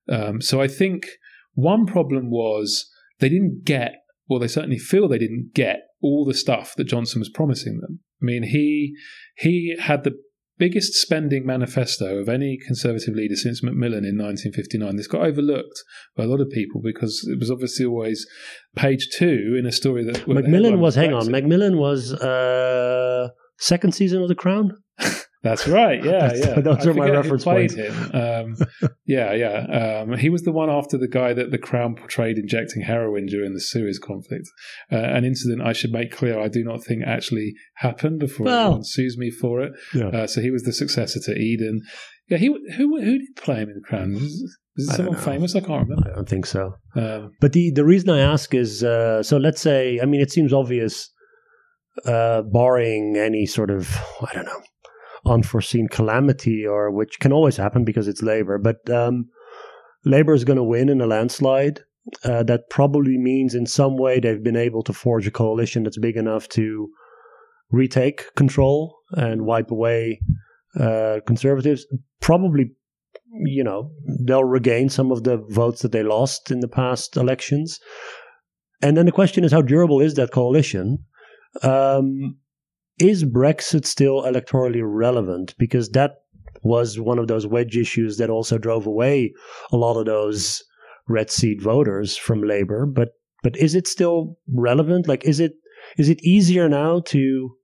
Um, 0.09 0.41
so 0.41 0.61
I 0.61 0.69
think 0.69 1.07
one 1.55 1.87
problem 1.87 2.31
was 2.31 2.91
they 3.21 3.29
didn't 3.29 3.65
get, 3.65 3.95
well, 4.29 4.41
they 4.41 4.49
certainly 4.49 4.79
feel 4.79 5.09
they 5.09 5.19
didn't 5.19 5.53
get 5.55 5.81
all 6.03 6.25
the 6.25 6.35
stuff 6.35 6.75
that 6.77 6.85
Johnson 6.85 7.21
was 7.21 7.29
promising 7.29 7.81
them. 7.81 8.01
I 8.23 8.25
mean, 8.25 8.43
he 8.45 8.95
he 9.37 9.77
had 9.79 10.05
the 10.05 10.13
biggest 10.57 10.95
spending 10.95 11.45
manifesto 11.45 12.19
of 12.19 12.29
any 12.29 12.59
conservative 12.65 13.15
leader 13.15 13.35
since 13.35 13.63
Macmillan 13.63 14.05
in 14.05 14.17
1959. 14.17 14.97
This 14.97 15.07
got 15.07 15.27
overlooked 15.27 15.83
by 16.17 16.25
a 16.25 16.27
lot 16.27 16.41
of 16.41 16.49
people 16.51 16.81
because 16.83 17.27
it 17.31 17.39
was 17.39 17.51
obviously 17.51 17.85
always 17.85 18.27
page 18.77 19.09
two 19.17 19.57
in 19.59 19.67
a 19.67 19.73
story 19.73 20.05
that 20.05 20.27
Macmillan 20.29 20.81
was. 20.81 20.95
Hang 20.95 21.13
on, 21.13 21.31
Macmillan 21.31 21.77
was 21.77 22.13
uh, 22.15 23.29
second 23.59 23.95
season 23.95 24.23
of 24.23 24.29
The 24.29 24.35
Crown. 24.35 24.79
That's 25.45 25.69
right. 25.69 26.03
Yeah, 26.15 26.33
yeah. 26.35 26.61
Those 26.61 26.87
I 26.87 26.91
are 26.91 26.95
my 26.95 27.11
reference 27.11 27.45
points. 27.45 27.75
Him. 27.75 28.11
Um, 28.15 28.57
yeah, 29.07 29.33
yeah. 29.33 30.03
Um, 30.03 30.17
he 30.17 30.29
was 30.29 30.43
the 30.43 30.53
one 30.53 30.71
after 30.71 30.97
the 30.99 31.09
guy 31.09 31.33
that 31.35 31.51
the 31.51 31.59
Crown 31.59 31.95
portrayed 31.95 32.39
injecting 32.39 32.83
heroin 32.83 33.27
during 33.27 33.53
the 33.53 33.61
Suez 33.61 33.99
conflict. 33.99 34.49
Uh, 34.91 34.97
an 34.97 35.25
incident 35.25 35.63
I 35.63 35.73
should 35.73 35.93
make 35.93 36.11
clear 36.11 36.41
I 36.41 36.49
do 36.49 36.65
not 36.65 36.83
think 36.83 37.03
actually 37.07 37.53
happened 37.77 38.21
before 38.21 38.47
well, 38.47 38.67
anyone 38.67 38.85
sues 38.85 39.17
me 39.19 39.31
for 39.31 39.61
it. 39.61 39.73
Yeah. 39.95 40.09
Uh, 40.09 40.27
so 40.27 40.41
he 40.41 40.51
was 40.51 40.63
the 40.63 40.73
successor 40.73 41.21
to 41.21 41.39
Eden. 41.39 41.83
Yeah, 42.29 42.39
he 42.39 42.47
who 42.47 43.01
who 43.01 43.19
did 43.19 43.37
play 43.37 43.57
him 43.57 43.69
in 43.69 43.75
the 43.75 43.87
Crown? 43.87 44.15
Was, 44.15 44.23
is 44.77 44.89
it 44.89 44.95
someone 44.95 45.17
famous? 45.17 45.55
I 45.55 45.61
can't 45.61 45.89
remember. 45.89 46.11
I 46.11 46.17
don't 46.17 46.29
think 46.29 46.47
so. 46.47 46.75
Um, 46.97 47.33
but 47.41 47.53
the 47.53 47.71
the 47.71 47.85
reason 47.85 48.09
I 48.09 48.21
ask 48.21 48.55
is 48.55 48.83
uh, 48.83 49.23
so 49.23 49.37
let's 49.37 49.61
say 49.61 50.01
I 50.03 50.07
mean 50.07 50.23
it 50.23 50.33
seems 50.33 50.53
obvious, 50.53 51.11
uh, 52.07 52.43
barring 52.43 53.17
any 53.19 53.45
sort 53.45 53.71
of 53.71 53.95
I 54.23 54.33
don't 54.33 54.47
know 54.47 54.63
unforeseen 55.27 55.89
calamity 55.89 56.67
or 56.67 56.91
which 56.91 57.19
can 57.21 57.33
always 57.33 57.57
happen 57.57 57.85
because 57.85 58.09
it's 58.09 58.23
labor. 58.23 58.59
But 58.59 58.89
um, 58.91 59.29
labor 60.05 60.35
is 60.35 60.45
going 60.45 60.57
to 60.57 60.63
win 60.63 60.89
in 60.89 61.01
a 61.01 61.07
landslide. 61.07 61.81
Uh, 62.23 62.43
that 62.43 62.69
probably 62.69 63.17
means 63.17 63.55
in 63.55 63.67
some 63.67 63.97
way 63.97 64.21
they've 64.21 64.43
been 64.43 64.57
able 64.57 64.83
to 64.83 64.93
forge 64.93 65.27
a 65.27 65.31
coalition 65.31 65.85
that's 65.85 65.99
big 65.99 66.17
enough 66.17 66.49
to 66.49 66.89
retake 67.71 68.35
control 68.37 68.99
and 69.13 69.47
wipe 69.47 69.71
away 69.71 70.21
uh, 70.79 71.21
conservatives. 71.27 71.87
Probably, 72.21 72.73
you 73.47 73.65
know, 73.65 73.91
they'll 74.27 74.45
regain 74.45 74.91
some 74.91 75.11
of 75.11 75.25
the 75.25 75.39
votes 75.49 75.81
that 75.83 75.93
they 75.93 76.03
lost 76.03 76.51
in 76.51 76.61
the 76.61 76.69
past 76.69 77.17
elections. 77.17 77.81
And 78.83 78.97
then 78.97 79.07
the 79.07 79.13
question 79.13 79.45
is, 79.45 79.53
how 79.53 79.63
durable 79.63 80.01
is 80.01 80.15
that 80.15 80.31
coalition? 80.31 80.99
Um, 81.63 82.37
is 82.99 83.25
Brexit 83.25 83.87
still 83.87 84.23
electorally 84.23 84.83
relevant? 84.85 85.55
Because 85.59 85.91
that 85.91 86.17
was 86.63 86.99
one 86.99 87.19
of 87.19 87.29
those 87.29 87.47
wedge 87.47 87.77
issues 87.77 88.17
that 88.17 88.31
also 88.31 88.59
drove 88.59 88.87
away 88.87 89.33
a 89.71 89.77
lot 89.77 89.99
of 89.99 90.07
those 90.07 90.63
red 91.09 91.31
seat 91.31 91.61
voters 91.61 92.17
from 92.17 92.43
Labour. 92.43 92.87
But 92.87 93.11
but 93.43 93.57
is 93.57 93.75
it 93.75 93.87
still 93.87 94.39
relevant? 94.53 95.07
Like, 95.07 95.25
is 95.25 95.41
it 95.41 95.53
is 95.99 96.09
it 96.09 96.23
easier 96.25 96.69
now 96.69 97.01
to 97.07 97.57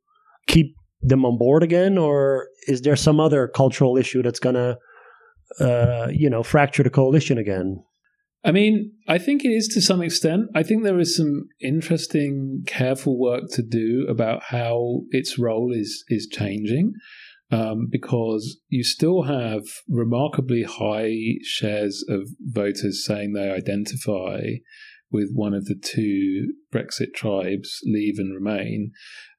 keep 0.46 0.74
them 1.00 1.24
on 1.24 1.38
board 1.38 1.62
again, 1.62 1.96
or 1.96 2.48
is 2.66 2.82
there 2.82 2.96
some 2.96 3.18
other 3.18 3.48
cultural 3.48 3.96
issue 3.96 4.22
that's 4.22 4.40
gonna 4.40 4.76
uh, 5.58 6.08
you 6.12 6.28
know 6.28 6.42
fracture 6.42 6.82
the 6.82 6.90
coalition 6.90 7.38
again? 7.38 7.82
I 8.42 8.52
mean, 8.52 8.92
I 9.06 9.18
think 9.18 9.44
it 9.44 9.50
is 9.50 9.68
to 9.68 9.82
some 9.82 10.00
extent. 10.00 10.46
I 10.54 10.62
think 10.62 10.82
there 10.82 10.98
is 10.98 11.16
some 11.16 11.48
interesting, 11.60 12.62
careful 12.66 13.18
work 13.18 13.44
to 13.52 13.62
do 13.62 14.06
about 14.08 14.44
how 14.44 15.02
its 15.10 15.38
role 15.38 15.72
is 15.74 16.04
is 16.08 16.26
changing, 16.26 16.94
um, 17.50 17.88
because 17.90 18.58
you 18.68 18.82
still 18.82 19.24
have 19.24 19.64
remarkably 19.88 20.62
high 20.62 21.14
shares 21.42 22.02
of 22.08 22.30
voters 22.40 23.04
saying 23.04 23.32
they 23.32 23.50
identify 23.50 24.40
with 25.10 25.30
one 25.34 25.52
of 25.52 25.66
the 25.66 25.74
two 25.74 26.54
Brexit 26.72 27.12
tribes, 27.14 27.80
Leave 27.84 28.18
and 28.18 28.34
Remain. 28.34 28.92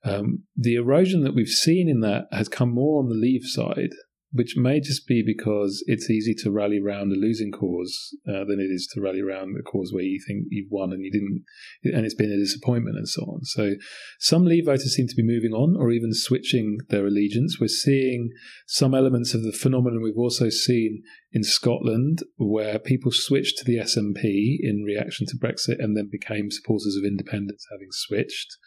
Um, 0.03 0.43
the 0.55 0.75
erosion 0.75 1.23
that 1.23 1.33
we've 1.33 1.47
seen 1.47 1.87
in 1.87 2.01
that 2.01 2.25
has 2.31 2.49
come 2.49 2.73
more 2.73 3.01
on 3.01 3.09
the 3.09 3.15
Leave 3.15 3.45
side 3.45 3.91
which 4.33 4.55
may 4.55 4.79
just 4.79 5.07
be 5.07 5.21
because 5.25 5.83
it's 5.87 6.09
easy 6.09 6.33
to 6.33 6.51
rally 6.51 6.79
around 6.79 7.11
a 7.11 7.15
losing 7.15 7.51
cause 7.51 8.15
uh, 8.27 8.45
than 8.45 8.59
it 8.59 8.71
is 8.71 8.87
to 8.93 9.01
rally 9.01 9.21
around 9.21 9.55
a 9.59 9.63
cause 9.63 9.91
where 9.93 10.03
you 10.03 10.19
think 10.25 10.45
you've 10.49 10.71
won 10.71 10.93
and 10.93 11.03
you 11.03 11.11
didn't, 11.11 11.43
and 11.83 12.05
it's 12.05 12.15
been 12.15 12.31
a 12.31 12.37
disappointment 12.37 12.97
and 12.97 13.07
so 13.07 13.23
on. 13.23 13.43
So 13.43 13.73
some 14.19 14.45
Leave 14.45 14.65
voters 14.65 14.95
seem 14.95 15.07
to 15.07 15.15
be 15.15 15.23
moving 15.23 15.51
on 15.51 15.75
or 15.77 15.91
even 15.91 16.13
switching 16.13 16.77
their 16.89 17.05
allegiance. 17.05 17.59
We're 17.59 17.67
seeing 17.67 18.29
some 18.67 18.95
elements 18.95 19.33
of 19.33 19.43
the 19.43 19.51
phenomenon 19.51 20.01
we've 20.01 20.17
also 20.17 20.49
seen 20.49 21.03
in 21.33 21.43
Scotland, 21.43 22.19
where 22.37 22.79
people 22.79 23.11
switched 23.11 23.57
to 23.57 23.65
the 23.65 23.77
SNP 23.77 24.57
in 24.61 24.83
reaction 24.85 25.25
to 25.27 25.37
Brexit 25.37 25.83
and 25.83 25.95
then 25.95 26.09
became 26.11 26.51
supporters 26.51 26.95
of 26.95 27.05
independence, 27.05 27.65
having 27.71 27.89
switched 27.91 28.57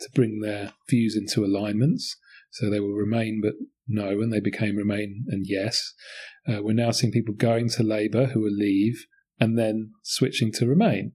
to 0.00 0.08
bring 0.14 0.40
their 0.40 0.72
views 0.88 1.16
into 1.16 1.44
alignments. 1.44 2.16
So 2.52 2.70
they 2.70 2.80
will 2.80 2.92
remain, 2.92 3.40
but 3.42 3.54
no, 3.88 4.08
and 4.20 4.32
they 4.32 4.40
became 4.40 4.76
Remain 4.76 5.24
and 5.28 5.44
Yes. 5.46 5.94
Uh, 6.46 6.62
we're 6.62 6.74
now 6.74 6.90
seeing 6.90 7.12
people 7.12 7.34
going 7.34 7.68
to 7.70 7.82
Labour 7.82 8.26
who 8.26 8.40
will 8.40 8.54
leave 8.54 9.06
and 9.40 9.58
then 9.58 9.92
switching 10.02 10.52
to 10.52 10.66
Remain. 10.66 11.12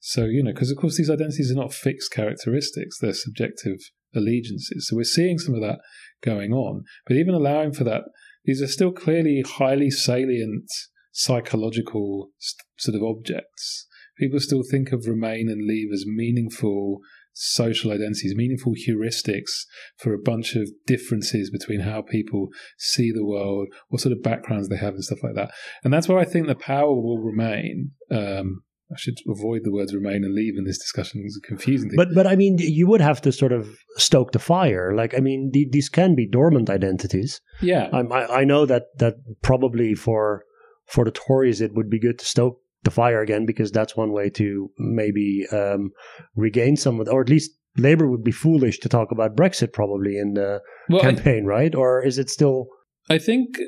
So, 0.00 0.24
you 0.24 0.42
know, 0.42 0.52
because 0.52 0.70
of 0.70 0.76
course 0.76 0.96
these 0.96 1.10
identities 1.10 1.50
are 1.50 1.60
not 1.60 1.72
fixed 1.74 2.12
characteristics, 2.12 2.98
they're 2.98 3.12
subjective 3.12 3.78
allegiances. 4.14 4.88
So 4.88 4.96
we're 4.96 5.04
seeing 5.04 5.38
some 5.38 5.54
of 5.54 5.60
that 5.62 5.80
going 6.22 6.52
on. 6.52 6.84
But 7.06 7.16
even 7.16 7.34
allowing 7.34 7.72
for 7.72 7.84
that, 7.84 8.02
these 8.44 8.62
are 8.62 8.68
still 8.68 8.92
clearly 8.92 9.42
highly 9.44 9.90
salient 9.90 10.70
psychological 11.10 12.30
sort 12.76 12.94
of 12.94 13.02
objects. 13.02 13.86
People 14.18 14.38
still 14.38 14.62
think 14.62 14.92
of 14.92 15.06
Remain 15.06 15.48
and 15.48 15.66
Leave 15.66 15.92
as 15.92 16.04
meaningful 16.06 17.00
social 17.38 17.92
identities, 17.92 18.34
meaningful 18.34 18.72
heuristics 18.72 19.66
for 19.98 20.14
a 20.14 20.18
bunch 20.18 20.56
of 20.56 20.70
differences 20.86 21.50
between 21.50 21.80
how 21.80 22.00
people 22.00 22.48
see 22.78 23.12
the 23.12 23.24
world, 23.24 23.68
what 23.88 24.00
sort 24.00 24.14
of 24.14 24.22
backgrounds 24.22 24.70
they 24.70 24.76
have, 24.76 24.94
and 24.94 25.04
stuff 25.04 25.22
like 25.22 25.34
that. 25.34 25.50
And 25.84 25.92
that's 25.92 26.08
where 26.08 26.18
I 26.18 26.24
think 26.24 26.46
the 26.46 26.54
power 26.54 26.94
will 26.94 27.18
remain. 27.18 27.90
Um, 28.10 28.62
I 28.90 28.96
should 28.96 29.18
avoid 29.28 29.62
the 29.64 29.72
words 29.72 29.94
remain 29.94 30.24
and 30.24 30.32
leave 30.32 30.56
in 30.56 30.64
this 30.64 30.78
discussion. 30.78 31.24
It's 31.26 31.36
a 31.36 31.46
confusing 31.46 31.90
thing. 31.90 31.96
But 31.96 32.14
but 32.14 32.26
I 32.26 32.36
mean, 32.36 32.56
you 32.58 32.86
would 32.86 33.02
have 33.02 33.20
to 33.22 33.32
sort 33.32 33.52
of 33.52 33.76
stoke 33.96 34.32
the 34.32 34.38
fire. 34.38 34.94
Like 34.94 35.14
I 35.14 35.18
mean, 35.18 35.50
th- 35.52 35.68
these 35.72 35.90
can 35.90 36.14
be 36.14 36.26
dormant 36.26 36.70
identities. 36.70 37.42
Yeah, 37.60 37.90
I, 37.92 38.40
I 38.40 38.44
know 38.44 38.64
that 38.64 38.84
that 38.96 39.16
probably 39.42 39.94
for 39.94 40.44
for 40.86 41.04
the 41.04 41.10
Tories 41.10 41.60
it 41.60 41.74
would 41.74 41.90
be 41.90 41.98
good 41.98 42.18
to 42.20 42.24
stoke 42.24 42.60
the 42.86 42.90
fire 42.90 43.20
again 43.20 43.44
because 43.44 43.70
that's 43.70 43.94
one 43.94 44.12
way 44.12 44.30
to 44.30 44.70
maybe 44.78 45.46
um, 45.52 45.90
regain 46.34 46.76
some 46.76 46.98
of, 46.98 47.06
the, 47.06 47.12
or 47.12 47.20
at 47.20 47.28
least 47.28 47.50
Labour 47.76 48.08
would 48.08 48.24
be 48.24 48.32
foolish 48.32 48.78
to 48.78 48.88
talk 48.88 49.10
about 49.10 49.36
Brexit 49.36 49.74
probably 49.74 50.16
in 50.16 50.32
the 50.32 50.60
well, 50.88 51.02
campaign, 51.02 51.44
I, 51.44 51.48
right? 51.48 51.74
Or 51.74 52.02
is 52.02 52.18
it 52.18 52.30
still? 52.30 52.68
I 53.10 53.18
think 53.18 53.58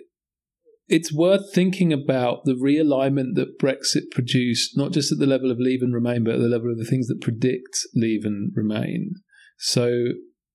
it's 0.88 1.12
worth 1.12 1.52
thinking 1.52 1.92
about 1.92 2.44
the 2.44 2.54
realignment 2.54 3.34
that 3.34 3.58
Brexit 3.60 4.10
produced, 4.12 4.76
not 4.76 4.92
just 4.92 5.12
at 5.12 5.18
the 5.18 5.26
level 5.26 5.50
of 5.50 5.58
Leave 5.58 5.82
and 5.82 5.92
Remain, 5.92 6.24
but 6.24 6.34
at 6.34 6.40
the 6.40 6.48
level 6.48 6.70
of 6.70 6.78
the 6.78 6.86
things 6.86 7.08
that 7.08 7.20
predict 7.20 7.78
Leave 7.94 8.24
and 8.24 8.52
Remain. 8.54 9.12
So 9.58 9.92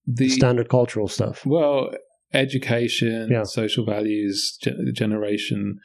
the 0.08 0.30
standard 0.30 0.70
cultural 0.70 1.08
stuff. 1.08 1.46
Well, 1.46 1.92
education, 2.34 3.30
yeah. 3.32 3.44
social 3.44 3.86
values, 3.86 4.58
generation 4.96 5.78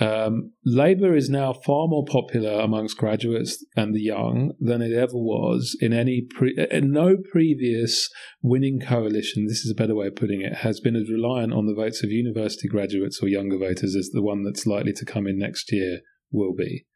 um, 0.00 0.52
Labour 0.64 1.16
is 1.16 1.28
now 1.28 1.52
far 1.52 1.88
more 1.88 2.04
popular 2.04 2.60
amongst 2.60 2.96
graduates 2.96 3.64
and 3.74 3.94
the 3.94 4.00
young 4.00 4.52
than 4.60 4.80
it 4.80 4.92
ever 4.92 5.16
was 5.16 5.76
in 5.80 5.92
any 5.92 6.24
pre- 6.30 6.56
in 6.70 6.92
no 6.92 7.16
previous 7.32 8.08
winning 8.40 8.80
coalition. 8.80 9.46
This 9.46 9.64
is 9.64 9.72
a 9.72 9.80
better 9.80 9.96
way 9.96 10.06
of 10.06 10.16
putting 10.16 10.40
it. 10.40 10.58
Has 10.58 10.78
been 10.78 10.94
as 10.94 11.10
reliant 11.10 11.52
on 11.52 11.66
the 11.66 11.74
votes 11.74 12.04
of 12.04 12.10
university 12.10 12.68
graduates 12.68 13.20
or 13.20 13.28
younger 13.28 13.58
voters 13.58 13.96
as 13.96 14.10
the 14.12 14.22
one 14.22 14.44
that's 14.44 14.66
likely 14.66 14.92
to 14.92 15.04
come 15.04 15.26
in 15.26 15.36
next 15.36 15.72
year 15.72 16.00
will 16.30 16.54
be. 16.54 16.86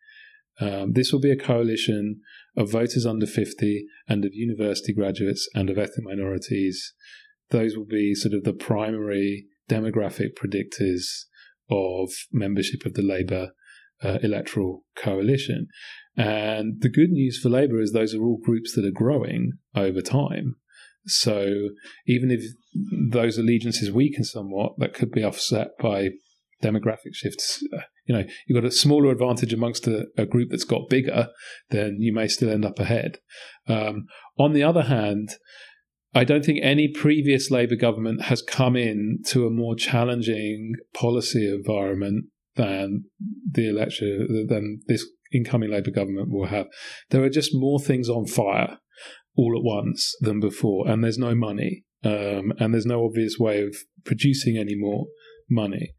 Um, 0.61 0.92
this 0.92 1.12
will 1.12 1.20
be 1.20 1.32
a 1.32 1.36
coalition 1.36 2.20
of 2.57 2.70
voters 2.70 3.05
under 3.05 3.26
50 3.26 3.84
and 4.07 4.24
of 4.24 4.34
university 4.34 4.92
graduates 4.92 5.48
and 5.55 5.70
of 5.70 5.78
ethnic 5.78 6.05
minorities. 6.05 6.92
Those 7.50 7.76
will 7.76 7.86
be 7.86 8.14
sort 8.14 8.34
of 8.34 8.44
the 8.44 8.53
primary 8.53 9.46
demographic 9.68 10.36
predictors 10.36 11.24
of 11.72 12.10
membership 12.30 12.84
of 12.84 12.94
the 12.94 13.02
Labour 13.02 13.50
uh, 14.02 14.18
electoral 14.22 14.84
coalition. 14.96 15.68
And 16.16 16.80
the 16.80 16.90
good 16.90 17.10
news 17.10 17.38
for 17.38 17.48
Labour 17.48 17.80
is 17.80 17.92
those 17.92 18.14
are 18.14 18.22
all 18.22 18.38
groups 18.42 18.74
that 18.74 18.84
are 18.84 18.90
growing 18.92 19.52
over 19.74 20.00
time. 20.00 20.56
So 21.06 21.70
even 22.06 22.30
if 22.30 22.42
those 23.10 23.38
allegiances 23.38 23.90
weaken 23.90 24.24
somewhat, 24.24 24.72
that 24.78 24.94
could 24.94 25.10
be 25.10 25.24
offset 25.24 25.68
by 25.80 26.10
demographic 26.62 27.14
shifts. 27.14 27.62
Uh, 27.74 27.82
you 28.06 28.14
know, 28.14 28.24
you've 28.46 28.60
got 28.60 28.68
a 28.68 28.72
smaller 28.72 29.10
advantage 29.10 29.52
amongst 29.52 29.86
a, 29.86 30.06
a, 30.16 30.26
group 30.26 30.50
that's 30.50 30.64
got 30.64 30.88
bigger, 30.88 31.28
then 31.70 31.96
you 31.98 32.12
may 32.12 32.28
still 32.28 32.50
end 32.50 32.64
up 32.64 32.78
ahead. 32.78 33.18
Um, 33.66 34.06
on 34.38 34.52
the 34.52 34.62
other 34.62 34.82
hand, 34.82 35.34
I 36.14 36.24
don't 36.24 36.44
think 36.44 36.60
any 36.62 36.88
previous 36.88 37.50
Labour 37.50 37.76
government 37.76 38.22
has 38.22 38.42
come 38.42 38.76
in 38.76 39.20
to 39.28 39.46
a 39.46 39.50
more 39.50 39.74
challenging 39.74 40.74
policy 40.94 41.50
environment 41.50 42.26
than 42.56 43.04
the 43.50 43.68
election 43.68 44.46
than 44.48 44.80
this 44.86 45.06
incoming 45.32 45.70
Labour 45.70 45.90
government 45.90 46.30
will 46.30 46.46
have. 46.46 46.66
There 47.10 47.22
are 47.22 47.30
just 47.30 47.50
more 47.54 47.80
things 47.80 48.08
on 48.08 48.26
fire 48.26 48.78
all 49.34 49.54
at 49.56 49.64
once 49.64 50.14
than 50.20 50.40
before, 50.40 50.86
and 50.88 51.02
there's 51.02 51.16
no 51.16 51.34
money, 51.34 51.84
um, 52.04 52.52
and 52.58 52.74
there's 52.74 52.84
no 52.84 53.06
obvious 53.06 53.38
way 53.38 53.62
of 53.62 53.74
producing 54.04 54.58
any 54.58 54.74
more 54.76 55.06
money. 55.48 55.94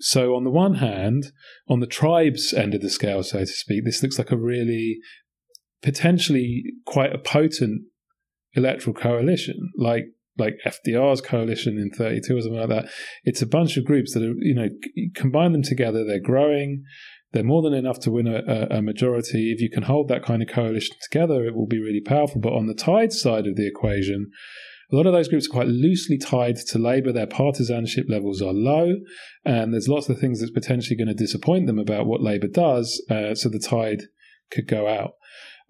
So, 0.00 0.34
on 0.34 0.42
the 0.42 0.50
one 0.50 0.74
hand, 0.74 1.26
on 1.68 1.78
the 1.78 1.86
tribes 1.86 2.52
end 2.52 2.74
of 2.74 2.80
the 2.80 2.90
scale, 2.90 3.22
so 3.22 3.38
to 3.38 3.46
speak, 3.46 3.84
this 3.84 4.02
looks 4.02 4.18
like 4.18 4.32
a 4.32 4.36
really 4.36 4.98
potentially 5.80 6.64
quite 6.84 7.14
a 7.14 7.18
potent 7.18 7.82
electoral 8.54 8.94
coalition, 8.94 9.72
like 9.76 10.06
like 10.38 10.54
FDR's 10.64 11.20
coalition 11.20 11.78
in 11.78 11.90
32 11.90 12.36
or 12.36 12.40
something 12.40 12.58
like 12.58 12.68
that. 12.70 12.90
It's 13.22 13.42
a 13.42 13.46
bunch 13.46 13.76
of 13.76 13.84
groups 13.84 14.14
that 14.14 14.22
are, 14.22 14.32
you 14.38 14.54
know, 14.54 14.68
combine 15.14 15.52
them 15.52 15.62
together, 15.62 16.04
they're 16.04 16.20
growing, 16.20 16.84
they're 17.32 17.44
more 17.44 17.62
than 17.62 17.74
enough 17.74 18.00
to 18.00 18.10
win 18.10 18.26
a, 18.26 18.66
a, 18.70 18.82
majority. 18.82 19.52
If 19.52 19.60
you 19.60 19.70
can 19.70 19.82
hold 19.82 20.08
that 20.08 20.24
kind 20.24 20.42
of 20.42 20.48
coalition 20.48 20.96
together, 21.02 21.44
it 21.44 21.54
will 21.54 21.66
be 21.66 21.80
really 21.80 22.00
powerful. 22.00 22.40
But 22.40 22.52
on 22.52 22.66
the 22.66 22.74
tide 22.74 23.12
side 23.12 23.46
of 23.46 23.56
the 23.56 23.66
equation, 23.66 24.30
a 24.90 24.96
lot 24.96 25.06
of 25.06 25.14
those 25.14 25.28
groups 25.28 25.46
are 25.48 25.52
quite 25.52 25.68
loosely 25.68 26.18
tied 26.18 26.56
to 26.56 26.78
Labour. 26.78 27.12
Their 27.12 27.26
partisanship 27.26 28.06
levels 28.08 28.42
are 28.42 28.52
low, 28.52 28.96
and 29.44 29.72
there's 29.72 29.88
lots 29.88 30.10
of 30.10 30.18
things 30.18 30.40
that's 30.40 30.52
potentially 30.52 30.96
going 30.96 31.08
to 31.08 31.14
disappoint 31.14 31.66
them 31.66 31.78
about 31.78 32.06
what 32.06 32.20
Labour 32.20 32.48
does. 32.48 33.02
Uh, 33.10 33.34
so 33.34 33.48
the 33.48 33.58
tide 33.58 34.02
could 34.50 34.68
go 34.68 34.86
out. 34.86 35.12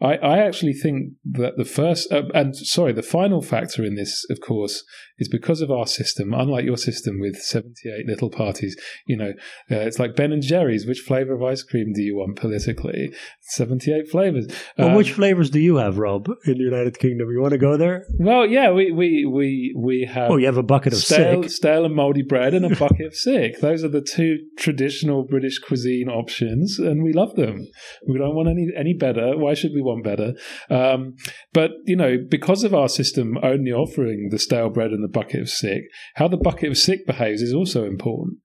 I, 0.03 0.16
I 0.16 0.38
actually 0.38 0.72
think 0.72 1.12
that 1.24 1.57
the 1.57 1.64
first, 1.64 2.11
uh, 2.11 2.22
and 2.34 2.57
sorry, 2.57 2.92
the 2.92 3.03
final 3.05 3.40
factor 3.40 3.84
in 3.84 3.94
this, 3.94 4.26
of 4.30 4.40
course, 4.40 4.82
is 5.18 5.28
because 5.28 5.61
of 5.61 5.70
our 5.70 5.86
system, 5.86 6.34
unlike 6.34 6.64
your 6.64 6.76
system 6.76 7.20
with 7.20 7.36
78 7.36 8.07
little 8.09 8.28
parties, 8.28 8.76
you 9.07 9.16
know, 9.16 9.30
uh, 9.70 9.76
it's 9.76 10.00
like 10.00 10.16
Ben 10.16 10.32
and 10.32 10.42
Jerry's. 10.42 10.86
Which 10.86 11.00
flavor 11.00 11.34
of 11.34 11.42
ice 11.42 11.62
cream 11.62 11.92
do 11.94 12.03
you 12.03 12.16
want 12.16 12.36
politically? 12.36 13.14
78 13.42 14.09
flavors. 14.11 14.48
Well, 14.76 14.88
um, 14.88 14.94
which 14.94 15.12
flavors 15.12 15.50
do 15.50 15.61
you 15.61 15.76
have, 15.76 15.98
Rob, 15.98 16.28
in 16.46 16.55
the 16.55 16.64
United 16.64 16.98
Kingdom? 16.98 17.30
You 17.30 17.40
want 17.40 17.53
to 17.53 17.59
go 17.59 17.76
there? 17.76 18.05
Well, 18.18 18.44
yeah, 18.44 18.72
we, 18.72 18.90
we, 18.90 19.24
we, 19.24 19.72
we 19.78 20.09
have. 20.12 20.32
Oh, 20.32 20.36
you 20.36 20.46
have 20.46 20.57
a 20.57 20.64
bucket 20.64 20.94
of 20.94 20.98
stale, 20.98 21.42
sick. 21.44 21.53
Stale 21.53 21.84
and 21.84 21.94
moldy 21.94 22.22
bread 22.22 22.55
and 22.55 22.64
a 22.64 22.74
bucket 22.76 23.07
of 23.07 23.14
sick. 23.14 23.61
Those 23.61 23.84
are 23.84 23.88
the 23.88 24.03
two 24.03 24.38
traditional 24.59 25.22
British 25.22 25.61
cuisine 25.61 26.09
options, 26.09 26.80
and 26.80 27.05
we 27.05 27.12
love 27.12 27.36
them. 27.36 27.68
We 28.09 28.18
don't 28.18 28.34
want 28.34 28.48
any, 28.48 28.66
any 28.76 28.94
better. 28.94 29.38
Why 29.38 29.55
should 29.55 29.70
we 29.72 29.80
want 29.80 29.91
want 29.93 30.05
better. 30.05 30.34
Um, 30.70 31.14
but, 31.53 31.70
you 31.84 31.97
know, 31.97 32.16
because 32.28 32.64
of 32.64 32.74
our 32.74 32.88
system 32.88 33.38
only 33.43 33.72
offering 33.72 34.28
the 34.30 34.38
stale 34.38 34.70
bread 34.70 34.90
and 34.90 35.03
the 35.03 35.09
bucket 35.09 35.40
of 35.40 35.49
sick, 35.49 35.82
how 36.14 36.28
the 36.28 36.36
bucket 36.36 36.70
of 36.70 36.78
sick 36.78 37.07
behaves 37.07 37.43
is 37.43 37.55
also 37.55 37.84
important. 37.84 38.38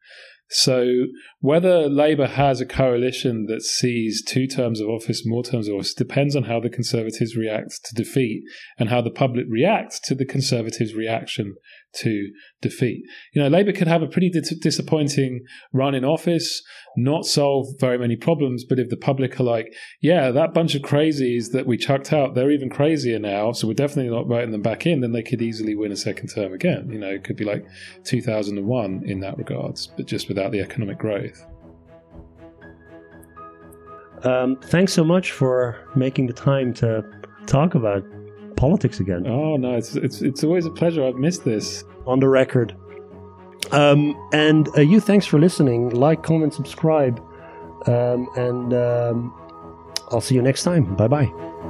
So 0.50 0.88
whether 1.40 1.90
Labour 1.90 2.28
has 2.28 2.62
a 2.62 2.66
coalition 2.66 3.48
that 3.48 3.64
sees 3.64 4.24
two 4.24 4.48
terms 4.48 4.80
of 4.80 4.88
office, 4.88 5.24
more 5.26 5.44
terms 5.44 5.68
of 5.68 5.76
office, 5.76 5.94
depends 5.94 6.38
on 6.38 6.44
how 6.44 6.62
the 6.62 6.70
Conservatives 6.70 7.36
react 7.36 7.80
to 7.84 7.96
defeat 7.96 8.44
and 8.78 8.88
how 8.88 9.02
the 9.02 9.12
public 9.12 9.46
reacts 9.50 10.00
to 10.06 10.16
the 10.16 10.26
Conservatives' 10.26 10.94
reaction 10.94 11.56
to 12.02 12.32
defeat. 12.62 13.04
You 13.34 13.42
know, 13.42 13.48
Labour 13.48 13.72
could 13.72 13.88
have 13.88 14.02
a 14.02 14.08
pretty 14.08 14.30
dis- 14.30 14.58
disappointing 14.60 15.42
run 15.74 15.96
in 15.96 16.04
office, 16.04 16.62
not 16.96 17.26
solve 17.26 17.68
very 17.80 17.98
many 17.98 18.16
problems, 18.16 18.64
but 18.64 18.80
if 18.80 18.90
the 18.90 18.98
public 18.98 19.40
are 19.40 19.44
like, 19.44 19.74
yeah, 20.02 20.32
that 20.32 20.54
bunch 20.54 20.76
of 20.76 20.82
crazies 20.82 21.52
that 21.52 21.66
we 21.66 21.78
chucked 21.78 22.12
out, 22.12 22.36
they're 22.36 22.52
even 22.52 22.70
crazier 22.70 23.20
now, 23.20 23.52
so 23.52 23.68
we're 23.68 23.74
definitely 23.74 24.12
not 24.12 24.28
voting 24.28 24.52
them 24.52 24.62
back 24.62 24.86
in, 24.86 25.02
then 25.02 25.12
they 25.12 25.24
could 25.24 25.42
easily 25.42 25.76
win 25.76 25.92
a 25.92 25.98
second 25.98 26.30
term 26.30 26.54
again. 26.54 26.90
You 26.92 27.00
know, 27.00 27.10
it 27.10 27.24
could 27.24 27.38
be 27.38 27.46
like 27.46 27.66
2001 28.04 29.04
in 29.06 29.20
that 29.22 29.38
regards, 29.38 29.88
but 29.88 30.06
just 30.06 30.28
without 30.28 30.52
the 30.52 30.62
economic 30.62 30.98
growth. 30.98 31.46
Um, 34.24 34.58
thanks 34.58 34.94
so 34.94 35.04
much 35.04 35.32
for 35.32 35.78
making 35.96 36.26
the 36.26 36.34
time 36.34 36.74
to 36.76 37.04
talk 37.46 37.76
about 37.76 38.04
politics 38.58 39.00
again. 39.00 39.26
Oh 39.26 39.56
no, 39.56 39.76
it's 39.76 39.96
it's 39.96 40.22
it's 40.22 40.44
always 40.44 40.66
a 40.66 40.72
pleasure. 40.72 41.06
I've 41.06 41.16
missed 41.16 41.46
this. 41.46 41.84
On 42.06 42.20
the 42.22 42.30
record. 42.30 42.74
Um, 43.72 44.16
and 44.32 44.70
uh, 44.78 44.82
you, 44.82 45.02
thanks 45.02 45.26
for 45.26 45.40
listening. 45.40 45.90
Like, 45.90 46.24
comment, 46.24 46.54
subscribe, 46.54 47.20
um, 47.86 48.30
and 48.38 48.74
um, 48.74 49.34
I'll 50.10 50.22
see 50.22 50.36
you 50.36 50.42
next 50.42 50.64
time. 50.64 50.96
Bye 50.96 51.10
bye. 51.10 51.67